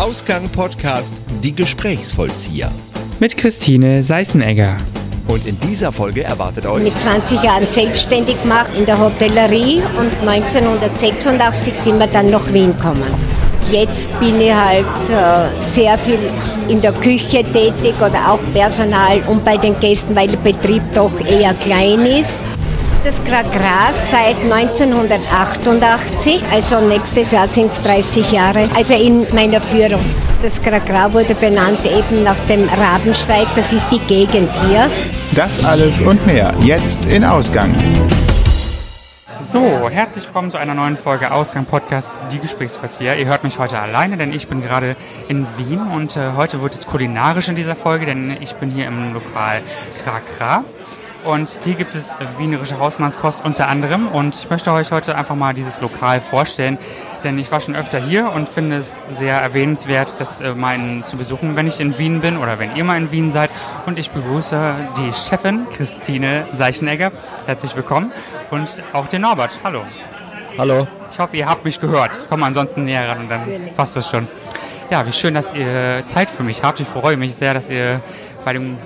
Ausgang 0.00 0.48
Podcast 0.48 1.12
Die 1.42 1.54
Gesprächsvollzieher. 1.54 2.72
Mit 3.18 3.36
Christine 3.36 4.02
Seißenegger. 4.02 4.78
Und 5.28 5.46
in 5.46 5.60
dieser 5.60 5.92
Folge 5.92 6.24
erwartet 6.24 6.64
euch 6.64 6.82
mit 6.82 6.98
20 6.98 7.42
Jahren 7.42 7.66
selbstständig 7.66 8.40
gemacht 8.40 8.70
in 8.78 8.86
der 8.86 8.98
Hotellerie 8.98 9.82
und 9.98 10.26
1986 10.26 11.74
sind 11.74 11.98
wir 11.98 12.06
dann 12.06 12.30
nach 12.30 12.50
Wien 12.50 12.72
gekommen. 12.72 13.12
Jetzt 13.70 14.08
bin 14.18 14.40
ich 14.40 14.54
halt 14.54 14.86
äh, 15.10 15.62
sehr 15.62 15.98
viel 15.98 16.30
in 16.68 16.80
der 16.80 16.92
Küche 16.94 17.44
tätig 17.52 17.94
oder 17.98 18.32
auch 18.32 18.40
Personal 18.54 19.22
und 19.26 19.44
bei 19.44 19.58
den 19.58 19.78
Gästen, 19.80 20.16
weil 20.16 20.28
der 20.28 20.38
Betrieb 20.38 20.82
doch 20.94 21.12
eher 21.26 21.52
klein 21.52 22.06
ist. 22.06 22.40
Das 23.02 23.18
Gras 23.24 23.94
seit 24.10 24.36
1988, 24.52 26.42
also 26.52 26.82
nächstes 26.82 27.30
Jahr 27.30 27.48
sind 27.48 27.72
es 27.72 27.80
30 27.80 28.30
Jahre, 28.30 28.68
also 28.76 28.92
in 28.92 29.26
meiner 29.34 29.62
Führung. 29.62 30.04
Das 30.42 30.60
Gras 30.60 31.10
wurde 31.10 31.34
benannt 31.34 31.78
eben 31.86 32.22
nach 32.24 32.36
dem 32.46 32.68
Rabensteig, 32.68 33.46
das 33.54 33.72
ist 33.72 33.88
die 33.88 34.00
Gegend 34.00 34.50
hier. 34.66 34.90
Das 35.34 35.64
alles 35.64 36.02
und 36.02 36.26
mehr 36.26 36.52
jetzt 36.60 37.06
in 37.06 37.24
Ausgang. 37.24 37.74
So, 39.46 39.88
herzlich 39.88 40.26
willkommen 40.26 40.50
zu 40.50 40.58
einer 40.58 40.74
neuen 40.74 40.98
Folge 40.98 41.32
Ausgang 41.32 41.64
Podcast 41.64 42.12
Die 42.30 42.38
Gesprächsverzieher. 42.38 43.16
Ihr 43.16 43.26
hört 43.26 43.44
mich 43.44 43.58
heute 43.58 43.78
alleine, 43.80 44.18
denn 44.18 44.34
ich 44.34 44.46
bin 44.46 44.60
gerade 44.60 44.94
in 45.26 45.46
Wien 45.56 45.80
und 45.80 46.18
äh, 46.18 46.32
heute 46.36 46.60
wird 46.60 46.74
es 46.74 46.86
kulinarisch 46.86 47.48
in 47.48 47.56
dieser 47.56 47.76
Folge, 47.76 48.04
denn 48.04 48.36
ich 48.40 48.54
bin 48.56 48.70
hier 48.70 48.86
im 48.86 49.14
Lokal 49.14 49.62
Krakra. 50.04 50.64
Und 51.24 51.58
hier 51.64 51.74
gibt 51.74 51.94
es 51.94 52.14
wienerische 52.38 52.78
Hausmannskost 52.78 53.44
unter 53.44 53.68
anderem. 53.68 54.08
Und 54.08 54.34
ich 54.34 54.48
möchte 54.48 54.72
euch 54.72 54.90
heute 54.90 55.16
einfach 55.16 55.34
mal 55.34 55.52
dieses 55.52 55.80
Lokal 55.80 56.20
vorstellen, 56.20 56.78
denn 57.24 57.38
ich 57.38 57.52
war 57.52 57.60
schon 57.60 57.76
öfter 57.76 58.02
hier 58.02 58.32
und 58.32 58.48
finde 58.48 58.78
es 58.78 58.98
sehr 59.10 59.34
erwähnenswert, 59.34 60.18
das 60.18 60.40
äh, 60.40 60.54
mal 60.54 60.74
in, 60.76 61.04
zu 61.04 61.18
besuchen, 61.18 61.56
wenn 61.56 61.66
ich 61.66 61.78
in 61.80 61.98
Wien 61.98 62.20
bin 62.20 62.38
oder 62.38 62.58
wenn 62.58 62.74
ihr 62.74 62.84
mal 62.84 62.96
in 62.96 63.10
Wien 63.10 63.32
seid. 63.32 63.50
Und 63.84 63.98
ich 63.98 64.10
begrüße 64.10 64.74
die 64.96 65.12
Chefin 65.12 65.66
Christine 65.70 66.46
Seichenegger. 66.56 67.12
Herzlich 67.46 67.76
willkommen. 67.76 68.12
Und 68.50 68.82
auch 68.94 69.06
den 69.08 69.22
Norbert. 69.22 69.60
Hallo. 69.62 69.82
Hallo. 70.56 70.88
Ich 71.10 71.18
hoffe, 71.18 71.36
ihr 71.36 71.46
habt 71.46 71.64
mich 71.64 71.80
gehört. 71.80 72.10
Ich 72.22 72.28
komme 72.28 72.46
ansonsten 72.46 72.84
näher 72.84 73.08
ran 73.08 73.18
und 73.20 73.30
dann 73.30 73.42
passt 73.76 73.96
das 73.96 74.08
schon. 74.08 74.26
Ja, 74.90 75.06
wie 75.06 75.12
schön, 75.12 75.34
dass 75.34 75.54
ihr 75.54 76.02
Zeit 76.06 76.30
für 76.30 76.42
mich 76.42 76.62
habt. 76.62 76.80
Ich 76.80 76.88
freue 76.88 77.16
mich 77.16 77.34
sehr, 77.34 77.54
dass 77.54 77.68
ihr 77.68 78.00
bei 78.44 78.54
dem 78.54 78.78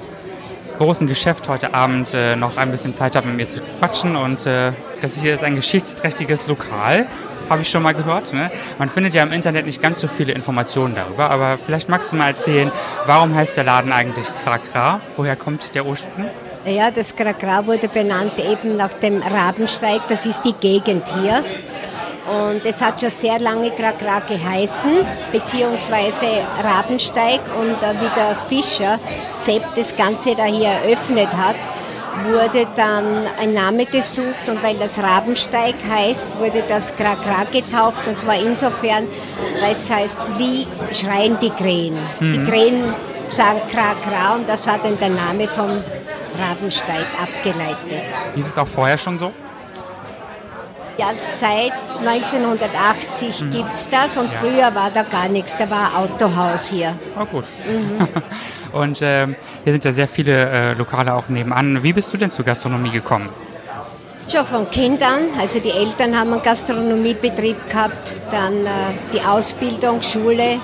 großen 0.79 1.07
Geschäft 1.07 1.49
heute 1.49 1.75
Abend 1.75 2.15
äh, 2.15 2.37
noch 2.37 2.57
ein 2.57 2.71
bisschen 2.71 2.95
Zeit 2.95 3.17
habt, 3.17 3.27
mit 3.27 3.37
mir 3.37 3.49
zu 3.49 3.61
quatschen. 3.79 4.17
Und 4.17 4.47
äh, 4.47 4.73
das 5.01 5.21
hier 5.21 5.35
ist 5.35 5.45
ein 5.45 5.57
geschichtsträchtiges 5.57 6.47
Lokal, 6.47 7.07
habe 7.49 7.63
ich 7.63 7.71
schon 7.71 7.83
mal 7.83 7.95
gehört. 7.95 8.33
Ne? 8.33 8.51
Man 8.79 8.89
findet 8.89 9.15
ja 9.15 9.23
im 9.23 9.33
Internet 9.33 9.67
nicht 9.67 9.81
ganz 9.81 10.01
so 10.01 10.09
viele 10.09 10.33
Informationen 10.33 10.95
darüber, 10.95 11.31
aber 11.31 11.59
vielleicht 11.59 11.89
magst 11.89 12.13
du 12.13 12.17
mal 12.17 12.29
erzählen, 12.29 12.71
warum 13.07 13.35
heißt 13.35 13.57
der 13.57 13.65
Laden 13.65 13.93
eigentlich 13.93 14.27
Krakra? 14.43 15.01
Woher 15.17 15.37
kommt 15.37 15.75
der 15.75 15.87
Ursprung? 15.87 16.27
Ja, 16.67 16.91
das 16.91 17.15
Krakra 17.15 17.67
wurde 17.67 17.89
benannt 17.89 18.33
eben 18.39 18.79
nach 18.79 18.93
dem 18.95 19.21
Rabensteig, 19.21 20.01
das 20.09 20.25
ist 20.25 20.43
die 20.43 20.55
Gegend 20.55 21.05
hier. 21.21 21.45
Und 22.27 22.65
es 22.65 22.81
hat 22.81 23.01
schon 23.01 23.11
sehr 23.11 23.39
lange 23.39 23.71
Krakra 23.71 24.21
geheißen, 24.21 25.05
beziehungsweise 25.31 26.27
Rabensteig. 26.63 27.41
Und 27.61 27.73
äh, 27.83 28.01
wie 28.01 28.11
der 28.17 28.37
Fischer 28.49 28.99
Sepp 29.33 29.63
das 29.77 29.95
Ganze 29.95 30.35
da 30.35 30.45
hier 30.45 30.69
eröffnet 30.69 31.29
hat, 31.33 31.57
wurde 32.23 32.67
dann 32.77 33.27
ein 33.41 33.55
Name 33.55 33.87
gesucht 33.87 34.49
und 34.49 34.63
weil 34.63 34.77
das 34.77 35.03
Rabensteig 35.03 35.75
heißt, 35.89 36.27
wurde 36.39 36.63
das 36.69 36.95
Krakra 36.95 37.45
getauft 37.51 38.07
und 38.07 38.19
zwar 38.19 38.37
insofern, 38.37 39.09
weil 39.61 39.73
es 39.73 39.91
heißt, 39.91 40.19
wie 40.39 40.67
schreien 40.93 41.37
die 41.41 41.51
Krähen. 41.51 41.99
Mhm. 42.21 42.33
Die 42.33 42.51
Krähen 42.51 42.95
sagen 43.31 43.61
Krakra 43.71 44.37
und 44.37 44.49
das 44.49 44.67
war 44.67 44.79
dann 44.79 44.99
der 44.99 45.11
Name 45.11 45.49
vom 45.49 45.83
Rabensteig 46.39 47.07
abgeleitet. 47.21 48.05
Ist 48.37 48.49
es 48.49 48.59
auch 48.59 48.69
vorher 48.69 48.99
schon 48.99 49.19
so? 49.19 49.33
Ja, 50.97 51.07
seit 51.19 51.73
1980 52.07 53.41
mhm. 53.41 53.51
gibt 53.51 53.75
es 53.75 53.91
das 53.91 54.17
und 54.17 54.31
ja. 54.31 54.39
früher 54.39 54.75
war 54.75 54.91
da 54.93 55.03
gar 55.03 55.29
nichts, 55.29 55.57
da 55.57 55.69
war 55.69 55.99
Autohaus 55.99 56.69
hier. 56.69 56.95
Oh 57.19 57.25
gut. 57.25 57.45
Mhm. 57.67 58.09
und 58.73 59.03
äh, 59.03 59.27
hier 59.65 59.73
sind 59.73 59.85
ja 59.85 59.93
sehr 59.93 60.07
viele 60.07 60.49
äh, 60.49 60.73
Lokale 60.75 61.15
auch 61.15 61.29
nebenan. 61.29 61.83
Wie 61.83 61.93
bist 61.93 62.13
du 62.13 62.17
denn 62.17 62.31
zur 62.31 62.45
Gastronomie 62.45 62.91
gekommen? 62.91 63.29
Schon 64.33 64.47
von 64.47 64.71
Kindern, 64.71 65.31
also 65.39 65.59
die 65.59 65.71
Eltern 65.71 66.19
haben 66.19 66.33
einen 66.33 66.43
Gastronomiebetrieb 66.43 67.69
gehabt, 67.69 68.17
dann 68.31 68.65
äh, 68.65 68.69
die 69.13 69.21
Ausbildung, 69.21 70.01
Schule 70.01 70.61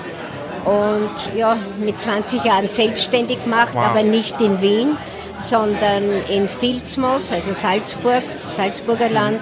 und 0.65 1.11
ja, 1.35 1.57
mit 1.77 1.99
20 1.99 2.43
Jahren 2.43 2.69
selbstständig 2.69 3.43
gemacht, 3.43 3.69
wow. 3.73 3.87
aber 3.87 4.03
nicht 4.03 4.39
in 4.39 4.61
Wien, 4.61 4.97
sondern 5.35 6.03
in 6.29 6.47
Vilsmos, 6.47 7.31
also 7.31 7.53
Salzburg, 7.53 8.23
Salzburger 8.55 9.09
Land 9.09 9.41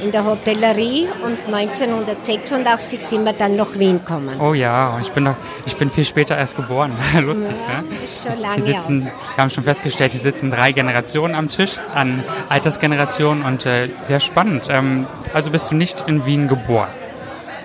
in 0.00 0.10
der 0.10 0.24
Hotellerie 0.24 1.08
und 1.24 1.38
1986 1.52 3.02
sind 3.02 3.24
wir 3.24 3.32
dann 3.32 3.56
nach 3.56 3.78
Wien 3.78 3.98
gekommen. 3.98 4.40
Oh 4.40 4.54
ja, 4.54 4.98
ich 5.00 5.12
bin, 5.12 5.24
noch, 5.24 5.36
ich 5.66 5.76
bin 5.76 5.90
viel 5.90 6.04
später 6.04 6.36
erst 6.36 6.56
geboren. 6.56 6.92
Lustig, 7.20 7.46
ja, 7.68 7.82
ne? 7.82 7.88
Ist 8.04 8.28
schon 8.28 8.40
lange 8.40 8.62
sitzen, 8.62 8.98
aus. 8.98 9.04
Wir 9.04 9.42
haben 9.42 9.50
schon 9.50 9.64
festgestellt, 9.64 10.12
hier 10.12 10.20
sitzen 10.20 10.50
drei 10.50 10.72
Generationen 10.72 11.34
am 11.34 11.48
Tisch, 11.48 11.76
an 11.94 12.24
Altersgenerationen 12.48 13.44
und 13.44 13.66
äh, 13.66 13.88
sehr 14.06 14.20
spannend. 14.20 14.64
Ähm, 14.68 15.06
also 15.34 15.50
bist 15.50 15.70
du 15.70 15.76
nicht 15.76 16.04
in 16.06 16.26
Wien 16.26 16.48
geboren? 16.48 16.88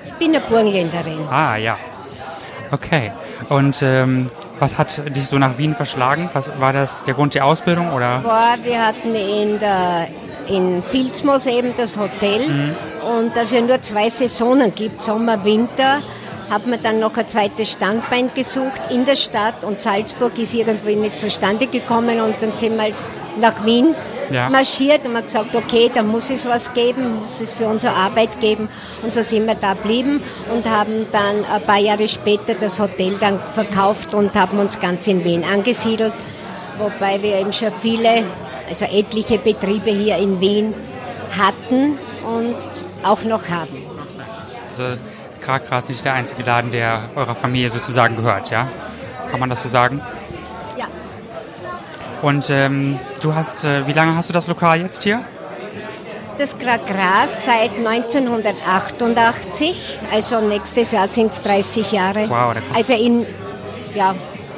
Ich 0.05 0.13
bin 0.13 0.35
eine 0.35 0.41
Burgenländerin. 0.45 1.27
Ah, 1.29 1.57
ja. 1.57 1.77
Okay. 2.71 3.11
Und 3.49 3.81
ähm, 3.81 4.27
was 4.59 4.77
hat 4.77 5.15
dich 5.15 5.27
so 5.27 5.37
nach 5.37 5.57
Wien 5.57 5.75
verschlagen? 5.75 6.29
Was 6.33 6.59
war 6.59 6.73
das 6.73 7.03
der 7.03 7.13
Grund 7.13 7.33
der 7.35 7.45
Ausbildung 7.45 7.91
oder? 7.91 8.19
Boah, 8.19 8.55
wir 8.63 8.85
hatten 8.85 9.13
in 9.13 9.59
der 9.59 10.07
in 10.47 10.83
Vilsmos 10.91 11.45
eben 11.47 11.73
das 11.75 11.97
Hotel. 11.97 12.47
Mhm. 12.47 12.75
und 13.17 13.35
dass 13.35 13.45
es 13.45 13.51
ja 13.51 13.61
nur 13.61 13.81
zwei 13.81 14.09
Saisonen 14.09 14.73
gibt, 14.73 15.01
Sommer, 15.01 15.43
Winter, 15.45 16.01
hat 16.49 16.67
man 16.67 16.81
dann 16.81 16.99
noch 16.99 17.15
ein 17.17 17.27
zweites 17.27 17.71
Standbein 17.71 18.31
gesucht 18.33 18.81
in 18.89 19.05
der 19.05 19.15
Stadt. 19.15 19.63
Und 19.63 19.79
Salzburg 19.79 20.37
ist 20.37 20.53
irgendwie 20.53 20.95
nicht 20.95 21.19
zustande 21.19 21.67
gekommen. 21.67 22.19
Und 22.21 22.35
dann 22.39 22.55
sind 22.55 22.77
wir 22.77 22.93
nach 23.39 23.65
Wien 23.65 23.95
ja. 24.31 24.49
marschiert 24.49 25.05
und 25.05 25.13
man 25.13 25.23
gesagt, 25.23 25.55
okay, 25.55 25.89
da 25.93 26.03
muss 26.03 26.29
es 26.29 26.45
was 26.45 26.73
geben, 26.73 27.21
muss 27.21 27.41
es 27.41 27.53
für 27.53 27.67
unsere 27.67 27.95
Arbeit 27.95 28.39
geben. 28.39 28.69
Und 29.01 29.13
so 29.13 29.21
sind 29.21 29.45
wir 29.45 29.55
da 29.55 29.73
geblieben 29.73 30.21
und 30.51 30.69
haben 30.69 31.07
dann 31.11 31.43
ein 31.45 31.61
paar 31.63 31.79
Jahre 31.79 32.07
später 32.07 32.53
das 32.53 32.79
Hotel 32.79 33.15
dann 33.19 33.39
verkauft 33.53 34.13
und 34.13 34.33
haben 34.35 34.59
uns 34.59 34.79
ganz 34.79 35.07
in 35.07 35.23
Wien 35.23 35.43
angesiedelt, 35.43 36.13
wobei 36.77 37.21
wir 37.21 37.39
eben 37.39 37.53
schon 37.53 37.71
viele 37.71 38.23
also 38.67 38.85
etliche 38.85 39.37
Betriebe 39.37 39.91
hier 39.91 40.17
in 40.17 40.41
Wien 40.41 40.73
hatten 41.37 41.97
und 42.25 42.55
auch 43.03 43.23
noch 43.23 43.47
haben. 43.49 43.83
Also 44.71 44.97
ist 45.29 45.41
Krakras 45.41 45.89
nicht 45.89 46.03
der 46.03 46.13
einzige 46.13 46.43
Laden, 46.43 46.71
der 46.71 47.09
eurer 47.15 47.35
Familie 47.35 47.69
sozusagen 47.69 48.15
gehört, 48.15 48.49
ja? 48.49 48.67
Kann 49.29 49.39
man 49.39 49.49
das 49.49 49.63
so 49.63 49.69
sagen? 49.69 50.01
Ja. 50.77 50.85
Und 52.21 52.49
ähm, 52.49 52.99
du 53.21 53.35
hast, 53.35 53.65
äh, 53.65 53.87
wie 53.87 53.93
lange 53.93 54.15
hast 54.15 54.29
du 54.29 54.33
das 54.33 54.47
Lokal 54.47 54.81
jetzt 54.81 55.03
hier? 55.03 55.23
Das 56.37 56.57
Gras 56.57 57.29
seit 57.45 57.77
1988, 57.77 59.99
also 60.11 60.41
nächstes 60.41 60.91
Jahr 60.91 61.07
sind 61.07 61.31
es 61.31 61.41
30 61.41 61.93
Jahre. 61.93 62.29
Wow, 62.29 62.55
also 62.73 62.93
in 62.93 63.25
ja, 63.95 64.13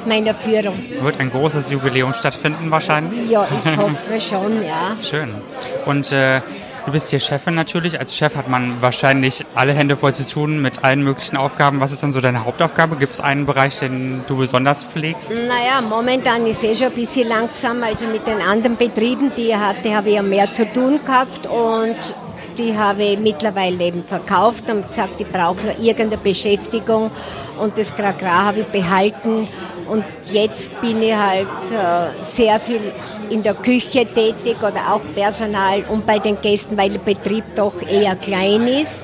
meiner 0.06 0.34
Führung. 0.34 0.78
Wird 1.00 1.20
ein 1.20 1.30
großes 1.30 1.70
Jubiläum 1.70 2.12
stattfinden 2.14 2.70
wahrscheinlich? 2.70 3.30
Ja, 3.30 3.46
ich 3.46 3.76
hoffe 3.76 4.20
schon, 4.20 4.62
ja. 4.64 4.96
Schön. 5.02 5.34
Und 5.86 6.12
äh, 6.12 6.40
du 6.86 6.92
bist 6.92 7.10
hier 7.10 7.20
Chefin 7.20 7.54
natürlich. 7.54 7.98
Als 7.98 8.16
Chef 8.16 8.36
hat 8.36 8.48
man 8.48 8.80
wahrscheinlich 8.80 9.44
alle 9.54 9.72
Hände 9.72 9.96
voll 9.96 10.14
zu 10.14 10.26
tun 10.26 10.62
mit 10.62 10.84
allen 10.84 11.02
möglichen 11.02 11.36
Aufgaben. 11.36 11.80
Was 11.80 11.92
ist 11.92 12.02
dann 12.02 12.12
so 12.12 12.20
deine 12.20 12.44
Hauptaufgabe? 12.44 12.96
Gibt 12.96 13.14
es 13.14 13.20
einen 13.20 13.46
Bereich, 13.46 13.78
den 13.78 14.22
du 14.26 14.36
besonders 14.38 14.84
pflegst? 14.84 15.30
Naja, 15.30 15.80
momentan 15.86 16.46
ist 16.46 16.64
es 16.64 16.78
schon 16.78 16.88
ein 16.88 16.94
bisschen 16.94 17.28
langsam. 17.28 17.82
Also 17.82 18.06
mit 18.06 18.26
den 18.26 18.40
anderen 18.40 18.76
Betrieben, 18.76 19.32
die 19.36 19.48
ich 19.48 19.56
hatte, 19.56 19.94
habe 19.94 20.08
ich 20.08 20.14
ja 20.16 20.22
mehr 20.22 20.52
zu 20.52 20.70
tun 20.72 21.00
gehabt 21.04 21.46
und 21.46 22.14
die 22.58 22.76
habe 22.76 23.04
ich 23.04 23.18
mittlerweile 23.18 23.84
eben 23.84 24.02
verkauft 24.02 24.68
und 24.68 24.88
gesagt, 24.88 25.20
ich 25.20 25.28
brauche 25.28 25.62
nur 25.62 25.78
irgendeine 25.78 26.16
Beschäftigung 26.16 27.10
und 27.58 27.78
das 27.78 27.94
Gragra 27.94 28.46
habe 28.46 28.60
ich 28.60 28.66
behalten 28.66 29.46
und 29.88 30.04
jetzt 30.32 30.78
bin 30.80 31.02
ich 31.02 31.14
halt 31.14 31.46
äh, 31.70 32.22
sehr 32.22 32.60
viel 32.60 32.92
in 33.30 33.42
der 33.42 33.54
Küche 33.54 34.06
tätig 34.06 34.56
oder 34.60 34.92
auch 34.92 35.00
Personal 35.14 35.82
und 35.88 36.06
bei 36.06 36.18
den 36.18 36.40
Gästen, 36.40 36.76
weil 36.76 36.90
der 36.90 36.98
Betrieb 36.98 37.44
doch 37.54 37.74
eher 37.82 38.16
klein 38.16 38.66
ist 38.66 39.02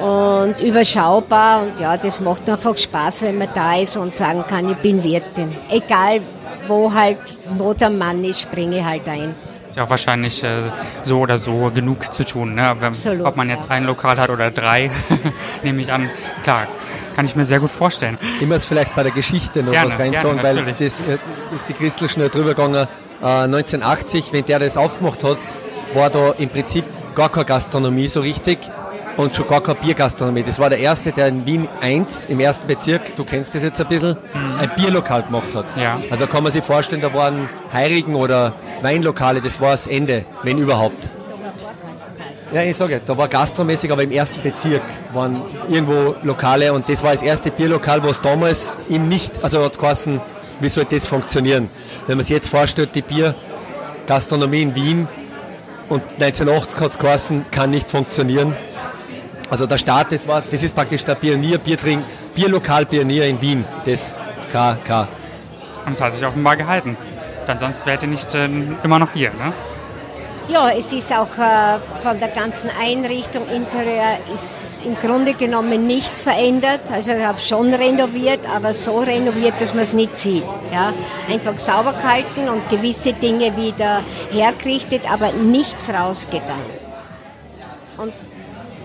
und 0.00 0.60
überschaubar. 0.60 1.62
Und 1.62 1.80
ja, 1.80 1.96
das 1.96 2.20
macht 2.20 2.48
einfach 2.48 2.76
Spaß, 2.76 3.22
wenn 3.22 3.38
man 3.38 3.48
da 3.54 3.76
ist 3.76 3.96
und 3.96 4.14
sagen 4.14 4.44
kann, 4.48 4.68
ich 4.68 4.76
bin 4.76 5.02
Wirtin. 5.02 5.54
Egal, 5.70 6.20
wo 6.66 6.92
halt 6.92 7.18
Not 7.56 7.82
am 7.82 7.98
Mann 7.98 8.22
ist, 8.24 8.40
springe 8.40 8.78
ich 8.78 8.84
halt 8.84 9.08
ein. 9.08 9.34
Ist 9.68 9.76
ja 9.76 9.84
auch 9.84 9.90
wahrscheinlich 9.90 10.42
äh, 10.42 10.70
so 11.04 11.20
oder 11.20 11.38
so 11.38 11.70
genug 11.72 12.12
zu 12.12 12.24
tun, 12.24 12.54
ne? 12.54 12.70
Absolut, 12.70 13.24
ob 13.24 13.36
man 13.36 13.48
jetzt 13.48 13.70
ein 13.70 13.84
Lokal 13.84 14.18
hat 14.18 14.28
oder 14.28 14.50
drei, 14.50 14.90
nehme 15.62 15.80
ich 15.80 15.92
an. 15.92 16.10
Klar, 16.42 16.66
kann 17.20 17.26
ich 17.26 17.36
mir 17.36 17.44
sehr 17.44 17.60
gut 17.60 17.70
vorstellen. 17.70 18.16
Ich 18.40 18.46
muss 18.46 18.64
vielleicht 18.64 18.96
bei 18.96 19.02
der 19.02 19.12
Geschichte 19.12 19.62
noch 19.62 19.72
Gerne, 19.72 19.90
was 19.90 19.98
reinsagen, 19.98 20.40
gerne, 20.40 20.64
weil 20.64 20.72
das 20.72 20.80
äh, 20.80 20.86
ist 20.86 21.68
die 21.68 21.74
Christel 21.74 22.08
schnell 22.08 22.30
drüber 22.30 22.54
gegangen. 22.54 22.88
Äh, 23.20 23.26
1980, 23.26 24.32
wenn 24.32 24.46
der 24.46 24.58
das 24.58 24.78
aufgemacht 24.78 25.22
hat, 25.22 25.36
war 25.92 26.08
da 26.08 26.32
im 26.38 26.48
Prinzip 26.48 26.86
gar 27.14 27.28
keine 27.28 27.44
Gastronomie 27.44 28.08
so 28.08 28.20
richtig 28.20 28.58
und 29.18 29.36
schon 29.36 29.46
gar 29.48 29.60
keine 29.60 29.78
Biergastronomie. 29.80 30.44
Das 30.44 30.58
war 30.58 30.70
der 30.70 30.78
erste, 30.78 31.12
der 31.12 31.28
in 31.28 31.44
Wien 31.44 31.68
1 31.82 32.24
im 32.24 32.40
ersten 32.40 32.66
Bezirk, 32.66 33.14
du 33.16 33.24
kennst 33.24 33.54
das 33.54 33.64
jetzt 33.64 33.78
ein 33.82 33.88
bisschen, 33.88 34.16
ein 34.58 34.70
Bierlokal 34.76 35.22
gemacht 35.24 35.54
hat. 35.54 35.76
Mhm. 35.76 35.82
Ja. 35.82 36.00
Also 36.10 36.24
da 36.24 36.26
kann 36.26 36.42
man 36.42 36.52
sich 36.52 36.64
vorstellen, 36.64 37.02
da 37.02 37.12
waren 37.12 37.50
Heirigen 37.70 38.14
oder 38.14 38.54
Weinlokale, 38.80 39.42
das 39.42 39.60
war 39.60 39.72
das 39.72 39.86
Ende, 39.86 40.24
wenn 40.42 40.56
überhaupt. 40.56 41.10
Ja, 42.52 42.62
ich 42.62 42.76
sage, 42.76 43.00
da 43.06 43.16
war 43.16 43.28
gastromäßig, 43.28 43.92
aber 43.92 44.02
im 44.02 44.10
ersten 44.10 44.42
Bezirk 44.42 44.82
waren 45.12 45.40
irgendwo 45.68 46.16
Lokale 46.24 46.72
und 46.72 46.88
das 46.88 47.00
war 47.04 47.12
das 47.12 47.22
erste 47.22 47.52
Bierlokal, 47.52 48.02
was 48.02 48.20
damals 48.20 48.76
ihm 48.88 49.08
nicht, 49.08 49.44
also 49.44 49.62
hat 49.62 49.78
geheißen, 49.78 50.20
wie 50.58 50.68
soll 50.68 50.84
das 50.86 51.06
funktionieren? 51.06 51.70
Wenn 52.08 52.16
man 52.16 52.24
sich 52.24 52.34
jetzt 52.34 52.48
vorstellt, 52.48 52.90
die 52.96 53.02
Biergastronomie 53.02 54.62
in 54.62 54.74
Wien 54.74 55.08
und 55.88 56.02
1980 56.14 56.80
hat 56.80 56.90
es 56.90 56.98
geheißen, 56.98 57.44
kann 57.52 57.70
nicht 57.70 57.88
funktionieren. 57.88 58.56
Also 59.48 59.66
der 59.66 59.78
Start, 59.78 60.10
das, 60.10 60.26
war, 60.26 60.42
das 60.42 60.64
ist 60.64 60.74
praktisch 60.74 61.04
der 61.04 61.14
Pionier, 61.14 61.58
Biertrink, 61.58 62.04
Bierlokal 62.34 62.84
Pionier 62.84 63.26
in 63.26 63.40
Wien, 63.40 63.64
das 63.84 64.12
KK. 64.50 65.06
Und 65.86 65.92
es 65.92 66.00
hat 66.00 66.12
sich 66.14 66.26
offenbar 66.26 66.56
gehalten. 66.56 66.96
Dann 67.46 67.60
sonst 67.60 67.86
wärt 67.86 68.02
ihr 68.02 68.08
nicht 68.08 68.34
äh, 68.34 68.48
immer 68.82 68.98
noch 68.98 69.12
hier, 69.12 69.30
ne? 69.30 69.52
Ja, 70.48 70.70
es 70.70 70.92
ist 70.92 71.12
auch 71.12 71.28
äh, 71.38 71.78
von 72.02 72.18
der 72.18 72.28
ganzen 72.28 72.70
Einrichtung, 72.80 73.48
Interieur 73.48 74.18
ist 74.34 74.82
im 74.84 74.96
Grunde 74.96 75.34
genommen 75.34 75.86
nichts 75.86 76.22
verändert. 76.22 76.80
Also 76.92 77.12
ich 77.12 77.24
habe 77.24 77.38
schon 77.38 77.72
renoviert, 77.72 78.40
aber 78.52 78.74
so 78.74 78.98
renoviert, 78.98 79.60
dass 79.60 79.74
man 79.74 79.84
es 79.84 79.92
nicht 79.92 80.16
sieht. 80.16 80.44
Ja? 80.72 80.92
Einfach 81.32 81.58
sauber 81.58 81.92
gehalten 81.92 82.48
und 82.48 82.68
gewisse 82.68 83.12
Dinge 83.12 83.56
wieder 83.56 84.02
hergerichtet, 84.30 85.02
aber 85.10 85.32
nichts 85.32 85.88
rausgetan. 85.88 86.64
Und 87.96 88.12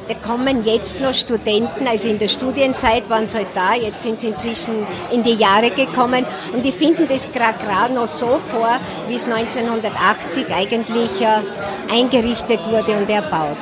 da 0.07 0.13
kommen 0.13 0.63
jetzt 0.63 0.99
noch 0.99 1.13
Studenten, 1.13 1.87
also 1.87 2.09
in 2.09 2.19
der 2.19 2.27
Studienzeit 2.27 3.09
waren 3.09 3.27
sie 3.27 3.37
halt 3.37 3.47
da, 3.53 3.73
jetzt 3.73 4.03
sind 4.03 4.19
sie 4.19 4.27
inzwischen 4.27 4.85
in 5.11 5.23
die 5.23 5.33
Jahre 5.33 5.71
gekommen 5.71 6.25
und 6.53 6.63
die 6.63 6.71
finden 6.71 7.07
das 7.07 7.27
gerade 7.31 7.93
noch 7.93 8.07
so 8.07 8.39
vor, 8.51 8.79
wie 9.07 9.15
es 9.15 9.27
1980 9.27 10.53
eigentlich 10.53 11.21
äh, 11.21 11.93
eingerichtet 11.93 12.59
wurde 12.69 12.93
und 12.93 13.09
erbaut. 13.09 13.57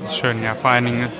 Das 0.00 0.10
ist 0.10 0.18
schön, 0.18 0.42
ja. 0.42 0.54
Vor 0.54 0.70
allen 0.70 0.84
Dingen 0.84 1.12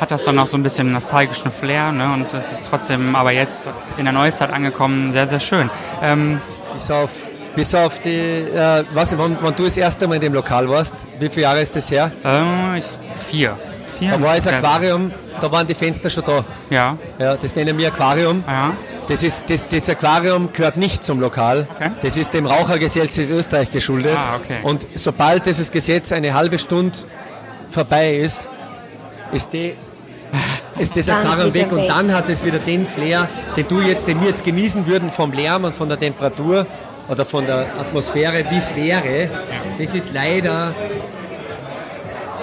hat 0.00 0.10
das 0.10 0.24
dann 0.24 0.38
auch 0.38 0.46
so 0.46 0.56
ein 0.56 0.62
bisschen 0.62 0.92
nostalgischen 0.92 1.50
Flair, 1.50 1.92
ne? 1.92 2.12
Und 2.12 2.32
es 2.34 2.52
ist 2.52 2.66
trotzdem 2.68 3.14
aber 3.14 3.32
jetzt 3.32 3.70
in 3.96 4.04
der 4.04 4.12
Neuzeit 4.12 4.52
angekommen, 4.52 5.12
sehr, 5.12 5.28
sehr 5.28 5.40
schön. 5.40 5.70
Ähm, 6.02 6.40
Bis 6.72 6.90
auf, 6.90 7.30
bis 7.54 7.74
auf 7.74 8.00
die, 8.00 8.10
äh, 8.10 8.84
was, 8.92 9.16
wann, 9.16 9.36
wann 9.40 9.54
du 9.54 9.64
das 9.64 9.76
erste 9.76 10.06
Mal 10.08 10.16
in 10.16 10.20
dem 10.22 10.34
Lokal 10.34 10.68
warst, 10.68 10.96
wie 11.18 11.28
viele 11.28 11.42
Jahre 11.42 11.62
ist 11.62 11.74
das 11.76 11.90
her? 11.90 12.10
äh, 12.24 12.78
ich, 12.78 12.84
vier. 13.30 13.58
Vier? 13.98 14.10
Da 14.10 14.20
war 14.22 14.34
das 14.36 14.46
Aquarium, 14.48 15.12
da 15.40 15.50
waren 15.52 15.66
die 15.66 15.74
Fenster 15.74 16.10
schon 16.10 16.24
da. 16.24 16.44
Ja, 16.68 16.98
Ja, 17.18 17.36
das 17.36 17.54
nennen 17.54 17.78
wir 17.78 17.88
Aquarium. 17.88 18.42
ja. 18.46 18.76
Das, 19.06 19.22
ist, 19.22 19.44
das, 19.48 19.68
das 19.68 19.88
Aquarium 19.90 20.48
gehört 20.54 20.78
nicht 20.78 21.04
zum 21.04 21.20
Lokal. 21.20 21.68
Okay. 21.76 21.90
Das 22.00 22.16
ist 22.16 22.32
dem 22.32 22.46
Rauchergesetz 22.46 23.18
in 23.18 23.30
Österreich 23.30 23.70
geschuldet. 23.70 24.16
Ah, 24.16 24.36
okay. 24.36 24.60
Und 24.62 24.86
sobald 24.94 25.44
dieses 25.44 25.70
Gesetz 25.70 26.10
eine 26.10 26.32
halbe 26.32 26.58
Stunde 26.58 26.98
vorbei 27.70 28.14
ist, 28.16 28.48
ist, 29.30 29.52
die, 29.52 29.74
ist 30.78 30.96
das 30.96 31.10
Aquarium 31.10 31.52
weg 31.52 31.70
und 31.70 31.86
dann 31.86 32.14
hat 32.14 32.30
es 32.30 32.46
wieder 32.46 32.58
den 32.58 32.86
Flair, 32.86 33.28
den 33.56 33.68
du 33.68 33.80
jetzt, 33.82 34.08
den 34.08 34.22
wir 34.22 34.28
jetzt 34.28 34.42
genießen 34.42 34.86
würden 34.86 35.10
vom 35.10 35.32
Lärm 35.32 35.64
und 35.64 35.74
von 35.76 35.88
der 35.90 35.98
Temperatur 35.98 36.66
oder 37.08 37.24
von 37.24 37.46
der 37.46 37.66
Atmosphäre, 37.78 38.44
wie 38.50 38.58
es 38.58 38.74
wäre. 38.74 39.28
Das 39.78 39.94
ist 39.94 40.12
leider 40.12 40.74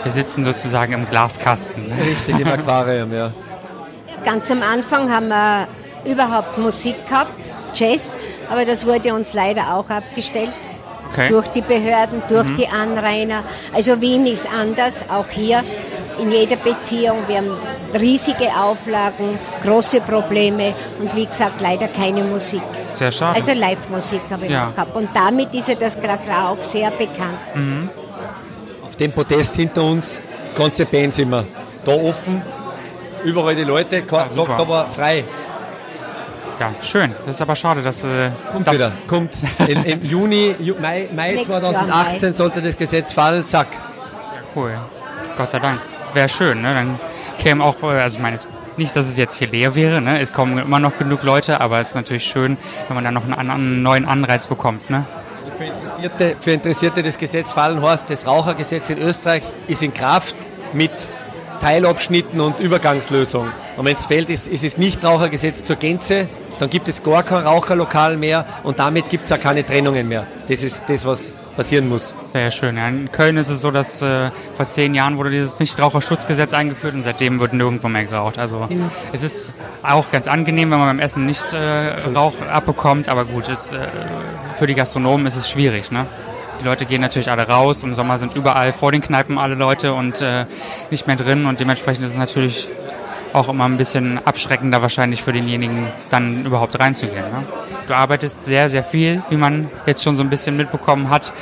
Wir 0.03 0.11
sitzen 0.11 0.43
sozusagen 0.43 0.93
im 0.93 1.07
Glaskasten. 1.07 1.87
ne? 1.87 1.95
richtig 2.03 2.39
im 2.39 2.47
Aquarium, 2.47 3.13
ja. 3.13 3.31
Ganz 4.25 4.49
am 4.51 4.61
Anfang 4.61 5.11
haben 5.11 5.29
wir 5.29 5.67
überhaupt 6.05 6.57
Musik 6.57 6.95
gehabt, 7.07 7.49
Jazz, 7.73 8.17
aber 8.49 8.65
das 8.65 8.85
wurde 8.85 9.13
uns 9.13 9.33
leider 9.33 9.75
auch 9.75 9.89
abgestellt. 9.89 10.49
Okay. 11.11 11.27
Durch 11.27 11.47
die 11.49 11.61
Behörden, 11.61 12.21
durch 12.29 12.55
die 12.55 12.67
Anrainer. 12.67 13.43
Also 13.73 13.99
Wien 13.99 14.25
ist 14.25 14.47
anders, 14.51 15.03
auch 15.09 15.27
hier 15.29 15.61
in 16.21 16.31
jeder 16.31 16.55
Beziehung. 16.55 17.17
Wir 17.27 17.37
haben 17.37 17.51
riesige 17.99 18.47
Auflagen, 18.57 19.37
große 19.63 20.01
Probleme 20.01 20.73
und 20.99 21.15
wie 21.15 21.25
gesagt 21.25 21.59
leider 21.61 21.87
keine 21.87 22.23
Musik. 22.23 22.61
Sehr 22.93 23.11
schade. 23.11 23.35
Also 23.37 23.53
Live-Musik 23.53 24.21
habe 24.29 24.45
ich 24.45 24.51
Ja. 24.51 24.65
noch 24.67 24.75
gehabt. 24.75 24.95
Und 24.95 25.09
damit 25.13 25.53
ist 25.53 25.67
ja 25.69 25.75
das 25.75 25.99
Krakra 25.99 26.49
auch 26.49 26.61
sehr 26.61 26.91
bekannt. 26.91 27.39
Auf 28.85 28.95
dem 28.95 29.11
Podest 29.11 29.55
hinter 29.55 29.83
uns, 29.83 30.21
ganze 30.55 30.85
Band 30.85 31.13
sind 31.13 31.29
wir. 31.29 31.45
Da 31.83 31.91
offen, 31.93 32.41
überall 33.23 33.55
die 33.55 33.63
Leute, 33.63 34.03
sagt 34.07 34.37
aber 34.37 34.87
frei. 34.89 35.23
ja, 36.59 36.71
schön. 36.83 37.15
Das 37.25 37.35
ist 37.35 37.41
aber 37.41 37.55
schade, 37.55 37.81
dass... 37.81 38.03
Äh, 38.03 38.29
Kommt 38.51 38.67
das, 38.67 38.73
wieder, 38.75 38.91
kommt. 39.07 39.31
In, 39.67 39.83
Im 39.83 40.03
Juni, 40.13 40.55
Ju, 40.59 40.75
Mai, 40.79 41.09
Mai 41.15 41.31
Nächstes 41.33 41.55
Jahr 41.55 41.61
2018 41.71 42.33
sollte 42.35 42.61
das 42.61 42.77
Gesetz 42.77 43.13
fallen, 43.13 43.47
zack. 43.47 43.69
Cool. 44.55 44.77
Gott 45.37 45.49
sei 45.49 45.57
Dank. 45.59 45.79
Wäre 46.13 46.29
schön, 46.29 46.61
ne? 46.61 46.73
Dann 46.73 46.99
kämen 47.37 47.61
auch, 47.61 47.81
also 47.83 48.17
ich 48.17 48.21
meine, 48.21 48.37
nicht, 48.77 48.95
dass 48.95 49.07
es 49.07 49.17
jetzt 49.17 49.37
hier 49.37 49.47
leer 49.47 49.75
wäre, 49.75 50.01
ne? 50.01 50.19
Es 50.19 50.33
kommen 50.33 50.57
immer 50.57 50.79
noch 50.79 50.97
genug 50.97 51.23
Leute, 51.23 51.61
aber 51.61 51.79
es 51.79 51.89
ist 51.89 51.95
natürlich 51.95 52.25
schön, 52.25 52.57
wenn 52.87 52.95
man 52.95 53.03
dann 53.03 53.13
noch 53.13 53.23
einen, 53.23 53.49
einen 53.49 53.81
neuen 53.81 54.05
Anreiz 54.05 54.47
bekommt, 54.47 54.89
ne? 54.89 55.05
Für 55.57 55.65
Interessierte, 55.65 56.35
für 56.39 56.51
Interessierte 56.51 57.03
das 57.03 57.17
Gesetz 57.17 57.53
fallen 57.53 57.81
heißt, 57.81 58.09
das 58.09 58.25
Rauchergesetz 58.25 58.89
in 58.89 58.97
Österreich 58.99 59.43
ist 59.67 59.83
in 59.83 59.93
Kraft 59.93 60.35
mit 60.73 60.91
Teilabschnitten 61.61 62.41
und 62.41 62.59
Übergangslösung. 62.59 63.47
Und 63.77 63.85
wenn 63.85 63.95
es 63.95 64.07
fällt, 64.07 64.29
ist, 64.29 64.47
ist 64.47 64.63
es 64.63 64.77
nicht 64.77 65.03
Rauchergesetz 65.03 65.63
zur 65.63 65.75
Gänze, 65.75 66.27
dann 66.59 66.69
gibt 66.69 66.87
es 66.87 67.03
gar 67.03 67.23
kein 67.23 67.43
Raucherlokal 67.43 68.17
mehr 68.17 68.45
und 68.63 68.79
damit 68.79 69.09
gibt 69.09 69.25
es 69.25 69.31
auch 69.31 69.39
keine 69.39 69.65
Trennungen 69.65 70.07
mehr. 70.07 70.25
Das 70.47 70.63
ist 70.63 70.83
das, 70.87 71.05
was 71.05 71.33
passieren 71.61 71.89
muss. 71.89 72.15
Sehr 72.33 72.49
schön. 72.49 72.75
Ja, 72.75 72.87
in 72.87 73.11
Köln 73.11 73.37
ist 73.37 73.49
es 73.49 73.61
so, 73.61 73.69
dass 73.69 74.01
äh, 74.01 74.31
vor 74.53 74.67
zehn 74.67 74.95
Jahren 74.95 75.17
wurde 75.17 75.29
dieses 75.29 75.59
Nichtraucherschutzgesetz 75.59 76.55
eingeführt 76.55 76.95
und 76.95 77.03
seitdem 77.03 77.39
wird 77.39 77.53
nirgendwo 77.53 77.87
mehr 77.87 78.05
geraucht. 78.05 78.39
Also 78.39 78.67
es 79.13 79.21
ist 79.21 79.53
auch 79.83 80.09
ganz 80.09 80.27
angenehm, 80.27 80.71
wenn 80.71 80.79
man 80.79 80.87
beim 80.87 80.99
Essen 80.99 81.27
nicht 81.27 81.53
äh, 81.53 81.99
Rauch 82.15 82.33
abbekommt, 82.51 83.09
aber 83.09 83.25
gut, 83.25 83.47
es, 83.47 83.73
äh, 83.73 83.77
für 84.57 84.65
die 84.65 84.73
Gastronomen 84.73 85.27
ist 85.27 85.35
es 85.35 85.47
schwierig. 85.51 85.91
Ne? 85.91 86.07
Die 86.59 86.65
Leute 86.65 86.87
gehen 86.87 87.01
natürlich 87.01 87.29
alle 87.29 87.47
raus, 87.47 87.83
im 87.83 87.93
Sommer 87.93 88.17
sind 88.17 88.35
überall 88.35 88.73
vor 88.73 88.91
den 88.91 89.01
Kneipen 89.01 89.37
alle 89.37 89.53
Leute 89.53 89.93
und 89.93 90.19
äh, 90.19 90.45
nicht 90.89 91.05
mehr 91.05 91.15
drin 91.15 91.45
und 91.45 91.59
dementsprechend 91.59 92.03
ist 92.03 92.13
es 92.13 92.17
natürlich 92.17 92.69
auch 93.33 93.49
immer 93.49 93.65
ein 93.65 93.77
bisschen 93.77 94.19
abschreckender 94.25 94.81
wahrscheinlich 94.81 95.23
für 95.23 95.33
denjenigen, 95.33 95.87
dann 96.09 96.45
überhaupt 96.45 96.79
reinzugehen. 96.79 97.23
Ne? 97.23 97.43
Du 97.87 97.93
arbeitest 97.95 98.43
sehr, 98.43 98.69
sehr 98.69 98.83
viel, 98.83 99.21
wie 99.29 99.37
man 99.37 99.69
jetzt 99.85 100.03
schon 100.03 100.15
so 100.15 100.23
ein 100.23 100.29
bisschen 100.29 100.57
mitbekommen 100.57 101.09
hat. 101.09 101.33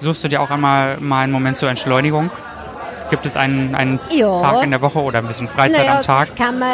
Suchst 0.00 0.24
du 0.24 0.28
dir 0.28 0.40
auch 0.40 0.50
einmal 0.50 0.96
mal 1.00 1.22
einen 1.22 1.32
Moment 1.32 1.56
zur 1.56 1.68
Entschleunigung? 1.68 2.30
Gibt 3.10 3.24
es 3.26 3.36
einen, 3.36 3.74
einen 3.74 3.98
Ja. 4.10 4.38
Tag 4.40 4.62
in 4.64 4.70
der 4.70 4.80
Woche 4.80 4.98
oder 5.00 5.18
ein 5.18 5.26
bisschen 5.26 5.48
Freizeit 5.48 5.80
naja, 5.86 5.96
am 5.98 6.02
Tag? 6.02 6.28
das 6.28 6.34
kann 6.36 6.58
man. 6.58 6.68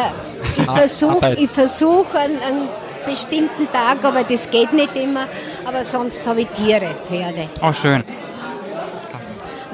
Ich 0.56 0.64
versuche 0.64 1.16
Arbeit. 1.16 1.38
ich 1.40 1.50
versuch 1.50 2.06
einen, 2.14 2.40
einen 2.42 2.68
bestimmten 3.06 3.68
Tag, 3.72 3.98
aber 4.02 4.24
das 4.24 4.50
geht 4.50 4.72
nicht 4.72 4.96
immer. 4.96 5.26
Aber 5.64 5.84
sonst 5.84 6.26
habe 6.26 6.42
ich 6.42 6.48
Tiere, 6.48 6.88
Pferde. 7.08 7.48
Oh, 7.62 7.72
schön. 7.72 8.02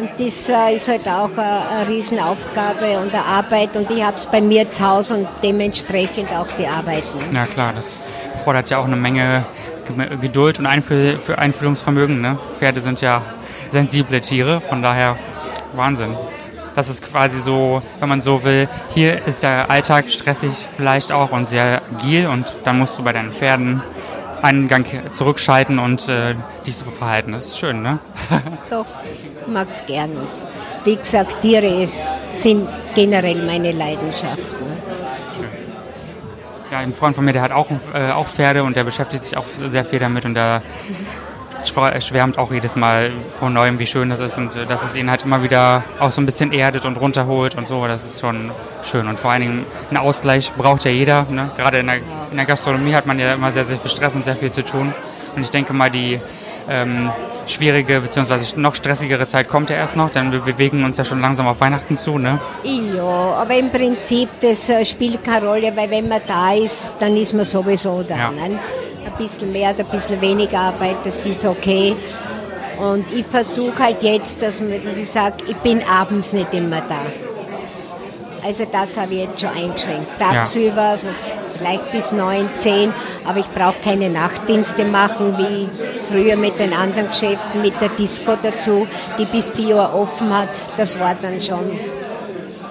Und 0.01 0.09
das 0.19 0.49
äh, 0.49 0.77
ist 0.77 0.89
halt 0.89 1.07
auch 1.07 1.29
äh, 1.37 1.41
eine 1.81 1.89
Riesenaufgabe 1.89 2.99
und 3.01 3.13
eine 3.13 3.23
Arbeit. 3.23 3.77
Und 3.77 3.91
ich 3.91 4.03
habe 4.03 4.17
es 4.17 4.27
bei 4.27 4.41
mir 4.41 4.71
zu 4.71 4.87
Hause 4.89 5.17
und 5.17 5.29
dementsprechend 5.43 6.31
auch 6.33 6.47
die 6.59 6.67
Arbeiten. 6.67 7.19
Ja 7.35 7.45
klar, 7.45 7.75
das 7.75 8.01
fordert 8.43 8.71
ja 8.71 8.79
auch 8.79 8.87
eine 8.87 8.97
Menge 8.97 9.45
Ge- 9.87 10.17
Geduld 10.23 10.59
und 10.59 10.65
Einfühl 10.65 11.19
für 11.19 11.37
Einfühlungsvermögen. 11.39 12.21
Ne? 12.23 12.39
Pferde 12.59 12.81
sind 12.81 13.03
ja 13.03 13.21
sensible 13.71 14.23
Tiere, 14.23 14.63
von 14.63 14.83
daher 14.83 15.17
Wahnsinn. 15.75 16.17
Das 16.75 16.89
ist 16.89 17.03
quasi 17.07 17.41
so, 17.41 17.83
wenn 17.99 18.09
man 18.09 18.23
so 18.23 18.43
will, 18.43 18.69
hier 18.95 19.27
ist 19.27 19.43
der 19.43 19.71
Alltag 19.71 20.09
stressig 20.09 20.53
vielleicht 20.77 21.13
auch 21.13 21.31
und 21.33 21.47
sehr 21.49 21.83
agil 21.95 22.27
und 22.27 22.55
dann 22.65 22.79
musst 22.79 22.97
du 22.97 23.03
bei 23.03 23.13
deinen 23.13 23.33
Pferden 23.33 23.83
einen 24.41 24.69
Gang 24.69 24.87
zurückschalten 25.13 25.79
und 25.79 26.09
äh, 26.09 26.35
dich 26.67 26.77
so 26.77 26.91
verhalten. 26.91 27.33
Das 27.33 27.47
ist 27.49 27.59
schön, 27.59 27.83
ne? 27.83 27.99
Doch, 28.71 28.87
mag 29.47 29.69
es 29.71 29.85
gern. 29.87 30.11
Und 30.17 30.29
wie 30.85 30.97
gesagt, 30.97 31.41
Tiere 31.43 31.89
sind 32.31 32.69
generell 32.95 33.45
meine 33.45 33.73
Leidenschaft. 33.73 34.39
Ja, 36.71 36.79
ein 36.79 36.93
Freund 36.93 37.17
von 37.17 37.25
mir, 37.25 37.33
der 37.33 37.43
hat 37.43 37.53
auch, 37.53 37.69
äh, 37.95 38.13
auch 38.13 38.29
Pferde 38.29 38.63
und 38.63 38.77
der 38.77 38.85
beschäftigt 38.85 39.25
sich 39.25 39.37
auch 39.37 39.45
sehr 39.73 39.85
viel 39.85 39.99
damit 39.99 40.25
und 40.25 40.35
da 40.35 40.63
schwärmt 41.65 42.39
auch 42.39 42.53
jedes 42.53 42.77
Mal 42.77 43.13
von 43.39 43.53
neuem, 43.53 43.79
wie 43.79 43.87
schön 43.87 44.09
das 44.09 44.21
ist 44.21 44.39
und 44.39 44.55
äh, 44.57 44.67
dass 44.67 44.83
es 44.83 44.95
ihn 44.95 45.11
halt 45.11 45.25
immer 45.25 45.43
wieder 45.43 45.83
auch 45.99 46.11
so 46.11 46.21
ein 46.21 46.27
bisschen 46.27 46.53
erdet 46.53 46.85
und 46.85 46.97
runterholt 46.99 47.57
und 47.57 47.69
so. 47.69 47.87
Das 47.87 48.05
ist 48.05 48.21
schon 48.21 48.51
schön. 48.83 49.09
Und 49.09 49.19
vor 49.19 49.33
allen 49.33 49.43
Dingen 49.43 49.67
einen 49.89 49.99
Ausgleich 49.99 50.53
braucht 50.53 50.85
ja 50.85 50.91
jeder. 50.91 51.27
Ne? 51.29 51.51
Gerade 51.57 51.79
in 51.79 51.87
der, 51.87 51.97
in 51.97 52.37
der 52.37 52.47
Gastronomie 52.47 52.95
hat 52.95 53.07
man 53.07 53.19
ja 53.19 53.35
immer 53.35 53.53
sehr, 53.53 53.65
sehr 53.65 53.79
viel 53.79 53.91
Stress 53.91 54.15
und 54.15 54.25
sehr 54.25 54.37
viel 54.37 54.51
zu 54.51 54.65
tun. 54.65 54.95
Und 55.35 55.43
ich 55.43 55.51
denke 55.51 55.73
mal, 55.73 55.91
die 55.91 56.21
ähm, 56.69 57.11
schwierige 57.47 58.01
bzw. 58.01 58.57
noch 58.57 58.75
stressigere 58.75 59.27
Zeit 59.27 59.49
kommt 59.49 59.71
ja 59.71 59.77
erst 59.77 59.97
noch, 59.97 60.11
denn 60.11 60.33
wir 60.33 60.41
bewegen 60.41 60.85
uns 60.85 60.97
ja 60.97 61.05
schon 61.05 61.21
langsam 61.21 61.47
auf 61.47 61.61
Weihnachten 61.61 61.97
zu. 61.97 62.19
Ne? 62.19 62.39
Ja, 62.63 63.03
aber 63.03 63.57
im 63.57 63.71
Prinzip, 63.71 64.29
das 64.41 64.69
äh, 64.69 64.85
spielt 64.85 65.25
keine 65.25 65.47
Rolle, 65.47 65.73
weil 65.77 65.91
wenn 65.91 66.09
man 66.09 66.21
da 66.27 66.53
ist, 66.53 66.95
dann 66.99 67.17
ist 67.17 67.33
man 67.33 67.45
sowieso 67.45 68.03
da. 68.03 68.17
Ja. 68.17 68.31
Ne? 68.31 68.59
Ein 69.07 69.13
bisschen 69.19 69.51
mehr, 69.53 69.71
ein 69.71 69.87
bisschen 69.87 70.21
weniger 70.21 70.59
Arbeit, 70.59 70.97
das 71.05 71.25
ist 71.27 71.45
okay. 71.45 71.97
Und 72.79 73.11
ich 73.13 73.27
versuche 73.27 73.79
halt 73.79 74.03
jetzt, 74.03 74.41
dass, 74.43 74.61
man, 74.61 74.81
dass 74.83 74.97
ich 74.97 75.09
sage, 75.09 75.37
ich 75.47 75.57
bin 75.57 75.83
abends 75.83 76.33
nicht 76.33 76.53
immer 76.55 76.81
da. 76.89 77.01
Also 78.43 78.65
das 78.71 78.97
habe 78.97 79.15
ich 79.15 79.21
jetzt 79.21 79.41
schon 79.41 79.51
eingeschränkt. 79.51 80.09
Tagsüber, 80.19 80.97
so 80.97 81.09
vielleicht 81.61 81.93
bis 81.93 82.13
9, 82.13 82.49
10, 82.57 82.93
aber 83.25 83.39
ich 83.39 83.49
brauche 83.51 83.77
keine 83.85 84.09
Nachtdienste 84.09 84.85
machen, 84.85 85.37
wie 85.39 85.69
früher 86.11 86.37
mit 86.37 86.59
den 86.59 86.73
anderen 86.73 87.09
Geschäften, 87.09 87.61
mit 87.63 87.81
der 87.81 87.91
Disco 87.91 88.33
dazu, 88.43 88.87
die 89.19 89.27
bis 89.27 89.51
4 89.51 89.77
Uhr 89.77 89.95
offen 89.95 90.37
hat. 90.37 90.49
Das 90.77 90.99
war 90.99 91.15
dann 91.15 91.41
schon 91.41 91.79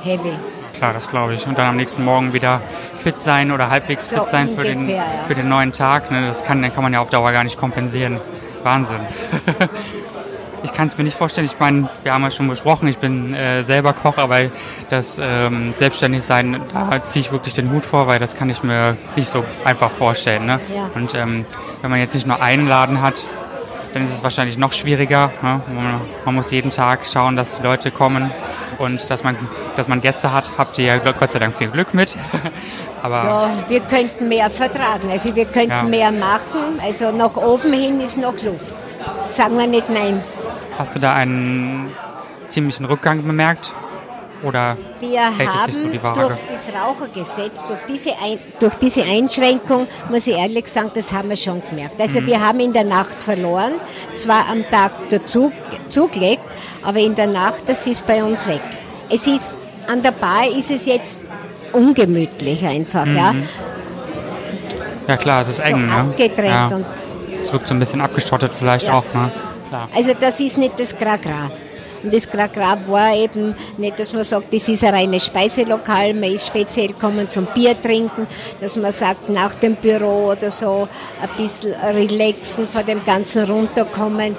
heavy. 0.04 0.34
Klar, 0.74 0.94
das 0.94 1.10
glaube 1.10 1.34
ich. 1.34 1.46
Und 1.46 1.58
dann 1.58 1.68
am 1.70 1.76
nächsten 1.76 2.04
Morgen 2.04 2.34
wieder 2.34 2.62
fit 2.96 3.22
sein 3.22 3.52
oder 3.52 3.70
halbwegs 3.70 4.10
So 4.10 4.24
fit 4.24 4.28
sein 4.30 4.50
für 4.56 4.64
den, 4.64 4.80
ungefähr, 4.80 5.04
ja. 5.04 5.24
für 5.28 5.36
den 5.36 5.50
neuen 5.50 5.74
Tag. 5.74 6.10
Ne? 6.10 6.26
Das 6.28 6.44
kann, 6.44 6.62
dann 6.62 6.74
kann 6.74 6.84
man 6.84 6.94
ja 6.94 7.02
auf 7.02 7.10
Dauer 7.10 7.32
gar 7.32 7.44
nicht 7.44 7.58
kompensieren. 7.58 8.20
Wahnsinn. 8.64 9.00
ich 10.64 10.74
kann 10.74 10.88
es 10.88 10.98
mir 10.98 11.04
nicht 11.04 11.18
vorstellen. 11.18 11.46
Ich 11.46 11.60
meine, 11.60 11.90
wir 12.04 12.14
haben 12.14 12.24
ja 12.24 12.32
schon 12.32 12.48
besprochen, 12.48 12.88
ich 12.88 12.98
bin 12.98 13.34
äh, 13.34 13.64
selber 13.64 13.94
Koch, 13.94 14.18
aber 14.18 14.38
das 14.90 15.20
ähm, 15.22 15.74
Selbstständigsein, 15.76 16.62
da 16.74 17.04
ziehe 17.04 17.22
ich 17.26 17.32
wirklich 17.32 17.54
den 17.54 17.72
Hut 17.72 17.86
vor, 17.86 18.08
weil 18.08 18.20
das 18.20 18.36
kann 18.36 18.50
ich 18.50 18.64
mir 18.64 18.98
nicht 19.16 19.30
so 19.30 19.44
einfach 19.66 19.92
vorstellen. 19.92 20.46
Ne? 20.46 20.60
Ja. 20.74 20.90
Und 20.96 21.14
ähm, 21.16 21.46
wenn 21.82 21.90
man 21.92 22.00
jetzt 22.00 22.14
nicht 22.14 22.28
nur 22.28 22.42
einen 22.42 22.68
Laden 22.68 23.02
hat, 23.02 23.24
dann 23.94 24.04
ist 24.04 24.14
es 24.14 24.24
wahrscheinlich 24.24 24.58
noch 24.58 24.74
schwieriger. 24.74 25.32
Ne? 25.42 25.62
Man, 25.74 26.02
man 26.26 26.36
muss 26.36 26.52
jeden 26.52 26.70
Tag 26.72 27.06
schauen, 27.12 27.36
dass 27.36 27.58
die 27.58 27.64
Leute 27.64 27.90
kommen 27.90 28.32
und 28.78 29.10
dass 29.10 29.24
man, 29.24 29.36
dass 29.76 29.88
man 29.88 30.00
Gäste 30.02 30.32
hat. 30.32 30.52
Habt 30.58 30.78
ihr 30.78 30.86
ja 30.86 30.98
Gott 30.98 31.32
sei 31.32 31.40
Dank 31.40 31.56
viel 31.58 31.70
Glück 31.70 31.94
mit. 31.94 32.16
Aber 33.02 33.24
Ja, 33.24 33.50
wir 33.68 33.80
könnten 33.82 34.28
mehr 34.28 34.50
vertragen, 34.50 35.10
also 35.10 35.34
wir 35.36 35.46
könnten 35.46 35.72
Ja. 35.72 35.84
mehr 35.84 36.12
machen. 36.12 36.80
Also 36.84 37.12
nach 37.12 37.36
oben 37.36 37.72
hin 37.74 38.00
ist 38.02 38.18
noch 38.18 38.34
Luft. 38.44 38.76
Sagen 39.30 39.58
wir 39.58 39.68
nicht 39.68 39.90
nein. 39.90 40.22
Hast 40.80 40.96
du 40.96 41.00
da 41.00 41.14
einen 41.14 41.92
ziemlichen 42.48 42.86
Rückgang 42.86 43.24
bemerkt? 43.24 43.74
Oder 44.42 44.78
Wir 45.02 45.20
so 45.38 45.46
haben 45.46 45.92
die 45.92 46.02
Waage? 46.02 46.20
durch 46.22 46.40
das 46.50 46.74
Rauchergesetz, 46.74 47.66
durch 47.66 47.80
diese, 47.90 48.12
Ein 48.24 48.40
durch 48.60 48.74
diese 48.76 49.04
Einschränkung, 49.04 49.86
muss 50.10 50.28
ich 50.28 50.34
ehrlich 50.38 50.68
sagen, 50.70 50.92
das 50.96 51.12
haben 51.12 51.28
wir 51.30 51.36
schon 51.36 51.62
gemerkt. 51.70 51.96
Mhm. 51.98 52.02
Also 52.02 52.26
wir 52.26 52.40
haben 52.40 52.60
in 52.62 52.72
der 52.72 52.86
Nacht 52.86 53.22
verloren, 53.22 53.74
zwar 54.16 54.48
am 54.50 54.64
Tag 54.72 54.94
dazu 55.10 55.52
zugelegt, 55.90 56.42
aber 56.84 57.00
in 57.00 57.16
der 57.16 57.28
Nacht, 57.28 57.64
das 57.68 57.86
ist 57.86 58.08
bei 58.08 58.24
uns 58.24 58.48
weg. 58.48 58.62
Es 59.10 59.28
ist, 59.28 59.58
an 59.92 60.02
der 60.02 60.12
Bar 60.12 60.48
ist 60.58 60.72
es 60.72 60.86
jetzt 60.86 61.20
ungemütlich 61.74 62.66
einfach, 62.66 63.06
ja. 63.08 63.36
Ja 65.06 65.18
klar, 65.18 65.42
es 65.42 65.50
ist 65.50 65.58
So 65.58 65.64
eng. 65.64 65.86
Ne? 65.88 65.92
abgedrängt 65.94 66.48
Ja. 66.48 66.68
und 66.68 66.86
Es 67.42 67.52
wirkt 67.52 67.68
so 67.68 67.74
ein 67.74 67.80
bisschen 67.80 68.00
abgeschottet 68.00 68.54
vielleicht 68.54 68.88
Ja. 68.88 68.94
auch. 68.94 69.06
Ne? 69.14 69.32
Klar. 69.70 69.88
Also 69.96 70.12
das 70.20 70.40
ist 70.40 70.58
nicht 70.58 70.80
das 70.80 70.96
Gragra. 70.98 71.52
Und 72.02 72.14
das 72.14 72.30
Gragra 72.30 72.78
war 72.88 73.14
eben 73.14 73.54
nicht, 73.78 74.00
dass 74.00 74.14
man 74.14 74.24
sagt, 74.24 74.54
das 74.54 74.70
ist 74.70 74.84
ein 74.86 74.94
reines 74.94 75.26
Speiselokal, 75.26 76.14
man 76.14 76.32
ist 76.34 76.48
speziell 76.48 76.88
gekommen 76.88 77.30
zum 77.30 77.46
Bier 77.48 77.80
trinken, 77.82 78.26
dass 78.62 78.78
man 78.78 78.94
sagt, 78.94 79.28
nach 79.30 79.54
dem 79.56 79.76
Büro 79.76 80.32
oder 80.32 80.50
so 80.50 80.88
ein 81.22 81.30
bisschen 81.44 81.74
relaxen, 81.74 82.68
von 82.70 82.86
dem 82.86 83.04
Ganzen 83.04 83.44
runterkommen. 83.46 84.38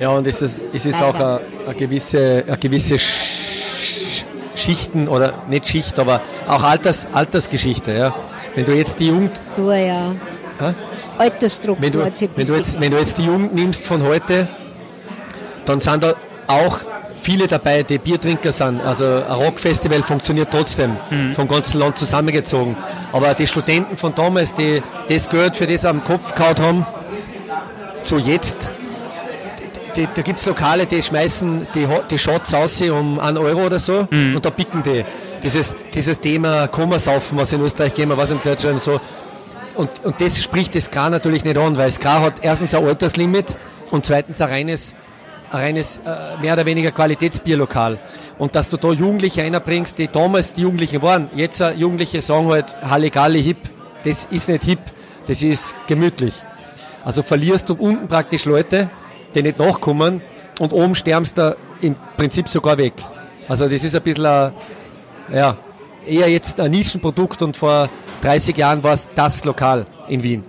Ja, 0.00 0.08
und 0.10 0.26
es 0.26 0.42
ist, 0.42 0.64
es 0.72 0.84
ist 0.84 1.00
auch 1.00 1.14
eine, 1.14 1.40
eine 1.64 1.74
gewisse, 1.76 2.42
eine 2.44 2.56
gewisse 2.58 2.94
Sch- 2.96 4.24
Schichten 4.56 5.06
oder 5.06 5.42
nicht 5.48 5.68
Schicht, 5.68 5.96
aber 6.00 6.20
auch 6.48 6.62
Alters, 6.64 7.06
Altersgeschichte. 7.12 7.92
Ja. 7.92 8.14
Wenn 8.56 8.64
du 8.64 8.72
jetzt 8.72 8.98
die 8.98 9.06
Jugend, 9.08 9.38
Du 9.54 9.70
ja. 9.70 10.12
Hä? 10.58 10.74
Altersstruktur 11.18 11.82
wenn 11.82 11.92
du, 11.92 12.04
hat 12.04 12.18
sich 12.18 12.28
ein 12.28 12.36
wenn, 12.36 12.46
du 12.46 12.54
jetzt, 12.56 12.80
wenn 12.80 12.90
du 12.90 12.98
jetzt 12.98 13.18
die 13.18 13.24
Jugend 13.24 13.54
nimmst 13.54 13.86
von 13.86 14.02
heute, 14.02 14.48
dann 15.64 15.80
sind 15.80 16.02
da 16.02 16.14
auch 16.46 16.80
viele 17.16 17.46
dabei, 17.46 17.82
die 17.82 17.98
Biertrinker 17.98 18.52
sind. 18.52 18.80
Also 18.84 19.04
ein 19.06 19.32
Rockfestival 19.32 20.02
funktioniert 20.02 20.48
trotzdem, 20.50 20.96
vom 21.32 21.48
ganzen 21.48 21.80
Land 21.80 21.96
zusammengezogen. 21.96 22.76
Aber 23.12 23.34
die 23.34 23.46
Studenten 23.46 23.96
von 23.96 24.14
damals, 24.14 24.54
die 24.54 24.82
das 25.08 25.28
Geld 25.28 25.56
für 25.56 25.66
das 25.66 25.84
am 25.84 26.04
Kopf 26.04 26.34
gehauen 26.34 26.58
haben, 26.60 26.86
zu 28.02 28.18
jetzt, 28.18 28.70
die, 29.96 30.08
da 30.12 30.22
gibt 30.22 30.38
es 30.38 30.46
Lokale, 30.46 30.86
die 30.86 31.02
schmeißen 31.02 31.66
die, 31.74 31.86
die 32.10 32.18
Shots 32.18 32.52
aus 32.52 32.80
um 32.82 33.18
1 33.18 33.38
Euro 33.38 33.66
oder 33.66 33.78
so 33.78 34.06
und 34.10 34.40
da 34.44 34.50
picken 34.50 34.82
die. 34.82 35.04
Dieses, 35.42 35.74
dieses 35.92 36.20
Thema 36.20 36.68
Kummersaufen, 36.68 37.36
was 37.36 37.52
in 37.52 37.60
Österreich 37.60 37.94
gehen, 37.94 38.10
was 38.16 38.30
in 38.30 38.40
Deutschland 38.42 38.80
so. 38.80 39.00
Und, 39.74 40.04
und 40.04 40.20
das 40.20 40.42
spricht 40.42 40.74
das 40.74 40.86
Skar 40.86 41.10
natürlich 41.10 41.44
nicht 41.44 41.58
an, 41.58 41.76
weil 41.76 41.90
Skar 41.90 42.20
hat 42.20 42.34
erstens 42.42 42.74
ein 42.74 42.84
Alterslimit 42.86 43.56
und 43.90 44.06
zweitens 44.06 44.40
ein 44.40 44.48
reines, 44.48 44.94
ein 45.50 45.60
reines 45.60 46.00
äh, 46.04 46.40
mehr 46.40 46.54
oder 46.54 46.64
weniger 46.64 46.92
Qualitätsbierlokal. 46.92 47.98
Und 48.38 48.54
dass 48.54 48.70
du 48.70 48.76
da 48.76 48.90
Jugendliche 48.90 49.42
einbringst, 49.42 49.98
die 49.98 50.08
damals 50.08 50.52
die 50.52 50.62
Jugendlichen 50.62 51.02
waren, 51.02 51.28
jetzt 51.34 51.62
Jugendliche 51.76 52.22
sagen 52.22 52.48
halt 52.48 52.76
Halligalli 52.82 53.42
hip. 53.42 53.58
Das 54.04 54.26
ist 54.30 54.48
nicht 54.48 54.64
hip, 54.64 54.80
das 55.26 55.42
ist 55.42 55.76
gemütlich. 55.86 56.34
Also 57.04 57.22
verlierst 57.22 57.68
du 57.68 57.74
unten 57.74 58.08
praktisch 58.08 58.44
Leute, 58.44 58.90
die 59.34 59.42
nicht 59.42 59.58
nachkommen 59.58 60.20
und 60.60 60.72
oben 60.72 60.94
sterbst 60.94 61.36
du 61.38 61.56
im 61.80 61.96
Prinzip 62.16 62.48
sogar 62.48 62.78
weg. 62.78 62.94
Also 63.48 63.68
das 63.68 63.82
ist 63.84 63.94
ein 63.94 64.02
bisschen 64.02 64.26
ein, 64.26 64.52
ja, 65.32 65.56
eher 66.06 66.28
jetzt 66.28 66.60
ein 66.60 66.70
Nischenprodukt 66.70 67.42
und 67.42 67.56
vor 67.56 67.88
30 68.24 68.56
Jahren 68.56 68.82
war 68.82 68.94
es 68.94 69.08
das 69.14 69.44
Lokal 69.44 69.86
in 70.08 70.22
Wien. 70.22 70.44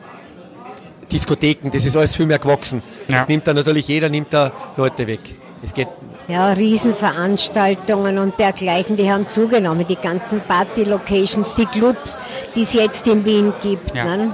Diskotheken, 1.12 1.70
das 1.72 1.86
ist 1.86 1.98
alles 1.98 2.15
viel 2.15 2.25
mehr 2.25 2.39
gewachsen. 2.39 2.82
Ja. 3.08 3.20
Das 3.20 3.27
nimmt 3.27 3.46
da 3.46 3.53
natürlich 3.53 3.88
jeder, 3.89 4.08
nimmt 4.08 4.34
da 4.34 4.51
Leute 4.77 5.05
weg. 5.05 5.20
Es 5.62 5.74
geht, 5.74 5.88
Ja, 6.29 6.53
Riesenveranstaltungen 6.53 8.17
und 8.17 8.39
dergleichen, 8.39 8.96
die 8.96 9.12
haben 9.12 9.27
zugenommen. 9.27 9.86
Die 9.86 9.98
ganzen 9.98 10.39
Party-Locations, 10.39 11.55
die 11.55 11.65
Clubs, 11.65 12.17
die 12.55 12.62
es 12.62 12.74
jetzt 12.74 13.08
in 13.08 13.25
Wien 13.25 13.53
gibt. 13.62 13.94
Ja. 13.94 14.05
Ne? 14.05 14.32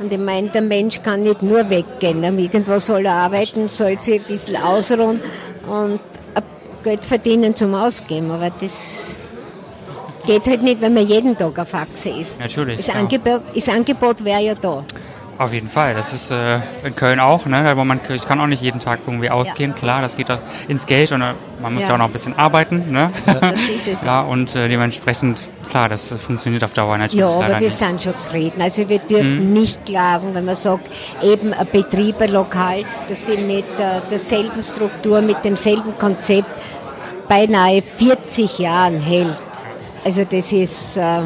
Und 0.00 0.12
ich 0.12 0.18
meine, 0.18 0.48
der 0.48 0.62
Mensch 0.62 1.00
kann 1.00 1.22
nicht 1.22 1.42
nur 1.42 1.70
weggehen. 1.70 2.20
Ne? 2.20 2.28
Irgendwo 2.28 2.78
soll 2.78 3.06
er 3.06 3.14
arbeiten, 3.14 3.68
soll 3.68 4.00
sich 4.00 4.20
ein 4.20 4.26
bisschen 4.26 4.56
ausruhen 4.56 5.20
und 5.68 6.00
ein 6.34 6.42
Geld 6.82 7.04
verdienen 7.04 7.54
zum 7.54 7.74
Ausgeben. 7.74 8.32
Aber 8.32 8.50
das 8.50 9.16
geht 10.24 10.46
halt 10.48 10.62
nicht, 10.62 10.80
wenn 10.80 10.94
man 10.94 11.06
jeden 11.06 11.36
Tag 11.36 11.58
auf 11.58 11.74
Achse 11.74 12.10
ist. 12.10 12.40
Natürlich, 12.40 12.76
Das 12.78 12.86
klar. 12.86 12.98
Angebot, 12.98 13.42
das 13.54 13.68
Angebot 13.68 14.24
wäre 14.24 14.40
ja 14.42 14.54
da. 14.54 14.84
Auf 15.38 15.52
jeden 15.52 15.66
Fall. 15.66 15.94
Das 15.94 16.12
ist 16.12 16.30
äh, 16.30 16.60
in 16.84 16.94
Köln 16.94 17.18
auch. 17.18 17.46
Ne? 17.46 17.68
Aber 17.68 17.84
man, 17.84 18.00
ich 18.14 18.24
kann 18.26 18.38
auch 18.38 18.46
nicht 18.46 18.62
jeden 18.62 18.78
Tag 18.80 19.00
irgendwie 19.06 19.30
ausgehen. 19.30 19.74
Klar, 19.74 20.00
das 20.02 20.16
geht 20.16 20.30
auch 20.30 20.38
ins 20.68 20.86
Geld 20.86 21.10
und 21.10 21.22
äh, 21.22 21.32
man 21.60 21.72
muss 21.72 21.82
ja. 21.82 21.88
Ja. 21.88 21.94
auch 21.94 21.98
noch 21.98 22.04
ein 22.04 22.12
bisschen 22.12 22.38
arbeiten. 22.38 22.92
Ne? 22.92 23.10
Das 23.26 23.54
ist 23.54 23.88
es. 23.94 24.02
ja, 24.04 24.20
und 24.20 24.54
äh, 24.54 24.68
dementsprechend, 24.68 25.50
klar, 25.68 25.88
das 25.88 26.12
äh, 26.12 26.16
funktioniert 26.16 26.62
auf 26.62 26.74
Dauer 26.74 26.96
natürlich 26.98 27.20
Ja, 27.22 27.30
aber 27.30 27.48
wir 27.48 27.58
nicht. 27.60 27.74
sind 27.76 28.02
schon 28.02 28.16
zufrieden. 28.16 28.60
Also 28.62 28.88
wir 28.88 28.98
dürfen 29.00 29.52
nicht 29.52 29.84
klagen, 29.86 30.32
wenn 30.34 30.44
man 30.44 30.54
sagt, 30.54 30.88
eben 31.22 31.52
ein 31.54 31.66
Betrieb, 31.72 32.20
ein 32.20 32.30
Lokal, 32.30 32.84
das 33.08 33.26
sie 33.26 33.38
mit 33.38 33.64
äh, 33.80 34.00
derselben 34.10 34.62
Struktur, 34.62 35.22
mit 35.22 35.38
demselben 35.44 35.98
Konzept 35.98 36.50
beinahe 37.28 37.80
40 37.82 38.58
Jahren 38.58 39.00
hält. 39.00 39.42
Also 40.04 40.24
das 40.24 40.52
ist, 40.52 40.96
äh, 40.96 41.20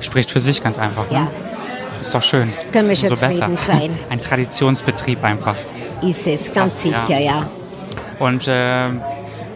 Spricht 0.00 0.30
für 0.30 0.40
sich 0.40 0.62
ganz 0.62 0.78
einfach. 0.78 1.08
Ne? 1.10 1.16
ja, 1.16 1.28
Ist 2.00 2.14
doch 2.14 2.22
schön. 2.22 2.52
Können 2.72 2.88
wir 2.88 2.96
schon 2.96 3.14
zufrieden 3.14 3.56
sein. 3.56 3.98
Ein 4.10 4.20
Traditionsbetrieb 4.20 5.22
einfach. 5.24 5.54
ist 6.02 6.26
es, 6.26 6.52
ganz 6.52 6.84
Ja. 6.84 7.06
sicher, 7.06 7.20
ja. 7.20 7.46
Und 8.18 8.46
äh, 8.48 8.88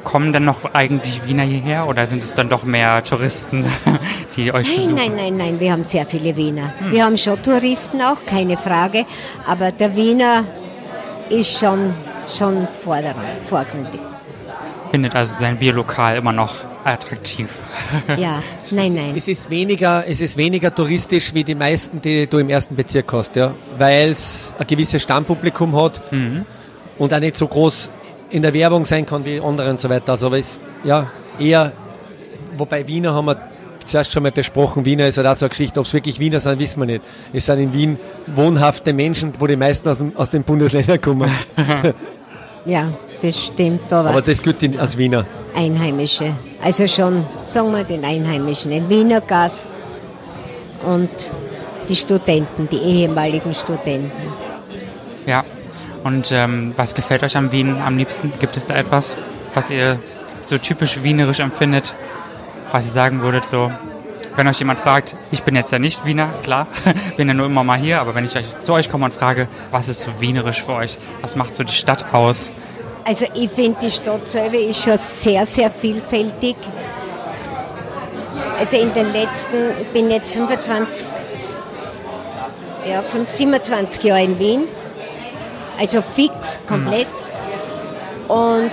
kommen 0.05 0.33
dann 0.33 0.45
noch 0.45 0.59
eigentlich 0.73 1.25
Wiener 1.27 1.43
hierher 1.43 1.87
oder 1.89 2.07
sind 2.07 2.23
es 2.23 2.33
dann 2.33 2.49
doch 2.49 2.63
mehr 2.63 3.03
Touristen, 3.03 3.65
die 4.37 4.53
euch 4.55 4.67
Nein, 4.69 4.77
besuchen? 4.77 4.95
nein, 4.95 5.13
nein, 5.17 5.37
nein, 5.37 5.61
wir 5.61 5.73
haben 5.73 5.83
sehr 5.85 6.07
viele 6.07 6.37
Wiener. 6.37 6.73
Wir 6.91 7.05
haben 7.05 7.19
schon 7.19 7.43
Touristen 7.43 8.01
auch, 8.01 8.25
keine 8.25 8.57
Frage, 8.57 9.05
aber 9.49 9.73
der 9.73 9.95
Wiener 9.97 10.45
ist 11.29 11.59
schon, 11.59 11.93
schon 12.33 12.69
vordergründig. 12.85 14.01
Findet 14.93 15.15
also 15.17 15.35
sein 15.39 15.57
Bierlokal 15.59 16.17
immer 16.17 16.33
noch 16.33 16.55
attraktiv. 16.87 17.51
Ja, 18.17 18.43
nein, 18.71 18.95
nein. 18.95 19.15
Es 19.17 19.29
ist 19.29 19.51
weniger, 19.51 20.05
es 20.09 20.21
ist 20.21 20.37
weniger 20.37 20.75
touristisch 20.75 21.35
wie 21.35 21.45
die 21.45 21.55
meisten, 21.55 22.01
die 22.01 22.27
du 22.27 22.39
im 22.39 22.49
ersten 22.49 22.77
Bezirk 22.77 23.13
hast, 23.13 23.37
ja, 23.37 23.55
weil 23.79 24.11
es 24.11 24.55
ein 24.59 24.67
gewisses 24.67 25.03
Stammpublikum 25.03 25.77
hat 25.77 26.01
und 26.99 27.13
auch 27.13 27.21
nicht 27.21 27.37
so 27.37 27.47
groß 27.47 27.91
in 28.31 28.43
der 28.43 28.55
Werbung 28.55 28.85
sein 28.85 29.07
kann 29.07 29.25
wie 29.25 29.41
andere 29.41 29.71
und 29.71 29.81
so 29.81 29.89
weiter. 29.89 30.13
Also 30.13 30.27
aber 30.27 30.39
es 30.39 30.59
ja 30.85 31.11
eher, 31.39 31.73
wobei 32.57 32.87
Wiener 32.87 33.15
haben 33.15 33.27
wir 33.27 33.37
zuerst 33.85 34.13
schon 34.13 34.23
mal 34.23 34.33
besprochen, 34.33 34.85
Wiener 34.85 35.07
ist 35.07 35.17
halt 35.17 35.27
auch 35.27 35.37
so 35.37 35.47
eine 35.47 35.51
Geschichte, 35.51 35.79
ob 35.81 35.87
es 35.87 35.93
wirklich 35.93 36.19
Wiener 36.19 36.41
sind, 36.41 36.59
wissen 36.59 36.81
wir 36.81 36.87
nicht. 36.87 37.03
Es 37.33 37.47
sind 37.47 37.61
in 37.61 37.73
Wien 37.73 37.99
wohnhafte 38.35 38.93
Menschen, 38.93 39.33
wo 39.39 39.47
die 39.47 39.57
meisten 39.57 39.89
aus, 39.89 39.99
dem, 39.99 40.17
aus 40.17 40.31
den 40.31 40.43
Bundesländern 40.43 41.01
kommen. 41.01 41.31
Ja, 42.69 42.89
das 43.23 43.45
stimmt, 43.47 43.93
aber, 43.93 44.11
Aber 44.11 44.23
das 44.23 44.43
gilt 44.43 44.63
in- 44.63 44.79
als 44.79 44.97
Wiener. 44.99 45.25
Einheimische. 45.55 46.33
Also 46.63 46.87
schon, 46.87 47.25
sagen 47.45 47.73
wir 47.73 47.85
den 47.85 48.05
Einheimischen, 48.05 48.71
den 48.71 48.89
Wiener 48.89 49.21
Gast 49.21 49.67
und 50.85 51.09
die 51.89 51.97
Studenten, 51.97 52.69
die 52.71 52.79
ehemaligen 52.79 53.55
Studenten. 53.55 54.11
Ja. 55.27 55.45
Und 56.05 56.31
ähm, 56.31 56.73
was 56.77 56.95
gefällt 56.95 57.23
euch 57.25 57.37
am 57.37 57.51
Wien 57.53 57.77
am 57.85 57.97
liebsten? 57.97 58.33
Gibt 58.39 58.57
es 58.57 58.67
da 58.67 58.75
etwas, 58.77 59.17
was 59.55 59.71
ihr 59.71 59.99
so 60.45 60.57
typisch 60.59 61.03
wienerisch 61.03 61.41
empfindet? 61.41 61.95
Was 62.71 62.87
ihr 62.87 62.93
sagen 62.93 63.23
würdet, 63.23 63.45
so, 63.45 63.73
wenn 64.37 64.47
euch 64.47 64.59
jemand 64.61 64.79
fragt, 64.79 65.17
ich 65.33 65.43
bin 65.43 65.57
jetzt 65.57 65.73
ja 65.73 65.79
nicht 65.81 66.05
Wiener, 66.05 66.29
klar, 66.45 66.67
bin 67.17 67.27
ja 67.27 67.35
nur 67.35 67.47
immer 67.47 67.65
mal 67.65 67.79
hier, 67.79 68.01
aber 68.01 68.15
wenn 68.15 68.25
ich 68.25 68.37
euch, 68.37 68.45
zu 68.63 68.73
euch 68.75 68.89
komme 68.89 69.07
und 69.07 69.15
frage, 69.15 69.49
was 69.73 69.89
ist 69.89 70.03
so 70.03 70.21
wienerisch 70.21 70.63
für 70.65 70.75
euch? 70.75 70.97
Was 71.23 71.35
macht 71.35 71.57
so 71.57 71.65
die 71.65 71.73
Stadt 71.75 72.13
aus? 72.13 72.53
Also 73.07 73.27
ich 73.35 73.49
finde, 73.51 73.79
die 73.83 73.91
Stadt 73.91 74.27
selber 74.27 74.59
ist 74.59 74.83
schon 74.83 74.99
sehr, 74.99 75.47
sehr 75.47 75.71
vielfältig. 75.71 76.57
Also 78.59 78.77
in 78.79 78.93
den 78.93 79.13
letzten, 79.13 79.71
ich 79.81 79.87
bin 79.89 80.11
jetzt 80.11 80.33
25, 80.33 81.07
ja, 82.85 83.03
5, 83.03 83.31
27 83.31 84.03
Jahre 84.03 84.25
in 84.25 84.39
Wien. 84.41 84.65
Also 85.79 86.03
fix, 86.03 86.59
komplett. 86.67 87.07
Und 88.27 88.73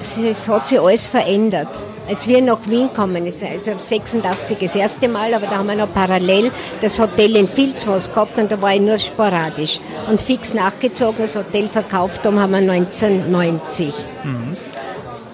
es, 0.00 0.18
es 0.18 0.48
hat 0.48 0.66
sich 0.66 0.80
alles 0.80 1.08
verändert. 1.08 1.68
Als 2.10 2.26
wir 2.26 2.42
nach 2.42 2.58
Wien 2.66 2.92
kommen, 2.92 3.24
ist 3.24 3.44
also 3.44 3.78
86 3.78 4.58
das 4.58 4.74
erste 4.74 5.08
Mal, 5.08 5.32
aber 5.32 5.46
da 5.46 5.58
haben 5.58 5.68
wir 5.68 5.76
noch 5.76 5.94
parallel 5.94 6.50
das 6.80 6.98
Hotel 6.98 7.36
in 7.36 7.48
Vilsmos 7.48 8.10
gehabt 8.10 8.36
und 8.36 8.50
da 8.50 8.60
war 8.60 8.74
ich 8.74 8.80
nur 8.80 8.98
sporadisch. 8.98 9.78
Und 10.08 10.20
fix 10.20 10.52
nachgezogen, 10.52 11.20
das 11.20 11.36
Hotel 11.36 11.68
verkauft 11.68 12.26
haben, 12.26 12.40
haben 12.40 12.50
wir 12.50 12.72
1990. 12.72 13.94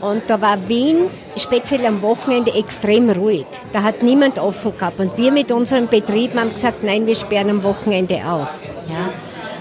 Und 0.03 0.23
da 0.27 0.39
war 0.39 0.69
Wien 0.69 1.07
speziell 1.39 1.87
am 1.87 2.03
Wochenende 2.03 2.53
extrem 2.53 3.09
ruhig. 3.09 3.47
Da 3.73 3.83
hat 3.83 4.03
niemand 4.03 4.39
offen 4.39 4.77
gehabt. 4.77 5.01
Und 5.01 5.17
wir 5.17 5.33
mit 5.33 5.51
unserem 5.51 5.89
Betrieb 5.89 6.37
haben 6.37 6.53
gesagt, 6.53 6.85
nein, 6.85 7.07
wir 7.07 7.15
sperren 7.15 7.49
am 7.49 7.63
Wochenende 7.63 8.17
auf. 8.17 8.51
Ja. 8.91 9.09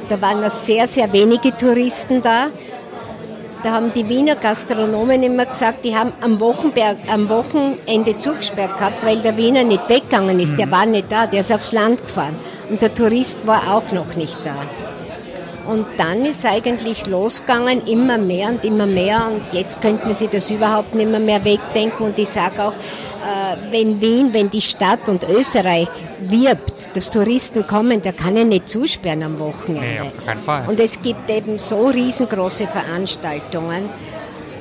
Da 0.09 0.21
waren 0.21 0.41
noch 0.41 0.51
sehr, 0.51 0.85
sehr 0.85 1.11
wenige 1.13 1.55
Touristen 1.55 2.21
da. 2.21 2.47
Da 3.65 3.71
haben 3.71 3.91
die 3.95 4.07
Wiener 4.07 4.35
Gastronomen 4.35 5.23
immer 5.23 5.47
gesagt, 5.47 5.83
die 5.85 5.95
haben 5.95 6.13
am, 6.21 6.39
Wochenberg, 6.39 6.97
am 7.11 7.27
Wochenende 7.29 8.15
zugesperrt 8.19 8.77
gehabt, 8.77 9.03
weil 9.03 9.17
der 9.17 9.37
Wiener 9.37 9.63
nicht 9.63 9.89
weggegangen 9.89 10.39
ist. 10.39 10.55
Der 10.59 10.69
war 10.69 10.85
nicht 10.85 11.11
da, 11.11 11.25
der 11.25 11.39
ist 11.39 11.51
aufs 11.51 11.71
Land 11.71 12.05
gefahren. 12.05 12.35
Und 12.69 12.83
der 12.83 12.93
Tourist 12.93 13.47
war 13.47 13.75
auch 13.75 13.91
noch 13.91 14.15
nicht 14.15 14.37
da. 14.43 14.53
Und 15.67 15.87
dann 15.97 16.25
ist 16.25 16.45
eigentlich 16.45 17.07
losgegangen, 17.07 17.87
immer 17.87 18.19
mehr 18.19 18.49
und 18.49 18.63
immer 18.63 18.85
mehr. 18.85 19.31
Und 19.31 19.41
jetzt 19.51 19.81
könnte 19.81 20.05
man 20.05 20.13
sich 20.13 20.29
das 20.29 20.51
überhaupt 20.51 20.93
nicht 20.93 21.09
mehr, 21.09 21.19
mehr 21.19 21.43
wegdenken. 21.43 22.05
Und 22.05 22.19
ich 22.19 22.29
sage 22.29 22.65
auch, 22.65 22.71
äh, 22.71 23.44
wenn 23.71 24.01
Wien, 24.01 24.33
wenn 24.33 24.49
die 24.49 24.61
Stadt 24.61 25.09
und 25.09 25.27
Österreich 25.27 25.87
wirbt, 26.21 26.95
dass 26.95 27.09
Touristen 27.09 27.65
kommen, 27.67 28.01
der 28.01 28.13
kann 28.13 28.37
ja 28.37 28.43
nicht 28.43 28.69
zusperren 28.69 29.23
am 29.23 29.39
Wochenende. 29.39 29.87
Nee, 29.87 29.99
auf 29.99 30.25
keinen 30.25 30.41
Fall. 30.41 30.63
Und 30.67 30.79
es 30.79 31.01
gibt 31.01 31.29
eben 31.29 31.59
so 31.59 31.87
riesengroße 31.87 32.67
Veranstaltungen. 32.67 33.89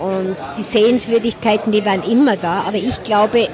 Und 0.01 0.37
die 0.59 0.63
Sehenswürdigkeiten, 0.63 1.73
die 1.73 1.85
waren 1.85 2.03
immer 2.03 2.37
da. 2.37 2.65
Aber 2.67 2.77
ich 2.77 3.03
glaube, 3.03 3.49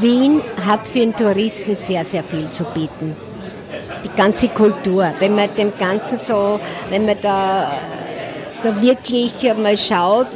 Wien 0.00 0.40
hat 0.66 0.86
für 0.86 1.00
den 1.00 1.14
Touristen 1.14 1.76
sehr, 1.76 2.04
sehr 2.04 2.24
viel 2.24 2.50
zu 2.50 2.64
bieten 2.64 3.14
die 4.04 4.16
ganze 4.16 4.48
Kultur. 4.48 5.12
Wenn 5.18 5.34
man 5.34 5.48
dem 5.56 5.72
Ganzen 5.78 6.18
so, 6.18 6.60
wenn 6.90 7.06
man 7.06 7.16
da, 7.20 7.72
da 8.62 8.82
wirklich 8.82 9.32
mal 9.56 9.76
schaut, 9.76 10.28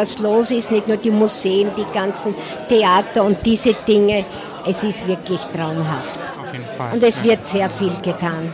was 0.00 0.18
los 0.18 0.50
ist, 0.50 0.70
nicht 0.70 0.88
nur 0.88 0.96
die 0.96 1.10
Museen, 1.10 1.68
die 1.76 1.86
ganzen 1.92 2.34
Theater 2.68 3.24
und 3.24 3.38
diese 3.44 3.72
Dinge, 3.74 4.24
es 4.66 4.82
ist 4.82 5.06
wirklich 5.06 5.40
traumhaft. 5.54 6.18
Auf 6.40 6.52
jeden 6.52 6.64
Fall. 6.76 6.92
Und 6.94 7.02
es 7.02 7.18
Ja, 7.18 7.24
wird 7.24 7.44
sehr 7.44 7.70
viel 7.70 7.92
getan. 8.02 8.52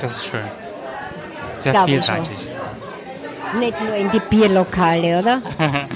Das 0.00 0.12
ist 0.12 0.26
schön. 0.26 0.40
Sehr 1.60 1.72
Glaube 1.72 1.88
vielseitig. 1.88 2.38
Nicht 3.58 3.80
nur 3.80 3.94
in 3.94 4.10
die 4.10 4.20
Bierlokale, 4.20 5.18
oder? 5.20 5.40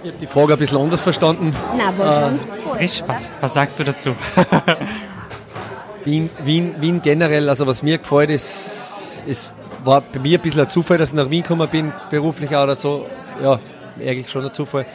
Ich 0.00 0.10
habe 0.10 0.18
die 0.20 0.26
Frage 0.28 0.52
ein 0.52 0.58
bisschen 0.60 0.78
anders 0.78 1.00
verstanden. 1.00 1.54
Na, 1.76 1.92
was 1.98 2.18
uns 2.18 2.46
gefällt. 2.46 2.80
Ich, 2.82 3.02
was, 3.08 3.32
was 3.40 3.52
sagst 3.54 3.80
du 3.80 3.84
dazu? 3.84 4.14
Wien, 6.04 6.30
Wien, 6.44 6.76
Wien 6.78 7.02
generell, 7.02 7.48
also 7.48 7.66
was 7.66 7.82
mir 7.82 7.98
gefällt, 7.98 8.30
ist, 8.30 9.24
es 9.26 9.52
war 9.82 10.00
bei 10.00 10.20
mir 10.20 10.38
ein 10.38 10.42
bisschen 10.42 10.60
ein 10.60 10.68
Zufall, 10.68 10.98
dass 10.98 11.08
ich 11.10 11.16
nach 11.16 11.28
Wien 11.30 11.42
gekommen 11.42 11.68
bin, 11.68 11.92
beruflich 12.10 12.54
auch 12.54 12.62
oder 12.62 12.76
so. 12.76 13.06
Ja, 13.42 13.58
eigentlich 14.00 14.28
schon 14.28 14.44
ein 14.44 14.52
Zufall. 14.52 14.86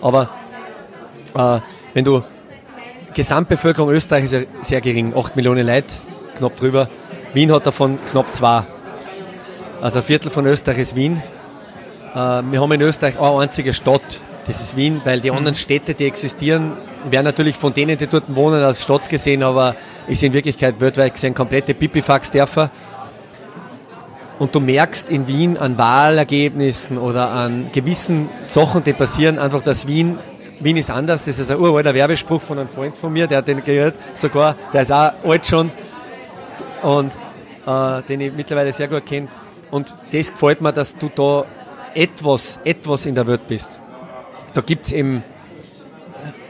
Aber 0.00 0.30
äh, 1.34 1.60
wenn 1.94 2.04
du, 2.04 2.22
Gesamtbevölkerung 3.14 3.90
Österreich 3.90 4.24
ist 4.24 4.32
ja 4.32 4.40
sehr 4.62 4.80
gering, 4.80 5.14
8 5.16 5.36
Millionen 5.36 5.66
Leute, 5.66 5.86
knapp 6.36 6.56
drüber. 6.56 6.88
Wien 7.32 7.52
hat 7.52 7.66
davon 7.66 7.98
knapp 8.06 8.34
zwei. 8.34 8.64
Also 9.80 9.98
ein 9.98 10.04
Viertel 10.04 10.30
von 10.30 10.46
Österreich 10.46 10.78
ist 10.78 10.96
Wien. 10.96 11.22
Äh, 12.14 12.16
wir 12.16 12.60
haben 12.60 12.72
in 12.72 12.80
Österreich 12.80 13.18
eine 13.18 13.40
einzige 13.40 13.72
Stadt, 13.72 14.20
das 14.46 14.60
ist 14.60 14.76
Wien, 14.76 15.00
weil 15.04 15.20
die 15.20 15.30
anderen 15.30 15.54
Städte, 15.54 15.94
die 15.94 16.06
existieren, 16.06 16.72
werden 17.08 17.24
natürlich 17.24 17.56
von 17.56 17.72
denen, 17.72 17.96
die 17.96 18.06
dort 18.06 18.24
wohnen, 18.34 18.62
als 18.62 18.82
Stadt 18.82 19.08
gesehen, 19.08 19.42
aber 19.42 19.74
ist 20.06 20.22
in 20.22 20.32
Wirklichkeit 20.32 20.80
weltweit 20.80 21.14
gesehen 21.14 21.34
komplette 21.34 21.74
Pipifax-Dörfer. 21.74 22.70
Und 24.38 24.54
du 24.54 24.60
merkst 24.60 25.10
in 25.10 25.26
Wien 25.28 25.56
an 25.56 25.78
Wahlergebnissen 25.78 26.98
oder 26.98 27.30
an 27.30 27.70
gewissen 27.72 28.28
Sachen, 28.42 28.82
die 28.82 28.92
passieren, 28.92 29.38
einfach, 29.38 29.62
dass 29.62 29.86
Wien, 29.86 30.18
Wien 30.60 30.76
ist 30.76 30.90
anders. 30.90 31.24
Das 31.24 31.38
ist 31.38 31.50
ein 31.50 31.58
uralter 31.58 31.94
Werbespruch 31.94 32.42
von 32.42 32.58
einem 32.58 32.68
Freund 32.68 32.96
von 32.96 33.12
mir, 33.12 33.26
der 33.26 33.38
hat 33.38 33.48
den 33.48 33.64
gehört, 33.64 33.94
sogar, 34.14 34.56
der 34.72 34.82
ist 34.82 34.92
auch 34.92 35.12
alt 35.24 35.46
schon 35.46 35.70
und 36.82 37.16
äh, 37.66 38.02
den 38.02 38.20
ich 38.20 38.32
mittlerweile 38.32 38.72
sehr 38.72 38.88
gut 38.88 39.06
kenne. 39.06 39.28
Und 39.70 39.94
das 40.12 40.32
gefällt 40.32 40.60
mir, 40.60 40.72
dass 40.72 40.96
du 40.96 41.10
da 41.14 41.44
etwas, 41.94 42.60
etwas 42.64 43.06
in 43.06 43.14
der 43.14 43.26
Welt 43.26 43.46
bist. 43.46 43.78
Da 44.52 44.60
gibt 44.60 44.86
es 44.86 44.92
eben 44.92 45.24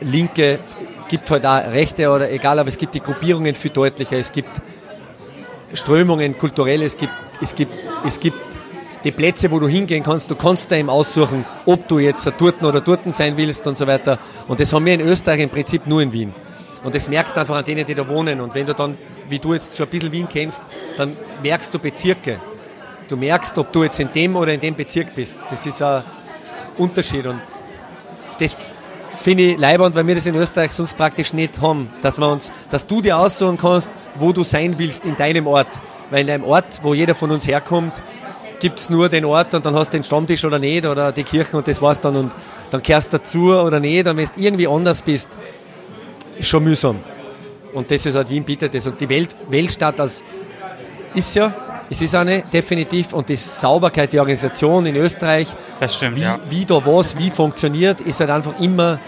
Linke, 0.00 0.58
gibt 1.08 1.30
halt 1.30 1.46
auch 1.46 1.64
Rechte 1.72 2.10
oder 2.10 2.30
egal, 2.30 2.58
aber 2.58 2.68
es 2.68 2.78
gibt 2.78 2.94
die 2.94 3.00
Gruppierungen 3.00 3.54
viel 3.54 3.70
deutlicher. 3.70 4.16
Es 4.16 4.32
gibt 4.32 4.50
Strömungen, 5.72 6.36
kulturelle, 6.36 6.84
es 6.84 6.96
gibt, 6.96 7.12
es 7.44 7.54
gibt, 7.54 7.72
es 8.04 8.18
gibt 8.18 8.38
die 9.04 9.10
Plätze, 9.10 9.50
wo 9.50 9.60
du 9.60 9.68
hingehen 9.68 10.02
kannst. 10.02 10.30
Du 10.30 10.34
kannst 10.34 10.70
da 10.70 10.76
eben 10.76 10.88
aussuchen, 10.88 11.44
ob 11.66 11.86
du 11.86 11.98
jetzt 11.98 12.26
dort 12.38 12.62
oder 12.62 12.80
dort 12.80 13.14
sein 13.14 13.36
willst 13.36 13.66
und 13.66 13.76
so 13.76 13.86
weiter. 13.86 14.18
Und 14.48 14.58
das 14.58 14.72
haben 14.72 14.86
wir 14.86 14.94
in 14.94 15.02
Österreich 15.02 15.40
im 15.40 15.50
Prinzip 15.50 15.86
nur 15.86 16.00
in 16.00 16.12
Wien. 16.12 16.34
Und 16.82 16.94
das 16.94 17.08
merkst 17.08 17.36
du 17.36 17.40
einfach 17.40 17.56
an 17.56 17.64
denen, 17.64 17.86
die 17.86 17.94
da 17.94 18.06
wohnen. 18.08 18.40
Und 18.40 18.54
wenn 18.54 18.66
du 18.66 18.74
dann, 18.74 18.96
wie 19.28 19.38
du 19.38 19.52
jetzt 19.54 19.76
schon 19.76 19.86
ein 19.86 19.90
bisschen 19.90 20.12
Wien 20.12 20.26
kennst, 20.28 20.62
dann 20.96 21.16
merkst 21.42 21.72
du 21.72 21.78
Bezirke. 21.78 22.40
Du 23.08 23.16
merkst, 23.16 23.56
ob 23.58 23.70
du 23.72 23.84
jetzt 23.84 24.00
in 24.00 24.10
dem 24.10 24.36
oder 24.36 24.54
in 24.54 24.60
dem 24.60 24.74
Bezirk 24.74 25.14
bist. 25.14 25.36
Das 25.50 25.64
ist 25.66 25.82
ein 25.82 26.02
Unterschied. 26.78 27.26
Und 27.26 27.40
das 28.38 28.72
finde 29.18 29.44
ich 29.44 29.58
leibend, 29.58 29.94
weil 29.94 30.06
wir 30.06 30.14
das 30.14 30.26
in 30.26 30.34
Österreich 30.34 30.72
sonst 30.72 30.96
praktisch 30.96 31.34
nicht 31.34 31.60
haben. 31.60 31.90
Dass, 32.00 32.18
wir 32.18 32.30
uns, 32.30 32.50
dass 32.70 32.86
du 32.86 33.02
dir 33.02 33.18
aussuchen 33.18 33.58
kannst, 33.58 33.92
wo 34.14 34.32
du 34.32 34.44
sein 34.44 34.78
willst 34.78 35.04
in 35.04 35.16
deinem 35.16 35.46
Ort. 35.46 35.68
Weil 36.14 36.20
in 36.20 36.26
deinem 36.28 36.44
Ort, 36.44 36.78
wo 36.84 36.94
jeder 36.94 37.16
von 37.16 37.32
uns 37.32 37.44
herkommt, 37.44 37.92
gibt 38.60 38.78
es 38.78 38.88
nur 38.88 39.08
den 39.08 39.24
Ort 39.24 39.52
und 39.52 39.66
dann 39.66 39.74
hast 39.74 39.92
du 39.92 39.96
den 39.96 40.04
Stammtisch 40.04 40.44
oder 40.44 40.60
nicht 40.60 40.86
oder 40.86 41.10
die 41.10 41.24
Kirche 41.24 41.56
und 41.56 41.66
das 41.66 41.82
war's 41.82 42.00
dann. 42.00 42.14
Und 42.14 42.32
dann 42.70 42.84
kehrst 42.84 43.12
du 43.12 43.18
dazu 43.18 43.52
oder 43.52 43.80
nicht. 43.80 44.06
Und 44.06 44.16
wenn 44.16 44.24
du 44.24 44.32
irgendwie 44.36 44.68
anders 44.68 45.02
bist, 45.02 45.30
ist 46.38 46.46
schon 46.46 46.62
mühsam. 46.62 47.00
Und 47.72 47.90
das 47.90 48.06
ist 48.06 48.14
halt 48.14 48.30
Wien 48.30 48.44
bietet 48.44 48.72
das. 48.74 48.86
Und 48.86 49.00
die 49.00 49.08
Welt, 49.08 49.34
Weltstadt 49.48 49.98
als 49.98 50.22
ist 51.16 51.34
ja, 51.34 51.52
es 51.90 52.00
ist 52.00 52.14
eine, 52.14 52.42
definitiv. 52.42 53.12
Und 53.12 53.28
die 53.28 53.34
Sauberkeit, 53.34 54.12
die 54.12 54.20
Organisation 54.20 54.86
in 54.86 54.94
Österreich, 54.94 55.48
stimmt, 55.88 56.16
wie, 56.16 56.22
ja. 56.22 56.38
wie 56.48 56.64
da 56.64 56.80
was, 56.86 57.18
wie 57.18 57.30
funktioniert, 57.30 58.00
ist 58.02 58.20
halt 58.20 58.30
einfach 58.30 58.60
immer 58.60 59.00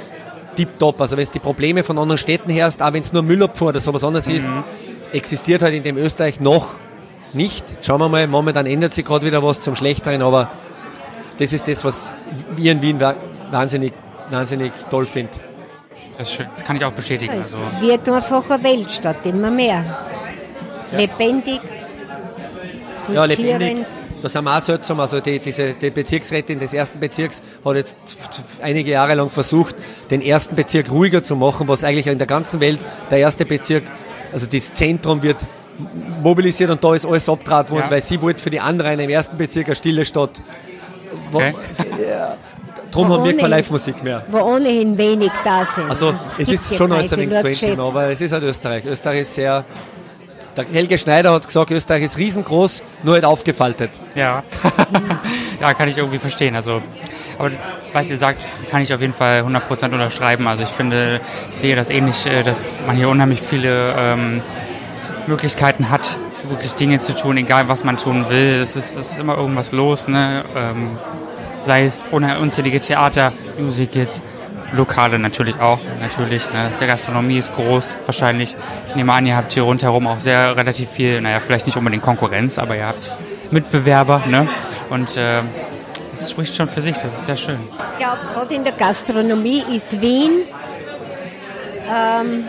tipptopp. 0.57 1.01
Also 1.01 1.17
wenn 1.17 1.23
es 1.23 1.31
die 1.31 1.39
Probleme 1.39 1.85
von 1.85 1.99
anderen 1.99 2.19
Städten 2.19 2.51
herrscht, 2.51 2.83
auch 2.83 2.93
wenn 2.93 3.05
es 3.05 3.13
nur 3.13 3.23
Müllabfuhr 3.23 3.69
oder 3.69 3.81
sowas 3.81 4.03
anderes 4.03 4.27
ist, 4.27 4.49
existiert 5.13 5.63
halt 5.63 5.73
in 5.73 5.85
dem 5.85 5.99
Österreich 5.99 6.41
noch 6.41 6.71
nicht. 7.37 7.65
Schauen 7.83 8.01
wir 8.01 8.09
mal, 8.09 8.27
momentan 8.27 8.67
ändert 8.67 8.93
sich 8.93 9.05
gerade 9.05 9.27
wieder 9.27 9.43
was 9.43 9.61
zum 9.61 9.77
Schlechteren, 9.77 10.23
aber 10.23 10.51
das 11.39 11.53
ist 11.53 11.69
das, 11.69 11.85
was 11.85 12.13
wir 12.57 12.73
in 12.73 12.83
Wien 12.83 13.01
wahnsinnig, 13.51 13.93
wahnsinnig 14.31 14.73
toll 14.91 15.07
finde. 15.07 15.31
Das. 16.19 16.39
Das 16.57 16.65
kann 16.65 16.77
ich 16.77 16.85
auch 16.85 16.93
bestätigen. 16.93 17.33
Es 17.35 17.55
Also, 17.55 17.63
wird 17.81 18.09
einfach 18.09 18.49
eine 18.49 18.65
Weltstadt, 18.65 19.25
immer 19.27 19.51
mehr. 19.51 19.85
Lebendig, 20.97 21.61
Ja, 23.13 23.25
lebendig. 23.25 23.85
Da 24.23 24.29
sind 24.31 24.45
wir 24.45 24.57
auch 24.57 24.61
seltsam. 24.63 24.99
Also 25.01 25.21
die, 25.21 25.39
diese, 25.39 25.75
die 25.75 25.91
Bezirksrätin 25.91 26.59
des 26.59 26.73
ersten 26.73 26.99
Bezirks 26.99 27.43
hat 27.65 27.77
jetzt 27.77 27.99
einige 28.63 28.91
Jahre 28.91 29.15
lang 29.15 29.29
versucht, 29.29 29.77
den 30.11 30.23
ersten 30.23 30.57
Bezirk 30.57 30.91
ruhiger 30.91 31.23
zu 31.23 31.37
machen, 31.37 31.69
was 31.69 31.85
eigentlich 31.85 32.07
in 32.07 32.19
der 32.19 32.27
ganzen 32.27 32.61
Welt 32.61 32.79
der 33.11 33.19
erste 33.19 33.45
Bezirk, 33.45 33.85
also 34.33 34.47
das 34.47 34.73
Zentrum 34.75 35.23
wird 35.23 35.45
mobilisiert 36.23 36.71
und 36.71 36.83
da 36.83 36.95
ist 36.95 37.05
alles 37.07 37.29
abtrat 37.29 37.71
worden, 37.71 37.85
Ja. 37.87 37.91
weil 37.91 38.03
sie 38.03 38.21
wollte 38.23 38.43
für 38.43 38.51
die 38.51 38.61
anderen 38.61 38.99
im 39.01 39.11
ersten 39.11 39.37
Bezirk 39.37 39.67
eine 39.67 39.77
stille 39.77 40.05
Stadt. 40.05 40.41
Wo, 41.31 41.39
Okay. 41.39 41.55
Drum 42.91 43.13
haben 43.13 43.25
wir 43.25 43.37
keine 43.37 43.49
Live-Musik 43.49 44.03
mehr. 44.03 44.25
Wo 44.31 44.39
ohnehin 44.39 44.97
wenig 44.97 45.31
da 45.45 45.65
sind. 45.67 45.91
Also 45.91 46.15
Es 46.27 46.39
es 46.39 46.49
ist 46.49 46.71
ja 46.71 46.79
schon 46.79 46.93
alles 46.93 47.13
ein 47.13 47.79
aber 47.79 48.11
es 48.11 48.21
ist 48.21 48.33
halt 48.33 48.45
Österreich. 48.45 48.87
Österreich 48.87 49.21
ist 49.23 49.35
sehr... 49.35 49.65
Der 50.57 50.65
Helge 50.65 50.97
Schneider 50.97 51.33
hat 51.33 51.47
gesagt, 51.47 51.71
Österreich 51.71 52.05
ist 52.05 52.17
riesengroß, 52.17 52.83
nur 53.03 53.15
halt 53.15 53.27
aufgefaltet. 53.27 53.91
ja. 54.15 54.43
ja, 55.61 55.75
kann 55.75 55.89
ich 55.89 55.99
irgendwie 55.99 56.19
verstehen. 56.19 56.57
Also, 56.57 56.81
aber 57.39 57.51
was 57.93 58.09
ihr 58.09 58.17
sagt, 58.17 58.47
kann 58.71 58.81
ich 58.81 58.95
auf 58.95 59.03
jeden 59.03 59.13
Fall 59.13 59.43
100% 59.43 59.85
unterschreiben. 59.93 60.47
Also 60.47 60.63
ich 60.63 60.71
finde, 60.71 61.21
ich 61.51 61.59
sehe 61.59 61.77
das 61.77 61.91
ähnlich, 61.91 62.25
äh, 62.27 62.43
dass 62.43 62.75
man 62.87 62.97
hier 62.97 63.11
unheimlich 63.11 63.43
viele 63.43 63.93
ähm, 63.99 64.41
Möglichkeiten 65.29 65.91
hat, 65.91 66.17
wirklich 66.45 66.75
Dinge 66.75 67.01
zu 67.01 67.15
tun, 67.15 67.37
egal 67.37 67.69
was 67.69 67.85
man 67.85 67.97
tun 67.97 68.27
will. 68.29 68.61
Es 68.63 68.77
ist, 68.77 68.97
es 68.97 69.13
ist 69.13 69.19
immer 69.19 69.37
irgendwas 69.37 69.73
los, 69.73 70.09
ne? 70.09 70.45
Ähm, 70.55 70.97
sei 71.65 71.85
es 71.85 72.07
unzählige 72.11 72.81
Theater, 72.81 73.33
Musicals, 73.59 74.23
Lokale 74.73 75.19
natürlich 75.19 75.61
auch, 75.61 75.79
natürlich. 76.01 76.53
Ne? 76.53 76.71
Der 76.81 76.87
Gastronomie 76.87 77.39
ist 77.39 77.55
groß, 77.55 77.99
wahrscheinlich. 78.07 78.57
Ich 78.89 78.95
nehme 78.95 79.13
an, 79.13 79.27
ihr 79.27 79.37
habt 79.37 79.53
hier 79.53 79.63
rundherum 79.63 80.07
auch 80.07 80.21
sehr 80.21 80.57
relativ 80.57 80.91
viel, 80.91 81.21
naja, 81.21 81.41
vielleicht 81.41 81.67
nicht 81.67 81.77
unbedingt 81.77 82.03
Konkurrenz, 82.03 82.59
aber 82.59 82.77
ihr 82.77 82.87
habt 82.87 83.15
Mitbewerber, 83.51 84.23
ne? 84.27 84.49
Und 84.91 85.17
äh, 85.17 85.43
spricht 86.21 86.55
schon 86.55 86.69
für 86.69 86.81
sich, 86.81 86.97
das 86.97 87.13
ist 87.13 87.27
sehr 87.27 87.37
schön. 87.37 87.59
Ich 87.93 87.99
glaube, 88.05 88.19
gerade 88.33 88.55
in 88.55 88.65
der 88.65 88.73
Gastronomie 88.73 89.65
ist 89.75 90.01
Wien 90.01 90.43
ähm, 91.89 92.45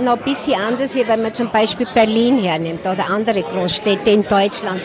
noch 0.00 0.16
ein 0.16 0.22
bisschen 0.24 0.60
anders, 0.60 0.94
wie 0.94 1.06
wenn 1.06 1.22
man 1.22 1.34
zum 1.34 1.50
Beispiel 1.50 1.86
Berlin 1.94 2.38
hernimmt 2.42 2.86
oder 2.86 3.08
andere 3.10 3.42
Großstädte 3.42 4.10
in 4.10 4.22
Deutschland. 4.26 4.80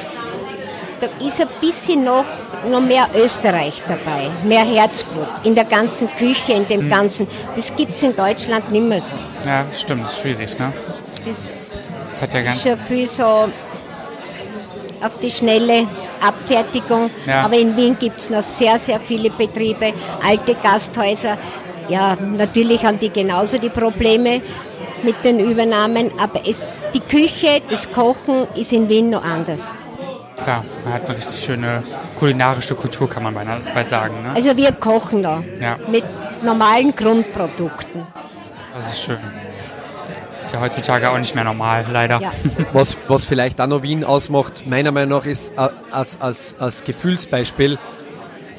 Da 0.99 1.07
ist 1.25 1.41
ein 1.41 1.47
bisschen 1.59 2.03
noch, 2.05 2.23
noch 2.69 2.79
mehr 2.81 3.07
Österreich 3.15 3.83
dabei, 3.87 4.29
mehr 4.43 4.63
Herzblut 4.65 5.27
in 5.43 5.53
der 5.53 5.65
ganzen 5.65 6.09
Küche, 6.15 6.53
in 6.53 6.67
dem 6.67 6.89
Ganzen. 6.89 7.27
Das 7.55 7.75
gibt 7.75 7.95
es 7.95 8.03
in 8.03 8.15
Deutschland 8.15 8.71
nicht 8.71 8.85
mehr 8.85 9.01
so. 9.01 9.15
Ja, 9.45 9.65
stimmt, 9.73 10.05
das 10.05 10.13
ist 10.13 10.21
schwierig, 10.21 10.57
ne? 10.57 10.71
Das 11.25 11.77
Das 12.11 12.21
hat 12.21 12.33
ja 12.33 12.39
ist 12.41 12.45
ganz. 12.45 12.63
schon 12.63 12.77
viel 12.87 13.07
so 13.07 13.23
auf 13.23 15.19
die 15.21 15.29
schnelle 15.29 15.85
Abfertigung. 16.25 17.09
Ja. 17.27 17.41
Aber 17.41 17.55
in 17.57 17.75
Wien 17.75 17.97
gibt 17.99 18.19
es 18.19 18.29
noch 18.29 18.41
sehr, 18.41 18.79
sehr 18.79 18.99
viele 18.99 19.29
Betriebe, 19.29 19.91
alte 20.25 20.55
Gasthäuser. 20.55 21.37
Ja, 21.89 22.15
natürlich 22.15 22.83
haben 22.83 22.97
die 22.97 23.09
genauso 23.11 23.57
die 23.59 23.69
Probleme 23.69 24.41
mit 25.05 25.23
den 25.23 25.39
Übernahmen, 25.39 26.11
aber 26.19 26.41
es, 26.47 26.67
die 26.93 26.99
Küche, 26.99 27.61
das 27.69 27.91
Kochen 27.91 28.47
ist 28.55 28.73
in 28.73 28.89
Wien 28.89 29.09
noch 29.11 29.23
anders. 29.23 29.71
Klar, 30.43 30.65
man 30.83 30.93
hat 30.95 31.07
eine 31.07 31.17
richtig 31.17 31.45
schöne 31.45 31.83
kulinarische 32.17 32.75
Kultur, 32.75 33.09
kann 33.09 33.23
man 33.23 33.33
beinahe 33.33 33.61
bald 33.73 33.87
sagen, 33.87 34.21
ne? 34.21 34.31
Also 34.35 34.55
wir 34.57 34.71
kochen 34.73 35.21
noch 35.21 35.41
Ja. 35.61 35.77
mit 35.89 36.03
normalen 36.43 36.93
Grundprodukten. 36.95 38.05
Das 38.75 38.91
ist 38.91 39.01
schön. 39.03 39.17
Das 40.27 40.41
ist 40.47 40.53
ja 40.53 40.59
heutzutage 40.59 41.09
auch 41.09 41.17
nicht 41.17 41.33
mehr 41.33 41.45
normal, 41.45 41.85
leider. 41.89 42.19
Ja. 42.19 42.31
Was, 42.73 42.97
was 43.07 43.23
vielleicht 43.23 43.61
auch 43.61 43.67
noch 43.67 43.81
Wien 43.83 44.03
ausmacht, 44.03 44.67
meiner 44.67 44.91
Meinung 44.91 45.19
nach, 45.19 45.25
ist 45.25 45.53
äh, 45.57 45.69
als, 45.91 46.19
als, 46.19 46.55
als 46.59 46.83
Gefühlsbeispiel, 46.83 47.77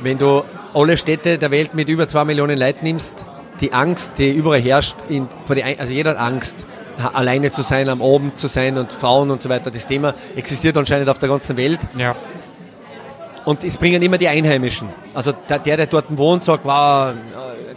wenn 0.00 0.16
du 0.16 0.42
alle 0.72 0.96
Städte 0.96 1.36
der 1.36 1.50
Welt 1.50 1.74
mit 1.74 1.90
über 1.90 2.08
zwei 2.08 2.24
Millionen 2.24 2.58
Leuten 2.58 2.84
nimmst, 2.84 3.26
die 3.60 3.72
Angst, 3.72 4.12
die 4.18 4.30
überall 4.30 4.60
herrscht, 4.60 4.96
in, 5.08 5.28
also 5.78 5.92
jeder 5.92 6.10
hat 6.10 6.18
Angst, 6.18 6.66
alleine 7.12 7.50
zu 7.50 7.62
sein, 7.62 7.88
am 7.88 8.02
Abend 8.02 8.38
zu 8.38 8.46
sein 8.46 8.78
und 8.78 8.92
Frauen 8.92 9.30
und 9.30 9.42
so 9.42 9.48
weiter. 9.48 9.70
Das 9.70 9.86
Thema 9.86 10.14
existiert 10.34 10.76
anscheinend 10.76 11.08
auf 11.08 11.18
der 11.18 11.28
ganzen 11.28 11.56
Welt. 11.56 11.80
Ja. 11.96 12.14
Und 13.44 13.62
es 13.64 13.76
bringen 13.78 14.02
immer 14.02 14.18
die 14.18 14.28
Einheimischen. 14.28 14.88
Also 15.14 15.32
der, 15.32 15.58
der, 15.60 15.86
dort 15.86 16.16
wohnt, 16.16 16.42
sagt, 16.42 16.64
wow, 16.64 17.12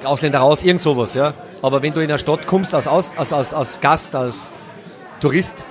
äh, 0.01 0.05
Ausländer 0.05 0.39
raus, 0.39 0.63
irgend 0.63 0.81
sowas. 0.81 1.13
Ja? 1.13 1.33
Aber 1.61 1.81
wenn 1.81 1.93
du 1.93 1.99
in 1.99 2.09
eine 2.09 2.17
Stadt 2.17 2.47
kommst 2.47 2.73
als, 2.73 2.87
als, 2.87 3.11
als, 3.17 3.53
als 3.53 3.79
Gast, 3.79 4.15
als 4.15 4.51
Tourist, 5.19 5.65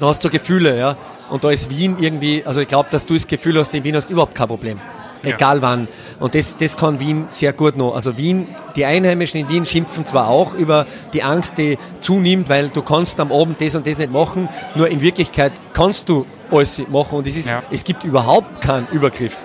dann 0.00 0.08
hast 0.08 0.24
du 0.24 0.30
Gefühle. 0.30 0.78
Ja? 0.78 0.96
Und 1.28 1.44
da 1.44 1.50
ist 1.50 1.68
Wien 1.68 1.96
irgendwie, 2.00 2.42
also 2.46 2.60
ich 2.60 2.68
glaube, 2.68 2.88
dass 2.90 3.04
du 3.04 3.14
das 3.14 3.26
Gefühl 3.26 3.58
hast, 3.58 3.74
in 3.74 3.84
Wien 3.84 3.96
hast 3.96 4.08
du 4.08 4.12
überhaupt 4.14 4.34
kein 4.34 4.48
Problem. 4.48 4.80
Ja. 5.22 5.34
Egal 5.34 5.62
wann. 5.62 5.88
Und 6.20 6.34
das, 6.34 6.56
das 6.56 6.76
kann 6.76 7.00
Wien 7.00 7.26
sehr 7.30 7.52
gut 7.52 7.76
noch. 7.76 7.94
Also 7.94 8.16
Wien, 8.16 8.46
die 8.76 8.84
Einheimischen 8.84 9.40
in 9.40 9.48
Wien 9.48 9.66
schimpfen 9.66 10.04
zwar 10.04 10.28
auch 10.28 10.54
über 10.54 10.86
die 11.12 11.22
Angst, 11.22 11.58
die 11.58 11.76
zunimmt, 12.00 12.48
weil 12.48 12.68
du 12.68 12.82
kannst 12.82 13.18
am 13.20 13.32
Abend 13.32 13.60
das 13.60 13.74
und 13.74 13.86
das 13.86 13.98
nicht 13.98 14.12
machen, 14.12 14.48
nur 14.74 14.88
in 14.88 15.00
Wirklichkeit 15.02 15.52
kannst 15.72 16.08
du 16.08 16.24
alles 16.50 16.80
machen 16.88 17.18
und 17.18 17.26
es, 17.26 17.36
ist, 17.36 17.46
Ja. 17.48 17.62
es 17.70 17.84
gibt 17.84 18.04
überhaupt 18.04 18.60
keinen 18.60 18.86
Übergriff. 18.92 19.36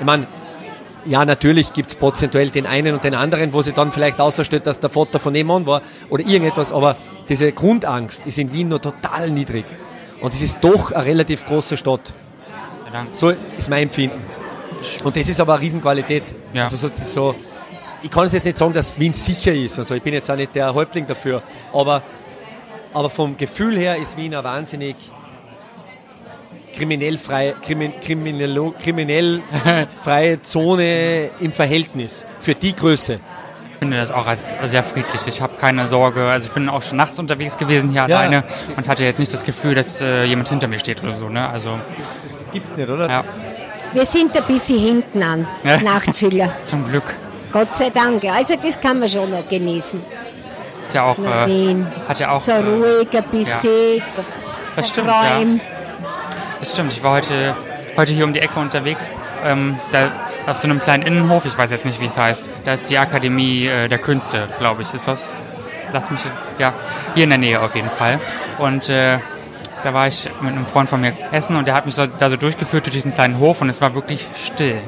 Ich 0.00 0.04
meine, 0.06 0.26
ja, 1.04 1.24
natürlich 1.24 1.72
gibt 1.72 1.90
es 1.90 1.96
prozentuell 1.96 2.50
den 2.50 2.66
einen 2.66 2.94
und 2.94 3.04
den 3.04 3.14
anderen, 3.14 3.52
wo 3.52 3.62
sie 3.62 3.72
dann 3.72 3.92
vielleicht 3.92 4.20
außerstellt, 4.20 4.66
dass 4.66 4.80
der 4.80 4.90
Vater 4.90 5.18
von 5.18 5.32
nebenan 5.32 5.66
war 5.66 5.82
oder 6.10 6.24
irgendetwas, 6.24 6.72
aber 6.72 6.96
diese 7.28 7.52
Grundangst 7.52 8.26
ist 8.26 8.38
in 8.38 8.52
Wien 8.52 8.68
nur 8.68 8.80
total 8.80 9.30
niedrig. 9.30 9.64
Und 10.20 10.34
es 10.34 10.42
ist 10.42 10.58
doch 10.62 10.92
eine 10.92 11.04
relativ 11.04 11.46
große 11.46 11.76
Stadt. 11.76 12.12
Ja, 12.92 13.06
So 13.12 13.32
ist 13.56 13.68
mein 13.70 13.84
Empfinden. 13.84 14.20
Und 15.04 15.16
das 15.16 15.28
ist 15.28 15.40
aber 15.40 15.54
eine 15.54 15.62
Riesenqualität. 15.62 16.22
Ja. 16.52 16.64
Also 16.64 16.76
so, 16.76 16.90
so, 16.94 17.34
ich 18.02 18.10
kann 18.10 18.26
es 18.26 18.32
jetzt 18.32 18.44
nicht 18.44 18.56
sagen, 18.58 18.72
dass 18.72 18.98
Wien 18.98 19.12
sicher 19.12 19.52
ist. 19.52 19.78
Also 19.78 19.94
ich 19.94 20.02
bin 20.02 20.14
jetzt 20.14 20.30
auch 20.30 20.36
nicht 20.36 20.54
der 20.54 20.72
Häuptling 20.74 21.06
dafür. 21.06 21.42
Aber, 21.72 22.02
aber 22.94 23.10
vom 23.10 23.36
Gefühl 23.36 23.76
her 23.76 23.96
ist 23.96 24.16
Wien 24.16 24.34
eine 24.34 24.44
wahnsinnig 24.44 24.96
kriminell 26.74 27.18
frei, 27.18 27.54
krimin, 27.60 27.92
kriminello- 28.00 28.72
kriminell 28.80 29.42
freie 30.00 30.40
Zone 30.42 31.30
im 31.40 31.50
Verhältnis 31.52 32.24
für 32.40 32.54
die 32.54 32.74
Größe. 32.74 33.14
Ich 33.72 33.78
finde 33.80 33.96
das 33.96 34.10
auch 34.10 34.26
als 34.26 34.54
sehr 34.64 34.82
friedlich. 34.82 35.20
Ich 35.26 35.40
habe 35.40 35.54
keine 35.56 35.86
Sorge. 35.86 36.22
Also 36.24 36.48
ich 36.48 36.52
bin 36.52 36.68
auch 36.68 36.82
schon 36.82 36.96
nachts 36.96 37.18
unterwegs 37.18 37.56
gewesen 37.56 37.90
hier 37.90 38.06
Ja. 38.08 38.18
alleine 38.18 38.44
und 38.76 38.88
hatte 38.88 39.04
jetzt 39.04 39.18
nicht 39.18 39.32
das 39.32 39.44
Gefühl, 39.44 39.74
dass 39.76 40.00
äh, 40.00 40.24
jemand 40.24 40.48
hinter 40.48 40.66
mir 40.68 40.78
steht 40.80 41.02
oder 41.02 41.14
so. 41.14 41.28
Ne? 41.28 41.48
Also 41.48 41.78
Gibt's 42.52 42.76
nicht, 42.76 42.88
oder? 42.88 43.08
ja, 43.08 43.24
Wir 43.92 44.04
sind 44.04 44.36
ein 44.36 44.44
bisschen 44.46 44.78
hinten 44.78 45.22
an, 45.22 45.46
Ja. 45.64 45.78
nach 45.78 46.02
Züller. 46.12 46.52
zum 46.66 46.86
Glück. 46.88 47.14
Gott 47.52 47.74
sei 47.74 47.90
Dank. 47.90 48.22
Also 48.24 48.54
das 48.62 48.78
kann 48.80 48.98
man 49.00 49.08
schon 49.08 49.30
noch 49.30 49.48
genießen. 49.48 50.00
Ist 50.86 50.94
ja 50.94 51.04
auch, 51.04 51.18
äh, 51.18 51.46
Wien. 51.46 51.86
hat 52.08 52.18
ja 52.20 52.30
auch. 52.30 52.40
So 52.42 52.52
äh, 52.52 52.56
ruhig, 52.60 53.08
ein 53.16 53.24
bisschen. 53.30 54.02
Das 54.76 54.88
stimmt, 54.88 55.08
ja. 55.08 55.40
Das 56.60 56.72
stimmt, 56.72 56.92
ich 56.92 57.02
war 57.02 57.12
heute, 57.12 57.54
heute 57.96 58.12
hier 58.14 58.24
um 58.24 58.32
die 58.32 58.40
Ecke 58.40 58.58
unterwegs. 58.58 59.10
Ähm, 59.44 59.78
da 59.92 60.10
auf 60.46 60.56
so 60.58 60.66
einem 60.66 60.80
kleinen 60.80 61.02
Innenhof, 61.04 61.44
ich 61.44 61.56
weiß 61.56 61.70
jetzt 61.70 61.84
nicht, 61.84 62.00
wie 62.00 62.06
es 62.06 62.16
heißt. 62.16 62.50
Da 62.64 62.72
ist 62.72 62.88
die 62.90 62.98
Akademie 62.98 63.66
äh, 63.66 63.88
der 63.88 63.98
Künste, 63.98 64.48
glaube 64.58 64.82
ich. 64.82 64.92
Ist 64.94 65.06
das? 65.06 65.28
Lass 65.92 66.10
mich. 66.10 66.20
Ja, 66.58 66.72
hier 67.14 67.24
in 67.24 67.30
der 67.30 67.38
Nähe 67.38 67.60
auf 67.60 67.74
jeden 67.74 67.90
Fall. 67.90 68.18
Und 68.58 68.88
äh, 68.88 69.18
da 69.82 69.94
war 69.94 70.06
ich 70.08 70.28
mit 70.40 70.52
einem 70.52 70.66
Freund 70.66 70.88
von 70.88 71.00
mir 71.00 71.12
essen 71.32 71.56
und 71.56 71.66
der 71.66 71.74
hat 71.74 71.86
mich 71.86 71.94
so, 71.94 72.06
da 72.06 72.30
so 72.30 72.36
durchgeführt 72.36 72.86
durch 72.86 72.94
diesen 72.94 73.12
kleinen 73.12 73.38
Hof 73.38 73.60
und 73.60 73.68
es 73.68 73.80
war 73.80 73.94
wirklich 73.94 74.28
still. 74.36 74.78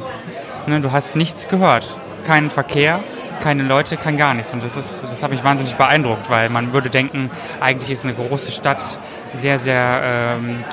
Ne, 0.67 0.81
du 0.81 0.93
hast 0.93 1.17
nichts 1.17 1.49
gehört. 1.49 1.99
Keinen 2.27 2.51
Verkehr, 2.51 3.01
keine 3.41 3.63
Leute, 3.63 3.97
kein 3.97 4.17
gar 4.17 4.35
nichts. 4.35 4.53
Und 4.53 4.63
das, 4.63 4.77
ist, 4.77 5.05
das 5.05 5.23
hat 5.23 5.31
mich 5.31 5.43
wahnsinnig 5.43 5.75
beeindruckt, 5.75 6.31
weil 6.31 6.51
man 6.51 6.73
würde 6.73 6.91
denken, 6.91 7.31
eigentlich 7.61 7.91
ist 7.91 8.05
eine 8.05 8.15
große 8.15 8.51
Stadt 8.51 8.99
sehr, 9.33 9.59
sehr, 9.59 10.37
ähm, 10.39 10.65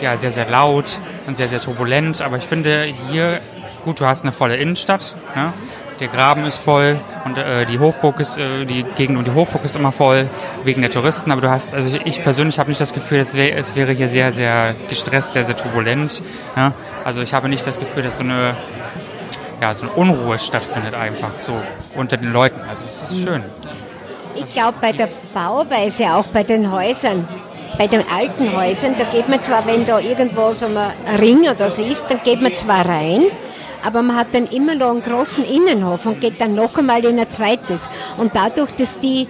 ja, 0.00 0.16
sehr, 0.16 0.30
sehr 0.30 0.48
laut 0.48 0.98
und 1.26 1.36
sehr, 1.36 1.48
sehr 1.48 1.60
turbulent. 1.60 2.22
Aber 2.22 2.36
ich 2.36 2.44
finde 2.44 2.84
hier, 3.10 3.40
gut, 3.84 4.00
du 4.00 4.06
hast 4.06 4.22
eine 4.22 4.32
volle 4.32 4.56
Innenstadt. 4.56 5.14
Ne? 5.34 5.52
Der 6.00 6.08
Graben 6.08 6.44
ist 6.44 6.56
voll 6.56 6.98
und 7.26 7.36
äh, 7.36 7.66
die 7.66 7.78
Hofburg 7.78 8.20
ist, 8.20 8.38
äh, 8.38 8.64
die 8.64 8.84
Gegend 8.96 9.18
um 9.18 9.24
die 9.24 9.32
Hofburg 9.32 9.64
ist 9.64 9.76
immer 9.76 9.92
voll 9.92 10.30
wegen 10.64 10.80
der 10.80 10.90
Touristen. 10.90 11.30
Aber 11.30 11.42
du 11.42 11.50
hast, 11.50 11.74
also 11.74 11.94
ich, 11.94 12.06
ich 12.06 12.22
persönlich 12.22 12.58
habe 12.58 12.70
nicht 12.70 12.80
das 12.80 12.94
Gefühl, 12.94 13.18
es, 13.18 13.34
wär, 13.34 13.54
es 13.56 13.76
wäre 13.76 13.92
hier 13.92 14.08
sehr, 14.08 14.32
sehr 14.32 14.74
gestresst, 14.88 15.34
sehr, 15.34 15.44
sehr 15.44 15.56
turbulent. 15.56 16.22
Ne? 16.56 16.72
Also 17.04 17.20
ich 17.20 17.34
habe 17.34 17.50
nicht 17.50 17.66
das 17.66 17.78
Gefühl, 17.78 18.02
dass 18.02 18.16
so 18.16 18.22
eine 18.22 18.54
ja, 19.60 19.74
so 19.74 19.84
eine 19.84 19.92
Unruhe 19.92 20.38
stattfindet 20.38 20.94
einfach 20.94 21.30
so 21.40 21.52
unter 21.94 22.16
den 22.16 22.32
Leuten. 22.32 22.60
Also 22.68 22.84
es 22.84 23.10
ist 23.10 23.22
schön. 23.22 23.44
Ich 24.34 24.52
glaube, 24.54 24.78
bei 24.80 24.92
der 24.92 25.08
Bauweise, 25.34 26.14
auch 26.14 26.26
bei 26.28 26.42
den 26.42 26.72
Häusern, 26.72 27.28
bei 27.76 27.86
den 27.86 28.02
alten 28.10 28.56
Häusern, 28.56 28.94
da 28.98 29.04
geht 29.04 29.28
man 29.28 29.40
zwar, 29.42 29.66
wenn 29.66 29.84
da 29.84 29.98
irgendwo 29.98 30.52
so 30.52 30.66
ein 30.66 30.78
Ring 31.18 31.40
oder 31.48 31.68
so 31.68 31.82
ist, 31.82 32.04
dann 32.08 32.20
geht 32.22 32.40
man 32.40 32.54
zwar 32.54 32.86
rein, 32.86 33.24
aber 33.84 34.02
man 34.02 34.16
hat 34.16 34.28
dann 34.32 34.46
immer 34.46 34.74
noch 34.74 34.90
einen 34.90 35.02
großen 35.02 35.44
Innenhof 35.44 36.06
und 36.06 36.20
geht 36.20 36.40
dann 36.40 36.54
noch 36.54 36.76
einmal 36.76 37.04
in 37.04 37.18
ein 37.18 37.30
zweites. 37.30 37.88
Und 38.18 38.34
dadurch, 38.34 38.72
dass 38.72 38.98
die 38.98 39.26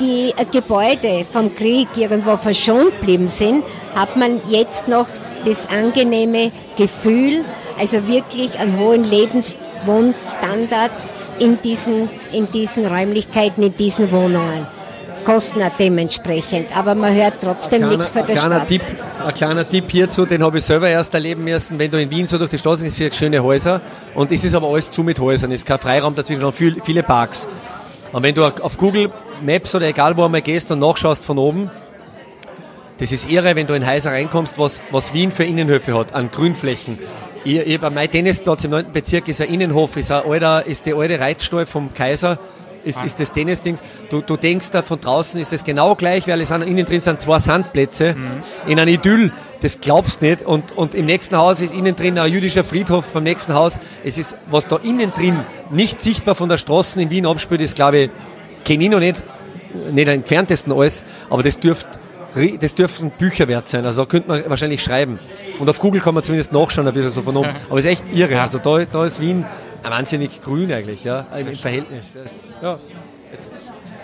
die 0.00 0.32
Gebäude 0.52 1.26
vom 1.28 1.54
Krieg 1.54 1.88
irgendwo 1.96 2.36
verschont 2.36 3.00
blieben 3.00 3.28
sind, 3.28 3.64
hat 3.94 4.16
man 4.16 4.40
jetzt 4.48 4.86
noch 4.88 5.06
das 5.44 5.68
angenehme 5.68 6.52
Gefühl, 6.76 7.44
also 7.78 8.06
wirklich 8.06 8.58
einen 8.58 8.78
hohen 8.78 9.04
Lebenswohnstandard 9.04 10.92
in 11.38 11.60
diesen, 11.62 12.08
in 12.32 12.50
diesen 12.50 12.86
Räumlichkeiten, 12.86 13.62
in 13.62 13.76
diesen 13.76 14.10
Wohnungen. 14.12 14.66
Kosten 15.28 15.60
auch 15.60 15.70
dementsprechend, 15.78 16.74
aber 16.74 16.94
man 16.94 17.14
hört 17.14 17.34
trotzdem 17.42 17.80
Kleiner- 17.80 17.96
nichts 17.98 18.08
von 18.08 18.24
der 18.26 18.34
ein 18.36 18.40
kleiner 18.40 18.56
Stadt. 18.56 18.68
Tipp, 18.68 18.82
ein 19.26 19.34
kleiner 19.34 19.68
Tipp 19.68 19.84
hierzu, 19.90 20.24
den 20.24 20.42
habe 20.42 20.56
ich 20.56 20.64
selber 20.64 20.88
erst 20.88 21.12
erleben 21.12 21.44
müssen. 21.44 21.78
Wenn 21.78 21.90
du 21.90 22.00
in 22.00 22.08
Wien 22.10 22.26
so 22.26 22.38
durch 22.38 22.48
die 22.48 22.56
Straßen 22.56 22.82
gehst, 22.82 22.98
du 22.98 23.12
schöne 23.12 23.42
Häuser 23.42 23.82
und 24.14 24.32
es 24.32 24.42
ist 24.42 24.54
aber 24.54 24.68
alles 24.68 24.90
zu 24.90 25.02
mit 25.02 25.20
Häusern. 25.20 25.52
Es 25.52 25.60
ist 25.60 25.66
kein 25.66 25.78
Freiraum 25.80 26.14
dazwischen, 26.14 26.50
viel, 26.50 26.80
viele 26.82 27.02
Parks. 27.02 27.46
Und 28.12 28.22
wenn 28.22 28.34
du 28.34 28.42
auf 28.42 28.78
Google 28.78 29.10
Maps 29.44 29.74
oder 29.74 29.86
egal 29.88 30.16
wo 30.16 30.24
einmal 30.24 30.40
gehst 30.40 30.70
und 30.70 30.78
nachschaust 30.78 31.22
von 31.22 31.36
oben, 31.36 31.70
das 32.98 33.12
ist 33.12 33.30
irre, 33.30 33.54
wenn 33.54 33.66
du 33.66 33.74
in 33.74 33.86
Häuser 33.86 34.12
reinkommst, 34.12 34.58
was, 34.58 34.80
was 34.90 35.12
Wien 35.12 35.30
für 35.30 35.44
Innenhöfe 35.44 35.94
hat, 35.94 36.14
an 36.14 36.30
Grünflächen. 36.30 36.98
Ich, 37.44 37.54
ich 37.58 37.74
habe 37.82 37.94
mein 37.94 38.10
Tennisplatz 38.10 38.64
im 38.64 38.70
9. 38.70 38.92
Bezirk, 38.94 39.28
ist 39.28 39.42
ein 39.42 39.48
Innenhof, 39.48 39.98
ist, 39.98 40.10
ein 40.10 40.22
alter, 40.24 40.66
ist 40.66 40.86
die 40.86 40.94
alte 40.94 41.20
Reitstall 41.20 41.66
vom 41.66 41.92
Kaiser, 41.92 42.38
ist, 42.84 43.02
ist 43.02 43.20
das 43.20 43.32
Tennisdings. 43.32 43.82
Du, 44.10 44.20
du 44.20 44.36
denkst 44.36 44.70
da 44.72 44.82
von 44.82 45.00
draußen 45.00 45.40
ist 45.40 45.52
es 45.52 45.64
genau 45.64 45.94
gleich, 45.94 46.26
weil 46.28 46.40
es 46.40 46.48
sind, 46.48 46.62
innen 46.62 46.84
drin 46.84 47.00
sind 47.00 47.20
zwei 47.20 47.38
Sandplätze 47.38 48.16
in 48.66 48.78
einem 48.78 48.94
Idyll. 48.94 49.32
Das 49.60 49.80
glaubst 49.80 50.22
nicht. 50.22 50.42
Und, 50.42 50.76
und 50.76 50.94
im 50.94 51.06
nächsten 51.06 51.36
Haus 51.36 51.60
ist 51.60 51.74
innen 51.74 51.96
drin 51.96 52.18
ein 52.18 52.32
jüdischer 52.32 52.64
Friedhof 52.64 53.06
beim 53.06 53.24
nächsten 53.24 53.54
Haus. 53.54 53.78
Es 54.04 54.18
ist, 54.18 54.36
was 54.50 54.68
da 54.68 54.76
innen 54.76 55.12
drin 55.12 55.36
nicht 55.70 56.00
sichtbar 56.00 56.34
von 56.34 56.48
der 56.48 56.58
Straße 56.58 57.00
in 57.00 57.10
Wien 57.10 57.26
abspielt, 57.26 57.60
ist, 57.60 57.74
glaube 57.74 57.98
ich, 57.98 58.10
kenne 58.64 58.84
ich 58.84 58.90
noch 58.90 59.00
nicht, 59.00 59.22
nicht 59.92 60.08
am 60.08 60.14
entferntesten 60.14 60.72
alles, 60.72 61.04
aber 61.30 61.42
das 61.42 61.58
dürfte 61.58 61.98
das 62.60 62.74
dürften 62.74 63.10
Bücher 63.10 63.48
wert 63.48 63.68
sein, 63.68 63.84
also 63.84 64.02
da 64.02 64.06
könnte 64.06 64.28
man 64.28 64.42
wahrscheinlich 64.48 64.82
schreiben. 64.82 65.18
Und 65.58 65.68
auf 65.68 65.80
Google 65.80 66.00
kann 66.00 66.14
man 66.14 66.22
zumindest 66.22 66.52
nachschauen, 66.52 66.86
ein 66.86 66.94
bisschen 66.94 67.10
so 67.10 67.22
von 67.22 67.36
oben. 67.36 67.50
Aber 67.68 67.78
es 67.78 67.84
ist 67.84 67.90
echt 67.90 68.04
irre. 68.12 68.40
Also 68.40 68.58
da, 68.58 68.84
da 68.84 69.04
ist 69.04 69.20
Wien 69.20 69.44
wahnsinnig 69.82 70.40
grün 70.40 70.72
eigentlich, 70.72 71.04
ja, 71.04 71.26
im, 71.36 71.48
im 71.48 71.54
Verhältnis. 71.54 72.16
Ja, 72.62 72.78
jetzt, 73.32 73.52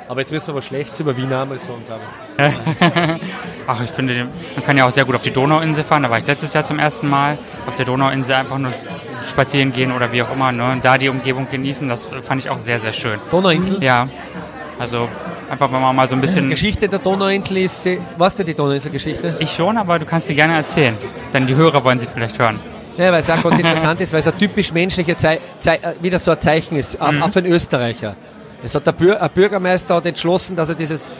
aber 0.08 0.20
jetzt 0.20 0.32
müssen 0.32 0.48
wir 0.48 0.54
was 0.54 0.66
Schlechtes 0.66 1.00
über 1.00 1.16
Wien 1.16 1.32
einmal 1.32 1.58
sagen, 1.58 1.82
glaube 1.86 2.02
ich. 2.02 3.20
Ach, 3.66 3.82
ich 3.82 3.90
finde, 3.90 4.26
man 4.54 4.64
kann 4.64 4.76
ja 4.76 4.86
auch 4.86 4.90
sehr 4.90 5.04
gut 5.04 5.14
auf 5.14 5.22
die 5.22 5.32
Donauinsel 5.32 5.82
fahren. 5.82 6.02
Da 6.02 6.10
war 6.10 6.18
ich 6.18 6.26
letztes 6.26 6.52
Jahr 6.52 6.64
zum 6.64 6.78
ersten 6.78 7.08
Mal. 7.08 7.38
Auf 7.66 7.76
der 7.76 7.86
Donauinsel 7.86 8.34
einfach 8.34 8.58
nur 8.58 8.72
spazieren 9.24 9.72
gehen 9.72 9.92
oder 9.92 10.12
wie 10.12 10.22
auch 10.22 10.30
immer. 10.30 10.52
Ne? 10.52 10.72
Und 10.72 10.84
da 10.84 10.98
die 10.98 11.08
Umgebung 11.08 11.46
genießen, 11.50 11.88
das 11.88 12.06
fand 12.22 12.42
ich 12.42 12.50
auch 12.50 12.58
sehr, 12.58 12.80
sehr 12.80 12.92
schön. 12.92 13.18
Donauinsel? 13.30 13.82
Ja, 13.82 14.08
also 14.78 15.08
einfach 15.48 15.72
wenn 15.72 15.80
man 15.80 15.96
mal 15.96 16.06
so 16.06 16.16
ein 16.16 16.20
Die 16.20 16.26
bisschen... 16.26 16.50
Geschichte 16.50 16.88
der 16.88 16.98
Donauinsel 16.98 17.56
ist, 17.58 17.88
weißt 18.18 18.40
du 18.40 18.44
die 18.44 18.54
Donauinsel-Geschichte? 18.54 19.36
Ich 19.40 19.52
schon, 19.52 19.78
aber 19.78 19.98
du 19.98 20.04
kannst 20.04 20.26
sie 20.26 20.34
gerne 20.34 20.54
erzählen. 20.54 20.98
Denn 21.32 21.46
die 21.46 21.54
Hörer 21.54 21.82
wollen 21.82 21.98
sie 21.98 22.06
vielleicht 22.06 22.38
hören. 22.38 22.60
Ja, 22.96 23.10
weil 23.10 23.20
es 23.20 23.30
auch 23.30 23.42
ganz 23.42 23.58
interessant 23.58 24.00
ist, 24.00 24.12
weil 24.12 24.20
es 24.20 24.26
ein 24.26 24.38
typisch 24.38 24.72
menschlicher 24.72 25.16
Zei 25.16 25.40
Zei 25.58 25.76
äh, 25.76 25.94
wieder 26.00 26.18
so 26.18 26.30
ein 26.30 26.40
Zeichen 26.40 26.76
ist, 26.76 27.00
auch 27.00 27.12
auch 27.20 27.30
für 27.30 27.40
einen 27.40 27.52
Österreicher. 27.52 28.14
Es 28.62 28.74
hat 28.74 28.86
der 28.86 28.92
Bür 28.92 29.20
ein 29.20 29.30
Bürgermeister 29.30 29.96
hat 29.96 30.06
entschlossen, 30.06 30.56
dass 30.56 30.68
er 30.68 30.74
dieses 30.74 31.10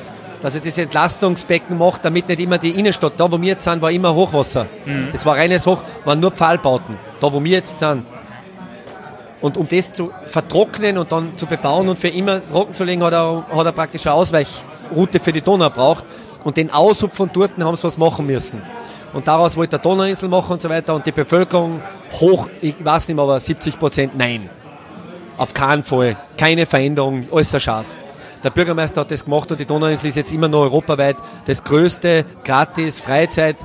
dass 0.40 0.54
er 0.54 0.60
dieses 0.60 0.78
Entlastungsbecken 0.78 1.78
macht, 1.78 2.04
damit 2.04 2.28
nicht 2.28 2.38
immer 2.38 2.58
die 2.58 2.70
Innenstadt, 2.70 3.14
da 3.16 3.32
wo 3.32 3.40
wir 3.40 3.48
jetzt 3.48 3.64
sind, 3.64 3.80
war 3.80 3.90
immer 3.90 4.14
Hochwasser. 4.14 4.66
Das 5.10 5.24
war 5.24 5.36
reines 5.36 5.66
Hoch, 5.66 5.82
waren 6.04 6.20
nur 6.20 6.32
Pfahlbauten, 6.32 6.98
da 7.18 7.32
wo 7.32 7.42
wir 7.42 7.52
jetzt 7.52 7.78
sind. 7.78 8.04
Und 9.40 9.56
um 9.56 9.66
das 9.66 9.94
zu 9.94 10.10
vertrocknen 10.26 10.98
und 10.98 11.10
dann 11.10 11.34
zu 11.36 11.46
bebauen 11.46 11.88
und 11.88 11.98
für 11.98 12.08
immer 12.08 12.46
trocken 12.46 12.74
zu 12.74 12.84
legen, 12.84 13.02
hat 13.02 13.14
er, 13.14 13.44
hat 13.54 13.66
er 13.66 13.72
praktisch 13.72 14.06
eine 14.06 14.14
Ausweichroute 14.16 15.18
für 15.18 15.32
die 15.32 15.40
Donau 15.40 15.70
braucht. 15.70 16.04
Und 16.44 16.58
den 16.58 16.70
Aushub 16.70 17.14
von 17.14 17.30
dort 17.32 17.52
haben 17.58 17.76
sie 17.76 17.84
was 17.84 17.96
machen 17.96 18.26
müssen. 18.26 18.62
Und 19.14 19.26
daraus 19.28 19.56
wollte 19.56 19.70
der 19.70 19.78
Donauinsel 19.78 20.28
machen 20.28 20.52
und 20.54 20.60
so 20.62 20.68
weiter. 20.68 20.94
Und 20.94 21.06
die 21.06 21.12
Bevölkerung 21.12 21.80
hoch, 22.20 22.48
ich 22.60 22.74
weiß 22.84 23.08
nicht 23.08 23.14
mehr, 23.16 23.22
aber 23.24 23.38
70 23.40 23.78
Prozent 23.78 24.16
nein. 24.18 24.48
Auf 25.38 25.54
keinen 25.54 25.82
Fall. 25.84 26.16
Keine 26.36 26.66
Veränderung, 26.66 27.26
ein 27.32 27.44
Schatz. 27.60 27.96
Der 28.42 28.50
Bürgermeister 28.50 29.00
hat 29.00 29.10
das 29.10 29.24
gemacht 29.24 29.50
und 29.50 29.58
die 29.58 29.64
Donauinsel 29.64 30.08
ist 30.10 30.16
jetzt 30.16 30.32
immer 30.32 30.48
noch 30.48 30.60
europaweit 30.62 31.16
das 31.46 31.64
größte 31.64 32.24
gratis 32.44 33.00
Freizeit. 33.00 33.56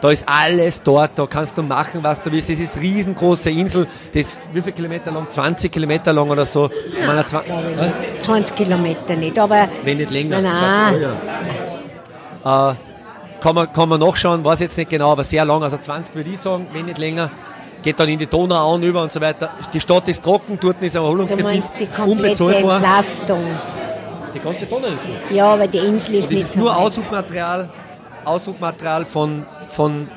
Da 0.00 0.10
ist 0.10 0.24
alles 0.28 0.80
dort, 0.84 1.18
da 1.18 1.26
kannst 1.26 1.58
du 1.58 1.62
machen, 1.64 1.98
was 2.04 2.20
du 2.20 2.30
willst. 2.30 2.48
Das 2.48 2.60
ist 2.60 2.76
eine 2.76 2.84
riesengroße 2.84 3.50
Insel, 3.50 3.88
das 4.14 4.26
ist 4.28 4.38
wie 4.52 4.60
viele 4.60 4.72
Kilometer 4.72 5.10
lang? 5.10 5.28
20 5.28 5.72
Kilometer 5.72 6.12
lang 6.12 6.30
oder 6.30 6.46
so. 6.46 6.70
Ich 6.96 7.04
meine, 7.04 7.22
zwa- 7.22 7.42
20 8.20 8.54
Kilometer 8.54 9.16
nicht, 9.16 9.36
aber 9.36 9.68
wenn 9.82 9.96
nicht 9.96 10.10
länger. 10.12 10.40
Nein, 10.40 11.02
Äh, 12.44 12.74
kann, 13.40 13.54
man, 13.54 13.72
kann 13.72 13.88
man 13.88 14.00
nachschauen, 14.00 14.44
weiß 14.44 14.60
jetzt 14.60 14.76
nicht 14.76 14.90
genau, 14.90 15.12
aber 15.12 15.24
sehr 15.24 15.44
lang, 15.44 15.62
also 15.62 15.76
20 15.76 16.14
würde 16.14 16.30
ich 16.30 16.40
sagen, 16.40 16.66
wenn 16.72 16.86
nicht 16.86 16.98
länger. 16.98 17.30
Geht 17.82 18.00
dann 18.00 18.08
in 18.08 18.18
die 18.18 18.26
Donau 18.26 18.74
an 18.74 18.82
über 18.82 19.02
und 19.02 19.12
so 19.12 19.20
weiter. 19.20 19.50
Die 19.72 19.80
Stadt 19.80 20.08
ist 20.08 20.24
trocken, 20.24 20.58
dort 20.60 20.82
ist 20.82 20.96
ein 20.96 21.02
du 21.02 21.06
Erholungsgebiet, 21.06 21.44
meinst 21.44 21.74
die 21.78 21.86
komplette. 21.86 22.56
Entlastung. 22.56 23.44
Die 24.34 24.40
ganze 24.40 24.66
Donauinsel. 24.66 25.10
Ja, 25.30 25.54
aber 25.54 25.66
die 25.68 25.78
Insel 25.78 26.16
ist 26.16 26.30
nicht 26.30 26.42
ist 26.42 26.52
so 26.54 26.60
nur 26.60 26.70
weit. 26.70 26.78
Aushubmaterial, 26.78 27.68
Aushubmaterial 28.24 29.06
von, 29.06 29.46
von, 29.68 30.08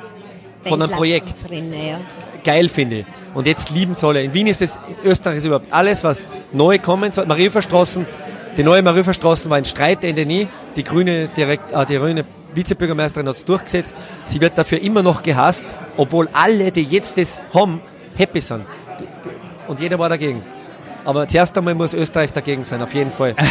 von 0.62 0.82
einem 0.82 0.90
Projekt. 0.90 1.28
Entlassungsrinne, 1.28 1.88
ja. 1.90 2.00
Geil 2.42 2.68
finde 2.68 3.00
ich. 3.00 3.06
Und 3.34 3.46
jetzt 3.46 3.70
lieben 3.70 3.94
sie 3.94 4.06
alle. 4.06 4.22
In 4.24 4.34
Wien 4.34 4.48
ist 4.48 4.60
es, 4.60 4.78
Österreich 5.04 5.38
ist 5.38 5.44
überhaupt 5.44 5.72
alles, 5.72 6.02
was 6.02 6.26
neu 6.50 6.78
kommen 6.78 7.12
soll. 7.12 7.26
Marienverstraßen, 7.26 8.06
die 8.56 8.64
neue 8.64 8.82
Marienverstraßen 8.82 9.50
war 9.50 9.58
ein 9.58 9.64
Streitende 9.64 10.26
nie. 10.26 10.48
Die 10.76 10.84
grüne, 10.84 11.28
direkt, 11.28 11.72
äh, 11.72 11.86
die 11.86 11.96
grüne 11.96 12.24
Vizebürgermeisterin 12.54 13.28
hat 13.28 13.36
es 13.36 13.44
durchgesetzt. 13.44 13.94
Sie 14.24 14.40
wird 14.40 14.56
dafür 14.58 14.80
immer 14.80 15.02
noch 15.02 15.22
gehasst, 15.22 15.64
obwohl 15.96 16.28
alle, 16.32 16.70
die 16.72 16.82
jetzt 16.82 17.18
das 17.18 17.44
haben, 17.54 17.80
happy 18.16 18.40
sind. 18.40 18.64
Und 19.68 19.80
jeder 19.80 19.98
war 19.98 20.08
dagegen. 20.08 20.42
Aber 21.04 21.26
zuerst 21.26 21.56
einmal 21.58 21.74
muss 21.74 21.94
Österreich 21.94 22.32
dagegen 22.32 22.64
sein, 22.64 22.82
auf 22.82 22.94
jeden 22.94 23.12
Fall. 23.12 23.34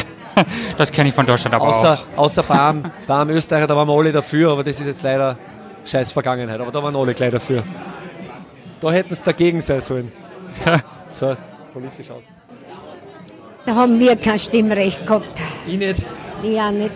Das 0.78 0.90
kenne 0.92 1.10
ich 1.10 1.14
von 1.16 1.26
Deutschland 1.26 1.54
aber 1.54 1.68
Außer, 1.68 2.00
auch. 2.16 2.20
außer 2.24 2.44
beim, 2.44 2.90
beim 3.08 3.30
Österreicher, 3.32 3.68
da 3.68 3.76
waren 3.76 3.86
wir 3.90 3.94
alle 3.94 4.14
dafür, 4.14 4.52
aber 4.52 4.64
das 4.64 4.80
ist 4.80 4.86
jetzt 4.86 5.04
leider 5.04 5.38
scheiß 5.86 6.14
Vergangenheit. 6.14 6.58
Aber 6.62 6.72
da 6.72 6.82
waren 6.82 6.96
alle 6.96 7.14
gleich 7.14 7.32
dafür. 7.32 7.64
Da 8.80 8.92
hätten 8.94 9.14
sie 9.14 9.24
dagegen 9.24 9.60
sein 9.62 9.82
sollen. 9.82 10.12
So, 11.14 11.36
politisch 11.74 12.10
aus. 12.10 12.24
Da 13.66 13.76
haben 13.76 14.00
wir 14.00 14.16
kein 14.16 14.40
Stimmrecht 14.40 15.06
gehabt. 15.06 15.42
Ich 15.68 15.78
nicht. 15.78 16.02
Ja, 16.44 16.72
nicht. 16.72 16.92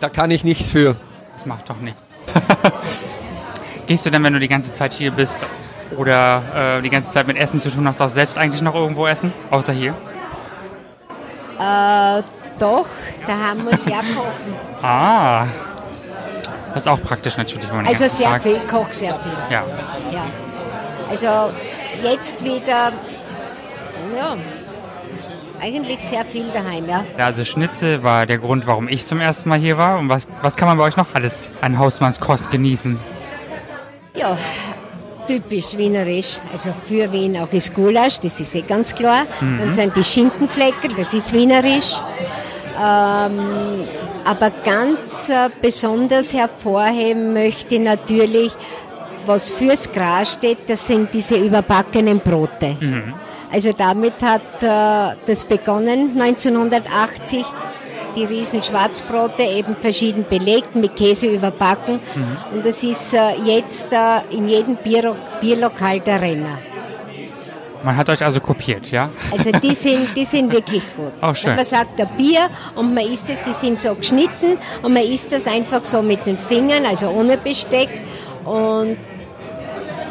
Da 0.00 0.08
kann 0.08 0.30
ich 0.30 0.44
nichts 0.44 0.70
für. 0.70 0.96
Das 1.32 1.46
macht 1.46 1.68
doch 1.68 1.78
nichts. 1.78 2.14
Gehst 3.86 4.06
du 4.06 4.10
denn, 4.10 4.22
wenn 4.22 4.32
du 4.32 4.40
die 4.40 4.48
ganze 4.48 4.72
Zeit 4.72 4.92
hier 4.92 5.10
bist 5.10 5.46
oder 5.96 6.78
äh, 6.78 6.82
die 6.82 6.90
ganze 6.90 7.10
Zeit 7.10 7.26
mit 7.26 7.36
Essen 7.36 7.60
zu 7.60 7.70
tun 7.70 7.86
hast, 7.86 8.00
auch 8.00 8.08
selbst 8.08 8.38
eigentlich 8.38 8.62
noch 8.62 8.74
irgendwo 8.74 9.06
essen? 9.06 9.32
Außer 9.50 9.72
hier? 9.72 9.94
Äh, 11.58 12.22
doch, 12.58 12.86
da 13.26 13.38
haben 13.48 13.68
wir 13.68 13.76
sehr 13.76 13.96
kochen. 14.16 14.54
Ah. 14.82 15.46
Das 16.72 16.82
ist 16.84 16.88
auch 16.88 17.00
praktisch 17.02 17.36
natürlich, 17.36 17.68
wenn 17.68 17.76
man 17.76 17.86
Also 17.86 18.08
sehr 18.08 18.30
Tag... 18.30 18.42
viel, 18.42 18.58
koch 18.60 18.92
sehr 18.92 19.14
viel. 19.14 19.32
Ja. 19.50 19.62
Ja. 20.10 20.26
Also 21.08 21.52
jetzt 22.02 22.42
wieder, 22.42 22.92
ja, 24.16 24.36
eigentlich 25.60 26.00
sehr 26.00 26.24
viel 26.24 26.46
daheim, 26.52 26.88
ja. 26.88 27.04
ja, 27.18 27.26
also 27.26 27.44
Schnitzel 27.44 28.02
war 28.02 28.26
der 28.26 28.38
Grund, 28.38 28.66
warum 28.66 28.88
ich 28.88 29.06
zum 29.06 29.20
ersten 29.20 29.48
Mal 29.48 29.58
hier 29.58 29.78
war. 29.78 29.98
Und 29.98 30.08
was, 30.08 30.28
was 30.42 30.56
kann 30.56 30.68
man 30.68 30.78
bei 30.78 30.84
euch 30.84 30.96
noch 30.96 31.14
alles 31.14 31.50
an 31.60 31.78
Hausmannskost 31.78 32.50
genießen? 32.50 32.98
Ja, 34.16 34.36
typisch 35.26 35.76
wienerisch. 35.76 36.38
Also 36.52 36.72
für 36.86 37.10
Wien 37.12 37.36
auch 37.38 37.52
ist 37.52 37.74
Gulasch, 37.74 38.20
das 38.20 38.40
ist 38.40 38.54
eh 38.54 38.62
ganz 38.62 38.94
klar. 38.94 39.26
Dann 39.40 39.72
sind 39.72 39.96
die 39.96 40.04
Schinkenfleckel, 40.04 40.94
das 40.96 41.14
ist 41.14 41.32
wienerisch. 41.32 41.94
Ähm, 42.76 43.38
aber 44.24 44.50
ganz 44.64 45.28
äh, 45.28 45.50
besonders 45.60 46.32
hervorheben 46.32 47.32
möchte 47.32 47.76
ich 47.76 47.80
natürlich, 47.80 48.52
was 49.26 49.50
fürs 49.50 49.90
Gras 49.90 50.34
steht, 50.34 50.58
das 50.68 50.86
sind 50.86 51.12
diese 51.12 51.36
überbackenen 51.36 52.20
Brote. 52.20 52.76
Also 53.52 53.72
damit 53.72 54.14
hat 54.22 54.40
äh, 54.62 55.16
das 55.26 55.44
begonnen 55.44 56.20
1980 56.20 57.44
die 58.16 58.24
riesen 58.24 58.62
Schwarzbrote 58.62 59.42
eben 59.42 59.74
verschieden 59.76 60.24
belegt, 60.28 60.76
mit 60.76 60.96
Käse 60.96 61.26
überbacken. 61.26 62.00
Und 62.52 62.64
das 62.64 62.82
ist 62.82 63.14
äh, 63.14 63.34
jetzt 63.44 63.86
äh, 63.92 64.20
in 64.30 64.48
jedem 64.48 64.76
Bier 64.76 65.16
Bierlokal 65.40 66.00
der 66.00 66.20
Renner. 66.20 66.58
Man 67.84 67.96
hat 67.96 68.08
euch 68.08 68.24
also 68.24 68.40
kopiert, 68.40 68.90
ja? 68.90 69.10
Also 69.30 69.50
die 69.50 69.74
sind, 69.74 70.16
die 70.16 70.24
sind 70.24 70.50
wirklich 70.50 70.82
gut. 70.96 71.12
Oh, 71.20 71.34
schön. 71.34 71.54
Man 71.54 71.64
sagt, 71.66 72.00
ein 72.00 72.08
Bier 72.16 72.48
und 72.76 72.94
man 72.94 73.04
isst 73.04 73.28
es, 73.28 73.42
die 73.42 73.52
sind 73.52 73.78
so 73.78 73.94
geschnitten 73.94 74.56
und 74.82 74.94
man 74.94 75.02
isst 75.02 75.32
das 75.32 75.46
einfach 75.46 75.84
so 75.84 76.00
mit 76.00 76.24
den 76.26 76.38
Fingern, 76.38 76.86
also 76.86 77.10
ohne 77.10 77.36
Besteck. 77.36 77.90
Und 78.44 78.96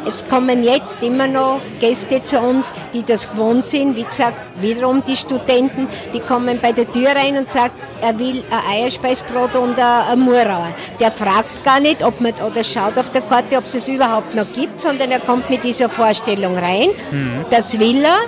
es 0.06 0.26
kommen 0.28 0.62
jetzt 0.62 1.02
immer 1.02 1.26
noch 1.26 1.60
Gäste 1.80 2.22
zu 2.22 2.38
uns, 2.40 2.72
die 2.92 3.02
das 3.04 3.30
gewohnt 3.30 3.64
sind. 3.64 3.96
Wie 3.96 4.04
gesagt, 4.04 4.36
wiederum 4.60 5.02
die 5.06 5.16
Studenten, 5.16 5.88
die 6.12 6.20
kommen 6.20 6.58
bei 6.60 6.72
der 6.72 6.90
Tür 6.90 7.10
rein 7.14 7.36
und 7.36 7.50
sagen, 7.50 7.74
er 8.00 8.18
will 8.18 8.44
ein 8.50 8.82
Eierspeisbrot 8.82 9.56
und 9.56 9.78
ein 9.78 10.20
Murauer. 10.20 10.74
Der 11.00 11.10
fragt 11.10 11.64
gar 11.64 11.80
nicht, 11.80 12.02
ob 12.02 12.20
man, 12.20 12.32
oder 12.34 12.62
schaut 12.64 12.98
auf 12.98 13.10
der 13.10 13.22
Karte, 13.22 13.56
ob 13.56 13.64
es 13.64 13.74
es 13.74 13.88
überhaupt 13.88 14.34
noch 14.34 14.46
gibt, 14.52 14.80
sondern 14.80 15.10
er 15.10 15.20
kommt 15.20 15.48
mit 15.50 15.64
dieser 15.64 15.88
Vorstellung 15.88 16.56
rein. 16.56 16.90
Mhm. 17.10 17.44
Das 17.50 17.78
will 17.78 18.04
er 18.04 18.18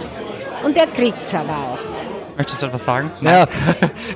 und 0.64 0.76
er 0.76 0.86
kriegt 0.86 1.24
es 1.24 1.34
aber 1.34 1.52
auch. 1.52 1.78
Möchtest 2.36 2.60
du 2.62 2.66
etwas 2.66 2.84
sagen? 2.84 3.10
Ja. 3.22 3.46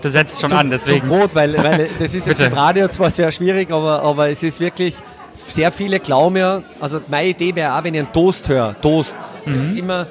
Du 0.02 0.10
setzt 0.10 0.40
schon 0.40 0.50
Zum- 0.50 0.58
an, 0.58 0.70
deswegen. 0.70 1.08
Brot, 1.08 1.34
weil, 1.34 1.56
weil 1.56 1.88
das 1.98 2.12
ist 2.14 2.26
jetzt 2.26 2.42
im 2.42 2.52
Radio 2.52 2.86
zwar 2.88 3.08
sehr 3.08 3.32
schwierig, 3.32 3.70
aber, 3.70 4.02
aber 4.02 4.28
es 4.28 4.42
ist 4.42 4.60
wirklich, 4.60 4.96
sehr 5.46 5.72
viele 5.72 6.00
glauben 6.00 6.36
ja, 6.36 6.62
also 6.80 7.00
meine 7.08 7.28
Idee 7.28 7.54
wäre 7.54 7.74
auch, 7.78 7.84
wenn 7.84 7.94
ich 7.94 8.00
einen 8.00 8.12
Toast 8.12 8.48
höre, 8.48 8.74
Toast, 8.80 9.14
das 9.44 9.54
Mhm. 9.54 9.70
ist 9.72 9.78
immer 9.78 10.06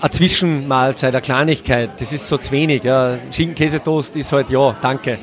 eine 0.00 0.10
Zwischenmahlzeit, 0.10 1.14
eine 1.14 1.20
Kleinigkeit, 1.22 1.90
das 1.98 2.12
ist 2.12 2.26
so 2.28 2.36
zu 2.38 2.52
wenig. 2.52 2.82
Ja. 2.84 3.18
Schinken-Käse-Toast 3.30 4.16
ist 4.16 4.32
halt, 4.32 4.50
ja, 4.50 4.74
danke. 4.80 5.18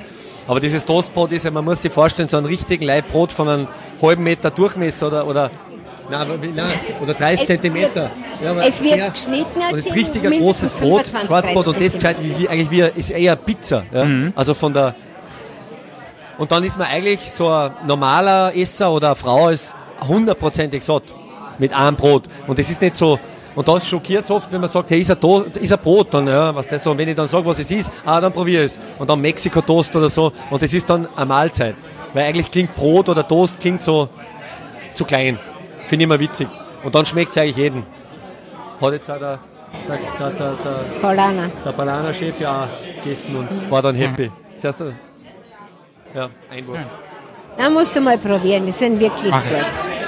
Aber 0.47 0.59
dieses 0.59 0.85
Toastbrot 0.85 1.31
ist 1.31 1.45
ja, 1.45 1.51
man 1.51 1.65
muss 1.65 1.81
sich 1.81 1.91
vorstellen, 1.91 2.29
so 2.29 2.37
ein 2.37 2.45
richtigen 2.45 2.85
Leibbrot 2.85 3.31
von 3.31 3.49
einem 3.49 3.67
halben 4.01 4.23
Meter 4.23 4.49
Durchmesser 4.51 5.07
oder, 5.07 5.27
oder, 5.27 5.51
nein, 6.09 6.27
nein, 6.55 6.67
oder 7.01 7.13
30 7.13 7.41
Es 7.41 7.47
Zentimeter. 7.47 8.11
Ja, 8.43 8.51
aber 8.51 8.65
es 8.65 8.81
wird 8.83 8.93
sehr- 8.95 9.09
geschnitten, 9.09 9.59
das 9.71 9.79
ist 9.85 9.95
richtig 9.95 10.25
ein 10.25 10.39
großes 10.39 10.73
Brot, 10.73 11.07
25, 11.07 11.27
Schwarzbrot 11.27 11.67
und 11.67 11.75
das 11.75 11.81
30 11.81 11.93
gescheit 11.99 12.17
wie, 12.21 12.43
wie, 12.43 12.49
eigentlich 12.49 12.71
wie, 12.71 12.99
ist 12.99 13.09
eher 13.09 13.35
Pizza. 13.35 13.83
Ja? 13.91 14.07
Also 14.35 14.53
von 14.53 14.73
der, 14.73 14.95
und 16.37 16.51
dann 16.51 16.63
ist 16.63 16.77
man 16.77 16.87
eigentlich 16.87 17.31
so 17.31 17.49
ein 17.49 17.71
normaler 17.85 18.55
Esser 18.55 18.91
oder 18.91 19.07
eine 19.07 19.15
Frau 19.15 19.49
ist 19.49 19.75
hundertprozentig 20.07 20.83
satt 20.83 21.13
mit 21.57 21.73
einem 21.73 21.95
Brot. 21.95 22.23
Und 22.45 22.59
das 22.59 22.69
ist 22.69 22.81
nicht 22.81 22.95
so, 22.95 23.19
und 23.55 23.67
das 23.67 23.87
schockiert 23.87 24.25
es 24.25 24.29
oft, 24.29 24.51
wenn 24.51 24.61
man 24.61 24.69
sagt, 24.69 24.91
hey, 24.91 25.01
ist 25.01 25.09
ein, 25.09 25.19
To 25.19 25.39
ist 25.41 25.73
ein 25.73 25.79
Brot, 25.79 26.13
dann, 26.13 26.27
ja, 26.27 26.53
was 26.53 26.67
das 26.67 26.83
so, 26.83 26.91
und 26.91 26.99
wenn 26.99 27.07
ich 27.07 27.15
dann 27.15 27.27
sage, 27.27 27.43
was 27.45 27.57
es 27.57 27.71
ist, 27.71 27.91
ah, 28.05 28.21
dann 28.21 28.31
probiere 28.31 28.65
ich 28.65 28.73
es. 28.73 28.79
Und 28.99 29.09
dann 29.09 29.19
Mexiko-Toast 29.19 29.95
oder 29.95 30.11
so, 30.11 30.31
und 30.51 30.61
das 30.61 30.71
ist 30.73 30.87
dann 30.87 31.07
eine 31.15 31.25
Mahlzeit. 31.25 31.75
Weil 32.13 32.25
eigentlich 32.25 32.51
klingt 32.51 32.75
Brot 32.75 33.09
oder 33.09 33.27
Toast 33.27 33.59
klingt 33.59 33.81
so 33.81 34.09
zu 34.93 35.05
klein. 35.05 35.39
Finde 35.87 36.03
ich 36.03 36.07
immer 36.07 36.19
witzig. 36.19 36.47
Und 36.83 36.93
dann 36.93 37.05
schmeckt 37.05 37.31
es 37.31 37.37
eigentlich 37.37 37.57
jedem. 37.57 37.83
Hat 38.79 38.93
jetzt 38.93 39.09
auch 39.09 39.17
der, 39.17 39.39
der, 39.89 40.29
der, 40.29 40.53
der, 40.53 41.49
der 41.65 41.71
Bananer-Chef 41.71 42.39
ja 42.39 42.63
auch 42.63 43.03
gegessen 43.03 43.35
und 43.37 43.71
war 43.71 43.81
dann 43.81 43.95
happy. 43.95 44.31
Zuerst, 44.59 44.81
äh, 44.81 44.91
ja, 46.13 46.29
Einwurf. 46.53 46.79
Da 47.57 47.69
musst 47.69 47.95
du 47.95 48.01
mal 48.01 48.17
probieren, 48.17 48.65
die 48.65 48.71
sind 48.71 48.99
wirklich 48.99 49.31
Mach 49.31 49.43
ich. 49.45 49.49
gut. 49.51 49.65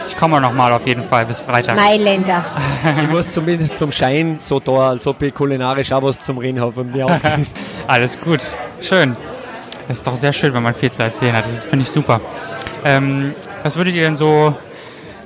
Ich 0.08 0.18
komme 0.18 0.40
noch 0.42 0.54
mal 0.54 0.72
auf 0.74 0.86
jeden 0.86 1.04
Fall 1.04 1.26
bis 1.26 1.40
Freitag. 1.40 1.76
Mailänder. 1.76 2.44
Ich 3.04 3.10
muss 3.10 3.30
zumindest 3.30 3.78
zum 3.78 3.92
Schein 3.92 4.38
so 4.40 4.60
da, 4.60 4.90
als 4.92 5.06
ob 5.08 5.22
ich 5.22 5.34
kulinarisch 5.34 5.92
auch 5.92 6.02
was 6.02 6.20
zum 6.22 6.38
Reden 6.38 6.62
habe 6.62 6.80
und 6.82 6.94
mir 6.96 7.06
auskenne. 7.08 7.46
Alles 7.88 8.20
gut. 8.20 8.40
Schön. 8.82 9.16
Das 9.88 9.98
ist 9.98 10.08
doch 10.08 10.16
sehr 10.16 10.32
schön, 10.34 10.54
wenn 10.54 10.64
man 10.64 10.74
viel 10.74 10.92
zu 10.92 11.04
erzählen 11.04 11.36
hat. 11.36 11.46
Das 11.46 11.64
finde 11.66 11.84
ich 11.84 11.92
super. 11.92 12.22
Ähm, 12.86 13.34
was 13.64 13.76
würdet 13.76 13.96
ihr 13.96 14.04
denn 14.04 14.16
so 14.18 14.54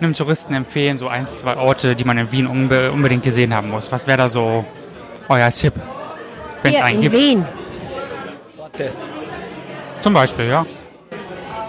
einem 0.01 0.13
Touristen 0.13 0.53
empfehlen, 0.53 0.97
so 0.97 1.07
ein, 1.07 1.27
zwei 1.27 1.55
Orte, 1.57 1.95
die 1.95 2.03
man 2.03 2.17
in 2.17 2.31
Wien 2.31 2.47
unbe 2.47 2.91
unbedingt 2.91 3.23
gesehen 3.23 3.53
haben 3.53 3.69
muss? 3.69 3.91
Was 3.91 4.07
wäre 4.07 4.17
da 4.17 4.29
so 4.29 4.65
euer 5.29 5.51
Tipp? 5.51 5.73
Wenn 6.61 6.73
es 6.73 6.81
einen 6.81 6.95
in 6.95 7.01
gibt. 7.03 7.15
Wien. 7.15 7.45
Zum 10.03 10.13
Beispiel, 10.13 10.49
ja. 10.49 10.65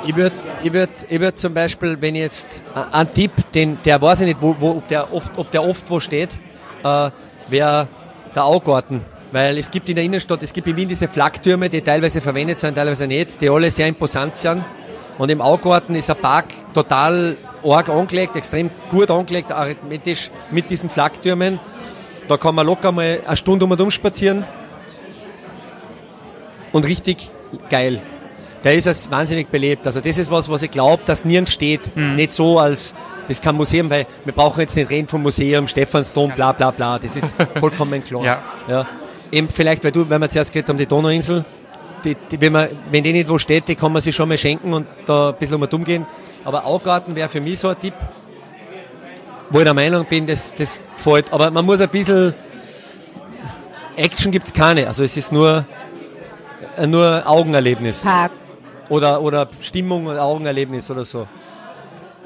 Ich 0.05 0.15
würde 0.15 0.35
ich 0.65 0.73
würd, 0.73 0.91
ich 1.09 1.21
würd 1.21 1.39
zum 1.39 1.55
Beispiel, 1.55 1.97
wenn 2.01 2.15
ich 2.15 2.23
jetzt 2.23 2.63
einen 2.91 3.13
Tipp, 3.15 3.31
den, 3.55 3.79
der 3.85 4.01
weiß 4.01 4.21
ich 4.21 4.27
nicht, 4.27 4.39
wo, 4.41 4.57
wo, 4.59 4.71
ob, 4.71 4.89
der 4.89 5.13
oft, 5.13 5.31
ob 5.37 5.51
der 5.51 5.63
oft 5.63 5.89
wo 5.89 6.01
steht, 6.01 6.31
äh, 6.83 7.11
wäre 7.49 7.87
der 8.35 8.45
Augarten. 8.45 9.03
Weil 9.31 9.59
es 9.59 9.71
gibt 9.71 9.89
in 9.89 9.95
der 9.95 10.05
Innenstadt, 10.05 10.43
es 10.43 10.53
gibt 10.53 10.67
in 10.67 10.75
Wien 10.75 10.89
diese 10.89 11.07
Flaktürme, 11.07 11.69
die 11.69 11.81
teilweise 11.81 12.21
verwendet 12.21 12.59
sind, 12.59 12.75
teilweise 12.75 13.07
nicht, 13.07 13.41
die 13.41 13.49
alle 13.49 13.71
sehr 13.71 13.87
imposant 13.87 14.37
sind. 14.37 14.65
Und 15.19 15.31
im 15.31 15.41
Augarten 15.41 15.95
ist 15.95 16.11
ein 16.11 16.17
Park 16.17 16.47
total 16.73 17.37
arg 17.63 17.89
angelegt, 17.89 18.35
extrem 18.35 18.71
gut 18.91 19.11
angelegt, 19.11 19.53
arithmetisch 19.53 20.31
mit 20.51 20.71
diesen 20.71 20.89
Flaktürmen. 20.89 21.61
Da 22.27 22.37
kann 22.37 22.55
man 22.55 22.67
locker 22.67 22.91
mal 22.91 23.21
eine 23.27 23.37
Stunde 23.37 23.65
um 23.65 23.71
und 23.71 23.81
um 23.81 23.91
spazieren. 23.91 24.45
Und 26.73 26.85
richtig 26.85 27.31
geil. 27.69 28.01
Der 28.65 28.75
ist 28.75 28.89
als 28.89 29.11
wahnsinnig 29.11 29.49
belebt. 29.49 29.87
Also 29.87 30.01
das 30.01 30.17
ist 30.17 30.31
was, 30.31 30.49
was 30.49 30.63
ich 30.63 30.71
glaube, 30.71 31.03
dass 31.05 31.27
nirgends 31.27 31.53
steht. 31.53 31.95
Nicht 31.97 32.33
so 32.33 32.59
als, 32.59 32.95
das 33.29 33.43
kann 33.43 33.57
Museum, 33.57 33.91
weil 33.91 34.07
wir 34.25 34.33
brauchen 34.33 34.61
jetzt 34.61 34.75
nicht 34.75 34.89
reden 34.89 35.07
vom 35.07 35.23
Museum, 35.23 35.69
Stephansdom, 35.69 36.33
bla 36.35 36.53
bla 36.53 36.71
bla. 36.71 36.99
Das 36.99 37.15
ist 37.15 37.35
vollkommen 37.61 38.03
klar. 38.03 38.25
Ja. 38.25 38.43
Ja. 38.67 38.87
Eben 39.31 39.51
vielleicht, 39.51 39.85
weil 39.85 39.93
du, 39.93 40.09
wenn 40.09 40.21
wir 40.21 40.31
zuerst 40.31 40.51
geredet 40.53 40.71
haben, 40.71 40.79
die 40.79 40.87
Donauinsel, 40.87 41.45
die, 42.05 42.17
die, 42.31 42.41
wenn, 42.41 42.53
man, 42.53 42.69
wenn 42.91 43.05
die 43.05 43.13
nicht 43.13 43.29
wo 43.29 43.39
steht, 43.39 43.69
die 43.69 43.75
kann 43.75 43.93
man 43.93 44.01
sich 44.01 44.17
schon 44.17 44.29
mal 44.29 44.39
schenken 44.39 44.73
und 44.73 44.87
da 45.05 45.31
ein 45.31 45.37
bisschen 45.37 45.63
um 45.63 45.69
um 45.71 45.85
gehen. 45.85 46.07
Aber 46.45 46.65
Augarten 46.65 47.15
wäre 47.15 47.29
für 47.29 47.41
mich 47.43 47.59
so 47.59 47.69
ein 47.69 47.79
Tipp, 47.79 47.95
wo 49.51 49.59
ich 49.59 49.65
der 49.65 49.75
Meinung 49.75 50.07
bin, 50.07 50.27
das, 50.27 50.55
das 50.55 50.81
gefällt. 50.97 51.33
Aber 51.33 51.51
man 51.51 51.67
muss 51.67 51.81
ein 51.81 51.89
bisschen, 51.91 52.33
Action 53.97 54.33
gibt 54.33 54.47
es 54.47 54.53
keine. 54.53 54.87
Also 54.87 55.05
es 55.05 55.17
ist 55.17 55.33
nur, 55.33 55.67
nur 56.87 57.23
Augenerlebnis. 57.27 58.01
Park. 58.01 58.33
Oder, 58.89 59.23
oder 59.23 59.49
Stimmung 59.61 60.07
und 60.07 60.19
Augenerlebnis 60.19 60.91
oder 60.91 61.05
so. 61.05 61.27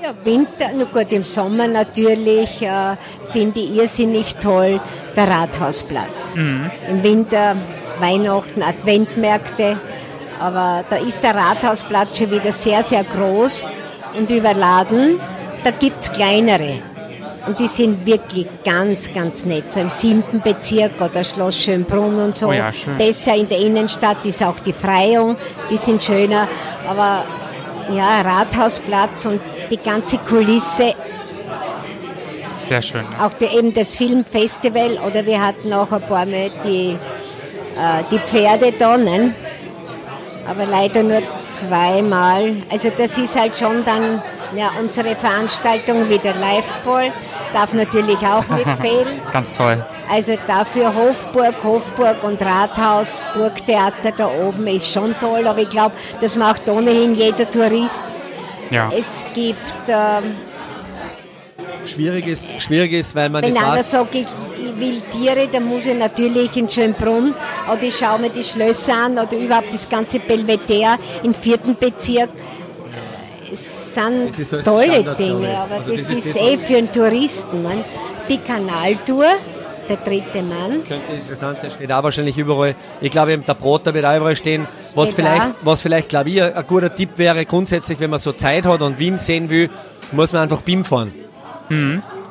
Ja, 0.03 0.15
Winter, 0.23 0.73
nur 0.73 0.87
gut, 0.87 1.13
im 1.13 1.25
Sommer 1.25 1.67
natürlich 1.67 2.63
äh, 2.63 2.97
finde 3.33 3.59
ich 3.59 3.75
irrsinnig 3.75 4.37
toll 4.37 4.81
der 5.17 5.29
Rathausplatz. 5.29 6.37
Im 6.37 7.03
Winter 7.03 7.57
Weihnachten, 7.99 8.63
Adventmärkte, 8.63 9.77
aber 10.39 10.85
da 10.89 10.97
ist 10.97 11.23
der 11.23 11.35
Rathausplatz 11.35 12.19
schon 12.19 12.31
wieder 12.31 12.53
sehr, 12.53 12.85
sehr 12.85 13.03
groß 13.03 13.67
und 14.17 14.31
überladen. 14.31 15.21
Da 15.65 15.73
gibt's 15.73 16.13
kleinere. 16.13 16.79
Und 17.49 17.59
die 17.59 17.67
sind 17.67 18.05
wirklich 18.05 18.47
ganz, 18.63 19.11
ganz 19.15 19.47
nett. 19.47 19.73
So 19.73 19.81
im 19.81 19.89
siebten 19.89 20.43
Bezirk 20.43 21.01
oder 21.01 21.25
Schloss 21.25 21.57
Schönbrunn 21.57 22.17
und 22.17 22.35
so. 22.35 22.49
Oh 22.49 22.53
ja. 22.53 22.71
Besser 22.99 23.35
in 23.37 23.49
der 23.49 23.59
Innenstadt 23.59 24.23
ist 24.25 24.43
auch 24.43 24.61
die 24.61 24.75
Freiung, 24.75 25.35
die 25.71 25.79
sind 25.79 26.03
schöner. 26.03 26.47
Aber 26.87 27.25
ja, 27.91 28.21
Rathausplatz 28.21 29.25
und 29.25 29.41
die 29.71 29.79
ganze 29.79 30.19
Kulisse, 30.19 30.93
Sehr 32.69 32.83
schön. 32.83 33.07
auch 33.19 33.33
die, 33.33 33.47
eben 33.47 33.73
das 33.73 33.97
Filmfestival 33.97 34.99
oder 35.07 35.25
wir 35.25 35.43
hatten 35.43 35.73
auch 35.73 35.91
ein 35.91 36.03
paar 36.03 36.27
Mal 36.27 36.51
die, 36.67 36.91
äh, 36.91 38.05
die 38.11 38.19
Pferde 38.19 38.73
da, 38.79 38.99
ne? 38.99 39.33
aber 40.47 40.67
leider 40.67 41.03
nur 41.03 41.23
zweimal. 41.41 42.57
Also 42.71 42.91
das 42.95 43.17
ist 43.17 43.39
halt 43.39 43.59
schon 43.59 43.85
dann 43.87 44.23
ja, 44.55 44.73
unsere 44.81 45.17
Veranstaltung 45.17 46.09
wie 46.09 46.19
der 46.19 46.35
Liveball, 46.35 47.13
darf 47.53 47.75
natürlich 47.75 48.19
auch 48.19 48.47
nicht 48.57 48.69
fehlen. 48.81 49.21
Ganz 49.33 49.57
toll. 49.57 49.85
Also 50.11 50.37
dafür 50.47 50.95
Hofburg, 50.95 51.55
Hofburg 51.63 52.23
und 52.23 52.41
Rathaus, 52.43 53.23
Burgtheater 53.35 54.13
da 54.17 54.29
oben 54.29 54.67
ist 54.67 54.93
schon 54.93 55.15
toll, 55.21 55.47
aber 55.47 55.61
ich 55.61 55.71
glaube, 55.71 55.95
das 56.21 56.37
macht 56.37 56.69
ohnehin 56.69 57.15
jeder 57.15 57.51
Tourist. 57.51 58.05
Ja. 58.71 58.91
Es 58.97 59.25
gibt, 59.35 59.59
ähm, 59.89 60.37
Schwierig 61.87 62.27
ist, 62.27 62.61
schwierig 62.61 62.93
ist 62.93 63.15
weil 63.15 63.31
man 63.31 63.43
wenn 63.43 63.57
einer 63.57 63.83
sagt, 63.83 64.15
ich, 64.15 64.27
ich 64.59 64.79
will 64.79 65.01
Tiere, 65.11 65.49
dann 65.51 65.65
muss 65.65 65.87
ich 65.87 65.95
natürlich 65.95 66.55
in 66.57 66.69
Schönbrunn 66.69 67.35
oder 67.71 67.83
ich 67.83 67.97
schaue 67.97 68.19
mir 68.19 68.29
die 68.29 68.43
Schlösser 68.43 68.95
an 68.95 69.13
oder 69.13 69.37
überhaupt 69.37 69.73
das 69.73 69.89
ganze 69.89 70.21
Belvedere 70.21 70.99
im 71.23 71.33
vierten 71.33 71.77
Bezirk. 71.77 72.29
Sind 73.95 74.29
Das 74.31 74.39
ist 74.39 74.51
so 74.51 74.63
tolle 74.63 75.03
Dinge, 75.19 75.57
aber 75.57 75.77
Also 75.77 75.91
das, 75.97 76.09
das 76.09 76.17
ist 76.17 76.29
das, 76.29 76.37
eh 76.37 76.57
für 76.57 76.77
einen 76.79 76.93
Touristen. 76.93 77.63
Man. 77.63 77.85
Die 78.29 78.39
Kanaltour, 78.39 79.25
der 79.89 79.97
dritte 79.97 80.43
Mann, 80.43 80.85
könnte 80.87 81.13
interessant 81.13 81.61
sein, 81.61 81.71
steht 81.71 81.91
auch 81.93 82.03
wahrscheinlich 82.03 82.37
überall. 82.37 82.75
Ich 83.01 83.11
glaube, 83.11 83.37
der 83.39 83.55
Broter 83.55 83.95
wird 83.95 84.05
auch 84.05 84.17
überall 84.17 84.37
stehen. 84.37 84.67
Was 84.95 85.13
Steht 85.13 85.17
vielleicht, 85.25 85.49
was 85.63 85.81
vielleicht, 85.81 86.09
glaube 86.09 86.31
ich, 86.31 86.43
ein 86.43 86.67
guter 86.67 86.95
Tipp 86.95 87.11
wäre, 87.17 87.45
grundsätzlich, 87.47 87.99
wenn 88.01 88.11
man 88.11 88.19
so 88.19 88.33
Zeit 88.33 88.67
hat 88.67 88.83
und 88.83 88.99
Wien 88.99 89.19
sehen 89.19 89.49
will, 89.49 89.71
muss 90.13 90.33
man 90.33 90.43
einfach 90.43 90.63
BIM 90.63 90.85
fahren. 90.85 91.13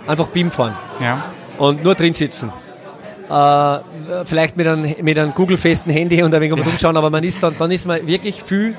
Einfach 0.06 0.28
BIM 0.28 0.52
fahren. 0.52 0.76
Ja. 1.02 1.24
und 1.58 1.84
nur 1.84 1.96
drin 1.96 2.14
sitzen. 2.14 2.52
Äh, 3.30 3.80
vielleicht 4.26 4.56
mit 4.56 4.68
einem, 4.68 4.96
mit 5.02 5.18
einem 5.18 5.34
Google-festen 5.34 5.92
Handy 5.92 6.24
und 6.24 6.34
ein 6.34 6.42
wenig 6.42 6.58
ja. 6.58 6.72
umschauen, 6.72 6.96
aber 6.96 7.10
man 7.10 7.24
ist 7.24 7.42
dann, 7.44 7.56
dann 7.58 7.72
ist 7.72 7.86
man 7.86 8.06
wirklich 8.08 8.42
viel. 8.42 8.76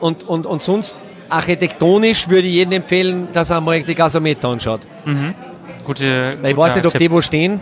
Und, 0.00 0.26
und, 0.28 0.46
und 0.46 0.62
sonst 0.62 0.96
architektonisch 1.30 2.28
würde 2.28 2.46
ich 2.46 2.54
jedem 2.54 2.72
empfehlen, 2.72 3.28
dass 3.32 3.50
er 3.50 3.58
einmal 3.58 3.80
die 3.82 3.94
Gasometer 3.94 4.48
anschaut. 4.48 4.80
Gute. 5.84 6.36
Weil 6.42 6.50
ich 6.52 6.56
weiß 6.56 6.76
nicht, 6.76 6.86
ob 6.86 6.92
Tipp. 6.92 7.00
die 7.00 7.10
wo 7.10 7.20
stehen, 7.22 7.60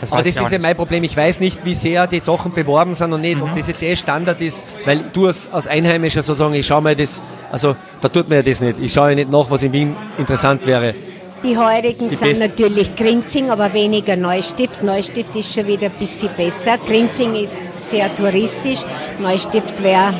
das 0.00 0.12
aber 0.12 0.22
das 0.22 0.36
ist 0.36 0.52
ja 0.52 0.58
mein 0.58 0.76
Problem. 0.76 1.02
Ich 1.04 1.16
weiß 1.16 1.40
nicht, 1.40 1.64
wie 1.64 1.74
sehr 1.74 2.06
die 2.06 2.20
Sachen 2.20 2.52
beworben 2.52 2.94
sind 2.94 3.12
und 3.12 3.22
nicht, 3.22 3.40
ob 3.40 3.54
das 3.56 3.66
jetzt 3.68 3.82
eh 3.82 3.96
Standard 3.96 4.40
ist, 4.40 4.64
weil 4.84 5.00
du 5.12 5.26
als, 5.26 5.48
als 5.52 5.66
Einheimischer 5.66 6.22
sozusagen, 6.22 6.54
ich 6.54 6.66
schau 6.66 6.80
mal 6.80 6.94
das 6.94 7.22
Also 7.50 7.76
da 8.00 8.08
tut 8.08 8.28
man 8.28 8.36
ja 8.38 8.42
das 8.42 8.60
nicht. 8.60 8.78
Ich 8.78 8.92
schaue 8.92 9.10
ja 9.10 9.14
nicht 9.14 9.30
nach, 9.30 9.50
was 9.50 9.62
in 9.62 9.72
Wien 9.72 9.96
interessant 10.18 10.66
wäre. 10.66 10.94
Die 11.42 11.56
heurigen 11.56 12.08
Die 12.08 12.14
sind 12.14 12.28
best- 12.30 12.40
natürlich 12.40 12.94
Grinzing, 12.96 13.50
aber 13.50 13.72
weniger 13.72 14.16
Neustift. 14.16 14.82
Neustift 14.82 15.34
ist 15.36 15.54
schon 15.54 15.66
wieder 15.66 15.86
ein 15.86 15.92
bisschen 15.98 16.30
besser. 16.36 16.76
Grinzing 16.86 17.34
ist 17.36 17.66
sehr 17.78 18.12
touristisch. 18.14 18.80
Neustift 19.18 19.82
wäre 19.82 20.08
ein 20.08 20.14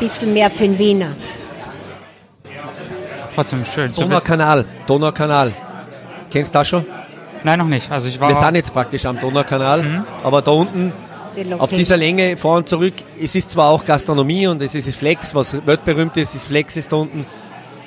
bisschen 0.00 0.32
mehr 0.32 0.50
für 0.50 0.64
den 0.64 0.78
Wiener. 0.78 1.08
Trotzdem 3.34 3.64
schön. 3.64 3.92
Donaukanal, 3.92 4.64
Donaukanal. 4.86 5.52
Kennst 6.30 6.54
du 6.54 6.58
das 6.58 6.68
schon? 6.68 6.86
Nein, 7.44 7.58
noch 7.58 7.66
nicht. 7.66 7.90
Also 7.90 8.08
ich 8.08 8.20
war 8.20 8.28
Wir 8.28 8.36
sind 8.36 8.54
jetzt 8.54 8.72
praktisch 8.72 9.04
am 9.06 9.18
Donaukanal, 9.18 10.04
aber 10.22 10.42
da 10.42 10.52
unten 10.52 10.92
auf 11.58 11.70
dieser 11.70 11.96
Länge 11.96 12.36
vor 12.36 12.58
und 12.58 12.68
zurück, 12.68 12.94
es 13.20 13.34
ist 13.34 13.50
zwar 13.50 13.70
auch 13.70 13.84
Gastronomie 13.84 14.46
und 14.46 14.60
es 14.60 14.74
ist 14.74 14.94
Flex, 14.94 15.34
was 15.34 15.66
weltberühmt 15.66 16.16
ist, 16.16 16.34
ist 16.34 16.46
Flex 16.46 16.76
ist 16.76 16.92
da 16.92 16.96
unten, 16.96 17.26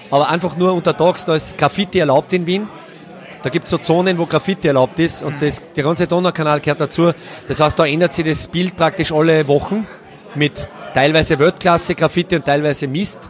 aber 0.10 0.30
einfach 0.30 0.58
nur 0.58 0.74
untertags, 0.74 1.26
da 1.26 1.36
ist 1.36 1.58
Graffiti 1.58 2.00
erlaubt 2.00 2.34
in 2.34 2.46
Wien. 2.46 2.68
Da 3.44 3.50
gibt 3.52 3.66
es 3.66 3.70
so 3.70 3.78
Zonen, 3.78 4.18
wo 4.18 4.26
Graffiti 4.26 4.68
erlaubt 4.68 4.98
ist 4.98 5.22
und 5.22 5.40
das, 5.40 5.62
der 5.76 5.84
ganze 5.84 6.08
Donaukanal 6.08 6.60
gehört 6.60 6.82
dazu. 6.82 7.12
Das 7.48 7.60
heißt, 7.60 7.78
da 7.78 7.86
ändert 7.86 8.14
sich 8.14 8.26
das 8.26 8.48
Bild 8.48 8.76
praktisch 8.76 9.12
alle 9.12 9.48
Wochen 9.48 9.86
mit 10.34 10.68
teilweise 10.96 11.38
Weltklasse 11.38 11.94
Graffiti 11.94 12.36
und 12.36 12.46
teilweise 12.46 12.88
Mist. 12.88 13.30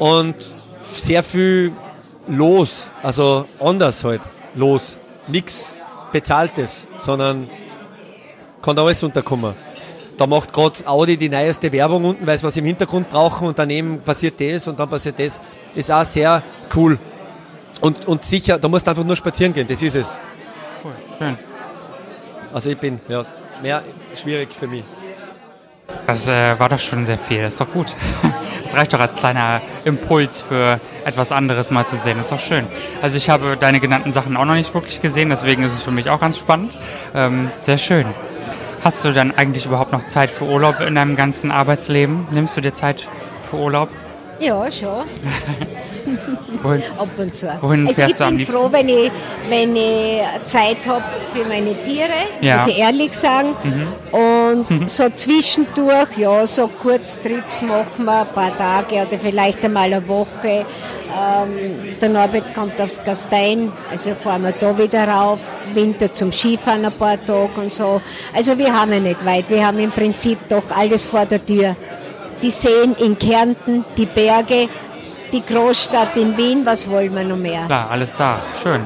Und 0.00 0.34
sehr 0.90 1.22
viel 1.22 1.72
los, 2.26 2.88
also 3.02 3.46
anders 3.58 4.04
halt, 4.04 4.20
los. 4.54 4.98
Nichts 5.28 5.74
Bezahltes, 6.12 6.86
sondern 6.98 7.48
kann 8.62 8.76
da 8.76 8.82
alles 8.82 9.02
unterkommen. 9.02 9.54
Da 10.16 10.26
macht 10.26 10.52
gerade 10.52 10.86
Audi 10.86 11.16
die 11.16 11.28
neueste 11.28 11.72
Werbung 11.72 12.04
unten, 12.04 12.26
weil 12.26 12.36
sie 12.36 12.44
was 12.44 12.56
im 12.56 12.66
Hintergrund 12.66 13.08
brauchen 13.08 13.48
und 13.48 13.58
daneben 13.58 14.00
passiert 14.00 14.38
das 14.40 14.68
und 14.68 14.78
dann 14.78 14.88
passiert 14.90 15.18
das. 15.18 15.40
Ist 15.74 15.90
auch 15.90 16.04
sehr 16.04 16.42
cool. 16.74 16.98
Und, 17.80 18.06
und 18.06 18.22
sicher, 18.22 18.58
da 18.58 18.68
musst 18.68 18.86
du 18.86 18.90
einfach 18.90 19.04
nur 19.04 19.16
spazieren 19.16 19.54
gehen, 19.54 19.66
das 19.66 19.80
ist 19.80 19.96
es. 19.96 20.18
Cool, 20.84 20.92
schön. 21.18 21.38
Also 22.52 22.70
ich 22.70 22.78
bin, 22.78 23.00
ja, 23.08 23.24
mehr 23.62 23.82
schwierig 24.14 24.52
für 24.52 24.66
mich. 24.66 24.84
Das 26.06 26.28
äh, 26.28 26.58
war 26.58 26.68
doch 26.68 26.78
schon 26.78 27.06
sehr 27.06 27.18
viel. 27.18 27.42
Das 27.42 27.52
ist 27.54 27.60
doch 27.60 27.72
gut. 27.72 27.94
Das 28.64 28.74
reicht 28.74 28.92
doch 28.92 29.00
als 29.00 29.14
kleiner 29.14 29.60
Impuls 29.84 30.40
für 30.40 30.80
etwas 31.04 31.32
anderes 31.32 31.70
mal 31.70 31.86
zu 31.86 31.96
sehen. 31.96 32.18
Das 32.18 32.26
ist 32.26 32.32
doch 32.32 32.40
schön. 32.40 32.66
Also 33.02 33.16
ich 33.16 33.30
habe 33.30 33.56
deine 33.58 33.80
genannten 33.80 34.12
Sachen 34.12 34.36
auch 34.36 34.44
noch 34.44 34.54
nicht 34.54 34.72
wirklich 34.74 35.00
gesehen, 35.00 35.30
deswegen 35.30 35.62
ist 35.62 35.72
es 35.72 35.82
für 35.82 35.90
mich 35.90 36.10
auch 36.10 36.20
ganz 36.20 36.38
spannend. 36.38 36.78
Ähm, 37.14 37.50
sehr 37.64 37.78
schön. 37.78 38.06
Hast 38.82 39.04
du 39.04 39.12
dann 39.12 39.32
eigentlich 39.32 39.66
überhaupt 39.66 39.92
noch 39.92 40.04
Zeit 40.04 40.30
für 40.30 40.46
Urlaub 40.46 40.80
in 40.80 40.94
deinem 40.94 41.16
ganzen 41.16 41.50
Arbeitsleben? 41.50 42.28
Nimmst 42.30 42.56
du 42.56 42.60
dir 42.60 42.72
Zeit 42.72 43.08
für 43.50 43.56
Urlaub? 43.56 43.90
Ja, 44.40 44.72
schon. 44.72 45.04
Wohin? 46.62 46.82
Ab 46.98 47.08
und 47.18 47.34
zu. 47.34 47.48
Wohin 47.60 47.86
also 47.86 48.02
ich 48.02 48.16
bin 48.18 48.46
froh, 48.46 48.68
wenn 48.70 48.88
ich, 48.88 49.10
wenn 49.48 49.76
ich 49.76 50.22
Zeit 50.44 50.86
habe 50.86 51.04
für 51.34 51.44
meine 51.46 51.74
Tiere, 51.82 52.08
Ja. 52.40 52.56
Mhm. 52.56 52.62
muss 52.64 52.72
ich 52.72 52.78
ehrlich 52.78 53.12
sagen. 53.16 53.54
Und 54.12 54.90
so 54.90 55.08
zwischendurch, 55.10 56.16
ja, 56.16 56.46
so 56.46 56.68
Kurztrips 56.68 57.62
machen 57.62 58.04
wir, 58.04 58.22
ein 58.22 58.28
paar 58.28 58.56
Tage 58.56 58.94
oder 59.06 59.18
vielleicht 59.18 59.64
einmal 59.64 59.92
eine 59.92 60.06
Woche. 60.08 60.64
Ähm, 61.12 61.96
der 62.00 62.08
Norbert 62.08 62.54
kommt 62.54 62.80
aufs 62.80 63.02
Gastein, 63.04 63.72
also 63.90 64.14
fahren 64.14 64.42
wir 64.42 64.52
da 64.52 64.76
wieder 64.78 65.06
rauf. 65.06 65.38
Winter 65.74 66.12
zum 66.12 66.32
Skifahren 66.32 66.84
ein 66.84 66.92
paar 66.92 67.24
Tage 67.24 67.60
und 67.60 67.72
so. 67.72 68.00
Also 68.34 68.56
wir 68.58 68.72
haben 68.74 68.92
ja 68.92 69.00
nicht 69.00 69.24
weit, 69.24 69.48
wir 69.50 69.66
haben 69.66 69.78
im 69.78 69.90
Prinzip 69.92 70.38
doch 70.48 70.64
alles 70.76 71.04
vor 71.04 71.26
der 71.26 71.44
Tür. 71.44 71.76
Die 72.42 72.50
Seen 72.50 72.94
in 72.98 73.18
Kärnten, 73.18 73.84
die 73.96 74.06
Berge, 74.06 74.68
die 75.32 75.42
Großstadt 75.44 76.16
in 76.16 76.36
Wien, 76.36 76.64
was 76.64 76.90
wollen 76.90 77.14
wir 77.14 77.24
noch 77.24 77.36
mehr? 77.36 77.66
Klar, 77.66 77.90
alles 77.90 78.16
da. 78.16 78.40
Schön. 78.62 78.80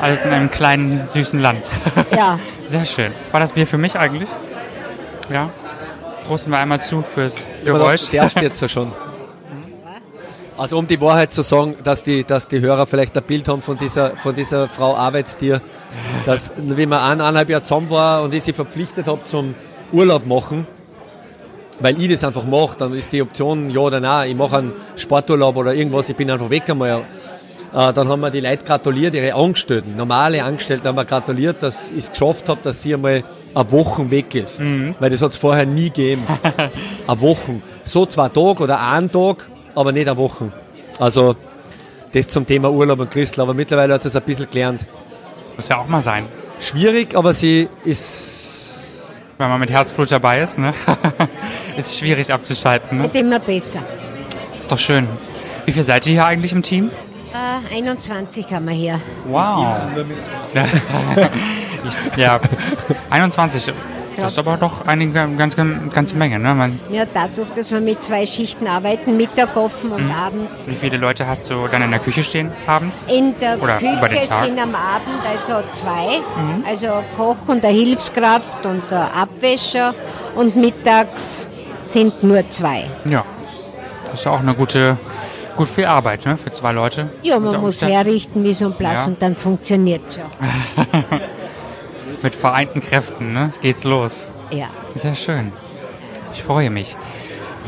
Alles 0.00 0.24
in 0.24 0.32
einem 0.32 0.50
kleinen, 0.50 1.06
süßen 1.06 1.40
Land. 1.40 1.62
Ja, 2.16 2.38
Sehr 2.68 2.84
schön. 2.84 3.12
War 3.32 3.40
das 3.40 3.52
Bier 3.52 3.66
für 3.66 3.78
mich 3.78 3.98
eigentlich? 3.98 4.28
Ja. 5.30 5.50
Prosten 6.26 6.50
wir 6.50 6.58
einmal 6.58 6.80
zu 6.80 7.02
fürs 7.02 7.36
Geräusch. 7.64 8.10
Der 8.10 8.22
erste 8.22 8.40
jetzt 8.40 8.60
ja 8.60 8.68
schon. 8.68 8.92
Also 10.56 10.78
um 10.78 10.86
die 10.86 11.00
Wahrheit 11.00 11.32
zu 11.32 11.42
sagen, 11.42 11.74
dass 11.82 12.02
die, 12.04 12.22
dass 12.22 12.46
die 12.46 12.60
Hörer 12.60 12.86
vielleicht 12.86 13.16
ein 13.16 13.24
Bild 13.24 13.48
haben 13.48 13.60
von 13.60 13.76
dieser, 13.76 14.16
von 14.16 14.34
dieser 14.34 14.68
Frau 14.68 14.94
Arbeitstier, 14.96 15.60
dass 16.26 16.52
wie 16.56 16.86
man 16.86 17.00
ein, 17.00 17.20
eineinhalb 17.20 17.50
Jahre 17.50 17.62
zusammen 17.62 17.90
war 17.90 18.22
und 18.22 18.32
ich 18.32 18.44
sie 18.44 18.52
verpflichtet 18.52 19.08
habe 19.08 19.24
zum 19.24 19.54
Urlaub 19.92 20.26
machen, 20.26 20.66
weil 21.80 22.00
ich 22.00 22.08
das 22.08 22.24
einfach 22.24 22.44
mache, 22.44 22.76
dann 22.78 22.94
ist 22.94 23.12
die 23.12 23.22
Option 23.22 23.70
ja 23.70 23.80
oder 23.80 24.00
nein, 24.00 24.30
ich 24.30 24.36
mache 24.36 24.58
einen 24.58 24.72
Sporturlaub 24.96 25.56
oder 25.56 25.74
irgendwas, 25.74 26.08
ich 26.08 26.16
bin 26.16 26.30
einfach 26.30 26.50
weg 26.50 26.68
einmal. 26.70 27.04
Äh, 27.74 27.92
dann 27.92 28.08
haben 28.08 28.20
wir 28.20 28.30
die 28.30 28.40
Leute 28.40 28.64
gratuliert, 28.64 29.14
ihre 29.14 29.34
Angestellten, 29.34 29.96
normale 29.96 30.44
Angestellte 30.44 30.88
haben 30.88 30.96
wir 30.96 31.04
gratuliert, 31.04 31.62
dass 31.62 31.90
ich 31.90 31.98
es 31.98 32.10
geschafft 32.10 32.48
habe, 32.48 32.60
dass 32.62 32.82
sie 32.82 32.94
einmal 32.94 33.24
eine 33.54 33.72
Woche 33.72 34.10
weg 34.10 34.34
ist. 34.34 34.60
Weil 35.00 35.10
das 35.10 35.22
hat 35.22 35.32
es 35.32 35.36
vorher 35.36 35.66
nie 35.66 35.86
gegeben. 35.86 36.26
eine 37.06 37.20
Woche. 37.20 37.60
So 37.82 38.06
zwei 38.06 38.28
Tage 38.28 38.62
oder 38.62 38.80
einen 38.80 39.10
Tag, 39.10 39.48
aber 39.74 39.92
nicht 39.92 40.08
eine 40.08 40.16
Woche. 40.16 40.52
Also 40.98 41.34
das 42.12 42.28
zum 42.28 42.46
Thema 42.46 42.70
Urlaub 42.70 43.00
und 43.00 43.10
Christel, 43.10 43.40
aber 43.40 43.54
mittlerweile 43.54 43.94
hat 43.94 44.02
sie 44.02 44.08
es 44.08 44.16
ein 44.16 44.22
bisschen 44.22 44.48
gelernt. 44.48 44.86
Muss 45.56 45.68
ja 45.68 45.78
auch 45.78 45.88
mal 45.88 46.00
sein. 46.00 46.26
Schwierig, 46.60 47.16
aber 47.16 47.34
sie 47.34 47.68
ist 47.84 48.43
Wenn 49.36 49.48
man 49.48 49.58
mit 49.58 49.70
Herzblut 49.70 50.12
dabei 50.12 50.40
ist, 50.40 50.58
ne? 50.58 50.72
ist 51.76 51.98
schwierig 51.98 52.32
abzuschalten, 52.32 52.98
ne? 52.98 53.04
wird 53.04 53.16
immer 53.16 53.40
besser. 53.40 53.80
Ist 54.58 54.70
doch 54.70 54.78
schön. 54.78 55.08
Wie 55.64 55.72
viel 55.72 55.82
seid 55.82 56.06
ihr 56.06 56.12
hier 56.12 56.24
eigentlich 56.24 56.52
im 56.52 56.62
Team? 56.62 56.90
Äh, 57.32 57.76
21 57.76 58.52
haben 58.52 58.66
wir 58.66 58.74
hier. 58.74 59.00
Wow. 59.24 59.76
Ja. 60.54 60.64
ich, 61.84 62.16
ja, 62.16 62.40
21. 63.10 63.72
Das 64.16 64.32
ist 64.32 64.38
aber 64.38 64.56
doch 64.56 64.86
eine 64.86 65.08
ganz, 65.08 65.56
ganz, 65.56 65.92
ganze 65.92 66.16
Menge, 66.16 66.38
ne? 66.38 66.54
Man, 66.54 66.78
Ja, 66.90 67.04
dadurch, 67.12 67.48
dass 67.56 67.70
wir 67.72 67.80
mit 67.80 68.02
zwei 68.02 68.24
Schichten 68.26 68.66
arbeiten, 68.66 69.16
Mittag 69.16 69.56
offen 69.56 69.90
Mhm. 69.90 69.96
und 69.96 70.10
Abend. 70.12 70.48
wie 70.66 70.74
viele 70.74 70.96
Leute 70.98 71.26
hast 71.26 71.50
du 71.50 71.66
dann 71.70 71.82
in 71.82 71.90
der 71.90 72.00
Küche 72.00 72.22
stehen 72.22 72.52
abends? 72.66 73.04
In 73.08 73.34
der 73.40 73.60
Oder 73.62 73.78
über 73.80 74.08
den 74.08 74.18
Küche 74.18 74.28
Tag? 74.28 74.44
sind 74.44 74.58
am 74.58 74.74
Abend 74.74 75.20
also 75.30 75.66
zwei, 75.72 76.18
Mhm. 76.36 76.64
also 76.68 76.86
Koch 77.16 77.36
und 77.48 77.64
eine 77.64 77.74
Hilfskraft 77.76 78.64
und 78.64 78.82
der 78.90 79.14
Abwäscher 79.14 79.94
und 80.36 80.56
mittags 80.56 81.46
sind 81.82 82.22
nur 82.22 82.48
zwei. 82.50 82.84
Ja. 83.08 83.24
Das 84.10 84.20
ist 84.20 84.26
auch 84.28 84.40
eine 84.40 84.54
gute, 84.54 84.96
gut 85.56 85.68
viel 85.68 85.86
Arbeit, 85.86 86.24
ne? 86.24 86.36
Für 86.36 86.52
zwei 86.52 86.72
Leute. 86.72 87.10
Ja, 87.22 87.38
man 87.40 87.60
muss 87.60 87.82
herrichten, 87.82 88.44
wie 88.44 88.52
so 88.52 88.66
ein 88.66 88.74
Platz 88.74 89.00
Ja. 89.02 89.06
und 89.06 89.20
dann 89.20 89.34
funktioniert 89.34 90.02
schon. 90.14 90.24
Mit 92.24 92.34
vereinten 92.34 92.80
Kräften, 92.80 93.34
ne? 93.34 93.50
Es 93.50 93.60
geht's 93.60 93.84
los. 93.84 94.26
Ja. 94.50 94.68
Sehr 94.94 95.14
schön. 95.14 95.52
Ich 96.32 96.42
freue 96.42 96.70
mich. 96.70 96.96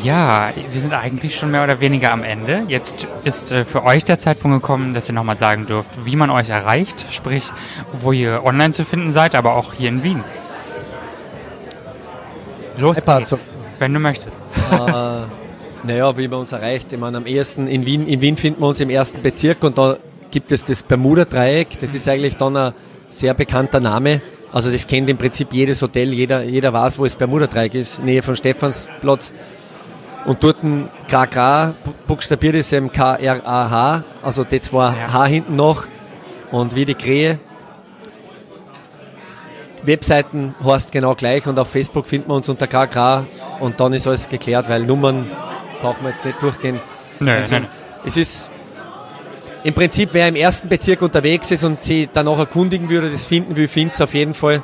Ja, 0.03 0.51
wir 0.71 0.81
sind 0.81 0.95
eigentlich 0.95 1.37
schon 1.37 1.51
mehr 1.51 1.63
oder 1.63 1.81
weniger 1.81 2.11
am 2.11 2.23
Ende. 2.23 2.63
Jetzt 2.67 3.07
ist 3.25 3.53
äh, 3.53 3.67
für 3.67 3.85
euch 3.85 4.05
der 4.05 4.19
Zeitpunkt 4.19 4.63
gekommen, 4.63 4.95
dass 4.95 5.09
ihr 5.09 5.15
nochmal 5.15 5.37
sagen 5.37 5.67
dürft, 5.67 6.07
wie 6.07 6.17
man 6.17 6.31
euch 6.31 6.49
erreicht, 6.49 7.05
sprich, 7.11 7.51
wo 7.93 8.13
ihr 8.13 8.45
online 8.45 8.73
zu 8.73 8.87
finden 8.87 9.13
seid, 9.13 9.35
aber 9.35 9.57
auch 9.57 9.75
hier 9.75 9.91
in 9.91 10.03
Wien. 10.03 10.25
Los 12.79 12.97
geht's, 12.97 13.53
wenn 13.79 13.93
du 13.93 14.01
möchtest. 14.01 14.43
Naja, 14.71 16.17
wie 16.17 16.29
man 16.29 16.41
uns 16.41 16.53
erreicht. 16.53 16.95
Ich 16.95 16.99
meine, 16.99 17.19
am 17.19 17.27
ersten 17.27 17.67
in 17.67 17.85
Wien, 17.85 18.07
in 18.07 18.23
Wien 18.23 18.39
finden 18.39 18.63
wir 18.63 18.69
uns 18.69 18.81
im 18.81 18.89
ersten 18.89 19.21
Bezirk 19.21 19.63
und 19.65 19.77
da 19.77 19.99
gibt 20.31 20.51
es 20.51 20.65
das 20.65 20.83
Bermuda-Dreieck. 20.83 21.79
Das 21.79 21.93
ist 21.93 22.09
eigentlich 22.09 22.37
dann 22.37 22.57
ein 22.57 22.73
sehr 23.11 23.35
bekannter 23.35 23.81
Name. 23.81 24.23
Also 24.57 24.73
das 24.73 24.87
kennt 24.87 25.11
im 25.11 25.19
Prinzip 25.19 25.53
jedes 25.53 25.83
Hotel, 25.83 26.15
jeder, 26.15 26.43
jeder 26.43 26.73
weiß, 26.73 26.99
wo 26.99 27.05
das 27.05 27.15
Bermuda-Dreieck 27.15 27.75
ist, 27.75 28.03
Nähe 28.03 28.23
von 28.23 28.35
Stephansplatz. 28.35 29.31
Und 30.25 30.43
dort 30.43 30.63
ein 30.63 30.89
KK, 31.09 31.75
buchstabiert 32.07 32.55
ist 32.55 32.73
eben 32.73 32.91
K-R-A-H, 32.91 34.05
also 34.23 34.45
die 34.45 34.59
zwei 34.63 34.97
Ja. 34.97 35.13
H 35.13 35.27
hinten 35.27 35.57
noch 35.57 35.85
und 36.53 36.75
wie 36.75 36.87
die 36.87 36.95
Krähe. 36.95 37.39
Webseiten 39.83 40.55
heißt 40.65 40.91
genau 40.91 41.15
gleich 41.15 41.47
und 41.47 41.59
auf 41.59 41.69
Facebook 41.69 42.07
finden 42.07 42.31
wir 42.31 42.37
uns 42.37 42.49
unter 42.49 42.67
KK 42.67 43.27
und 43.61 43.79
dann 43.79 43.93
ist 43.93 44.07
alles 44.07 44.27
geklärt, 44.27 44.71
weil 44.71 44.85
Nummern 44.85 45.31
brauchen 45.83 46.01
wir 46.01 46.09
jetzt 46.09 46.25
nicht 46.25 46.41
durchgehen. 46.41 46.81
Also, 47.21 47.57
nö, 47.57 47.61
nö. 47.61 47.67
Es 48.07 48.17
ist 48.17 48.51
im 49.67 49.75
Prinzip, 49.75 50.11
wer 50.13 50.29
im 50.29 50.37
ersten 50.37 50.69
Bezirk 50.69 51.03
unterwegs 51.03 51.51
ist 51.51 51.65
und 51.65 51.83
sie 51.83 52.09
danach 52.13 52.39
erkundigen 52.39 52.89
würde, 52.89 53.11
das 53.11 53.27
finden 53.27 53.57
will, 53.57 53.67
findet 53.67 53.95
es 53.95 54.01
auf 54.01 54.15
jeden 54.15 54.33
Fall. 54.33 54.63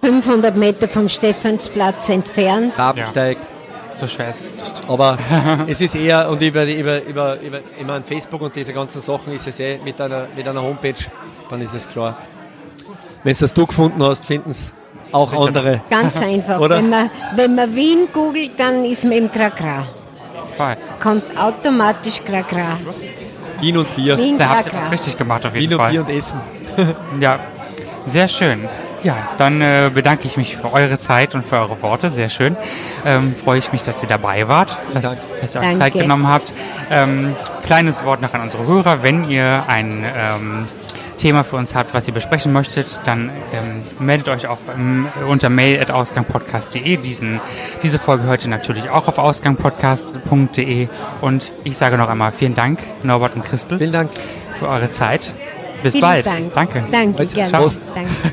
500 0.00 0.56
Meter 0.56 0.88
vom 0.88 1.10
Stephansplatz 1.10 2.08
entfernt. 2.08 2.72
Rabensteig. 2.78 3.36
So 3.96 4.06
schwer 4.06 4.30
ist 4.30 4.40
es 4.46 4.54
nicht. 4.54 4.88
Aber 4.88 5.18
es 5.66 5.82
ist 5.82 5.94
eher, 5.94 6.30
und 6.30 6.40
über, 6.40 6.64
über, 6.64 7.02
über, 7.02 7.38
über 7.38 7.60
ich 7.78 7.86
meine, 7.86 8.02
Facebook 8.02 8.40
und 8.40 8.56
diese 8.56 8.72
ganzen 8.72 9.02
Sachen 9.02 9.34
ist 9.34 9.46
es 9.46 9.60
eh 9.60 9.78
mit 9.84 10.00
einer, 10.00 10.26
mit 10.34 10.48
einer 10.48 10.62
Homepage, 10.62 10.94
dann 11.50 11.60
ist 11.60 11.74
es 11.74 11.86
klar. 11.86 12.16
Wenn 13.24 13.32
es 13.32 13.40
das 13.40 13.52
du 13.52 13.66
gefunden 13.66 14.02
hast, 14.02 14.24
finden 14.24 14.52
es 14.52 14.72
auch 15.12 15.34
andere. 15.34 15.82
Ganz 15.90 16.16
einfach. 16.16 16.60
Oder? 16.60 16.78
Wenn 16.78 16.88
man, 16.88 17.10
wenn 17.34 17.54
man 17.54 17.74
Wien 17.74 18.08
googelt, 18.10 18.52
dann 18.56 18.86
ist 18.86 19.04
man 19.04 19.12
im 19.12 19.30
Krakra. 19.30 19.86
Kommt 20.98 21.24
automatisch 21.38 22.24
Krakra. 22.24 22.78
Wien 23.60 23.76
und 23.78 23.94
Bier. 23.96 24.16
Wien 24.18 24.38
Da 24.38 24.48
habt 24.48 24.72
ihr 24.72 24.78
was 24.80 24.92
richtig 24.92 25.16
gemacht 25.16 25.46
auf 25.46 25.54
jeden 25.54 25.70
Wien 25.70 25.74
und 25.74 25.80
Fall. 25.80 25.90
Bier 25.92 26.00
und 26.02 26.10
Essen. 26.10 26.40
Ja, 27.20 27.38
sehr 28.06 28.28
schön. 28.28 28.68
Ja, 29.02 29.16
dann 29.38 29.60
äh, 29.60 29.90
bedanke 29.94 30.26
ich 30.26 30.36
mich 30.36 30.56
für 30.56 30.72
eure 30.72 30.98
Zeit 30.98 31.34
und 31.34 31.46
für 31.46 31.56
eure 31.56 31.80
Worte. 31.82 32.10
Sehr 32.10 32.28
schön. 32.28 32.56
Ähm, 33.04 33.34
freue 33.34 33.58
ich 33.58 33.72
mich, 33.72 33.82
dass 33.82 34.02
ihr 34.02 34.08
dabei 34.08 34.48
wart, 34.48 34.76
dass, 34.92 35.04
dass 35.04 35.54
ihr 35.54 35.60
euch 35.60 35.66
Danke. 35.66 35.78
Zeit 35.78 35.92
genommen 35.94 36.26
habt. 36.28 36.52
Ähm, 36.90 37.36
kleines 37.64 38.04
Wort 38.04 38.20
noch 38.20 38.34
an 38.34 38.42
unsere 38.42 38.66
Hörer. 38.66 39.02
Wenn 39.02 39.30
ihr 39.30 39.64
ein 39.68 40.04
ähm, 40.16 40.68
Thema 41.16 41.44
für 41.44 41.56
uns 41.56 41.74
habt, 41.74 41.94
was 41.94 42.06
ihr 42.06 42.14
besprechen 42.14 42.52
möchtet, 42.52 43.00
dann 43.04 43.30
ähm, 43.52 43.82
meldet 43.98 44.28
euch 44.28 44.46
auf, 44.46 44.58
ähm, 44.74 45.08
unter 45.28 45.48
mail.ausgangpodcast.de. 45.48 46.96
Diesen, 46.98 47.40
diese 47.82 47.98
Folge 47.98 48.26
heute 48.28 48.48
natürlich 48.48 48.90
auch 48.90 49.08
auf 49.08 49.18
ausgangpodcast.de. 49.18 50.88
Und 51.20 51.52
ich 51.64 51.76
sage 51.76 51.96
noch 51.96 52.08
einmal 52.08 52.32
vielen 52.32 52.54
Dank, 52.54 52.80
Norbert 53.02 53.34
und 53.34 53.44
Christel, 53.44 53.78
Vielen 53.78 53.92
Dank. 53.92 54.10
für 54.52 54.68
eure 54.68 54.90
Zeit. 54.90 55.32
Bis 55.82 55.94
Vielen 55.94 56.02
bald. 56.02 56.26
Dank. 56.26 56.54
Danke. 56.54 56.84
Danke, 56.90 57.26
gerne. 57.26 57.70
Danke. 57.94 58.32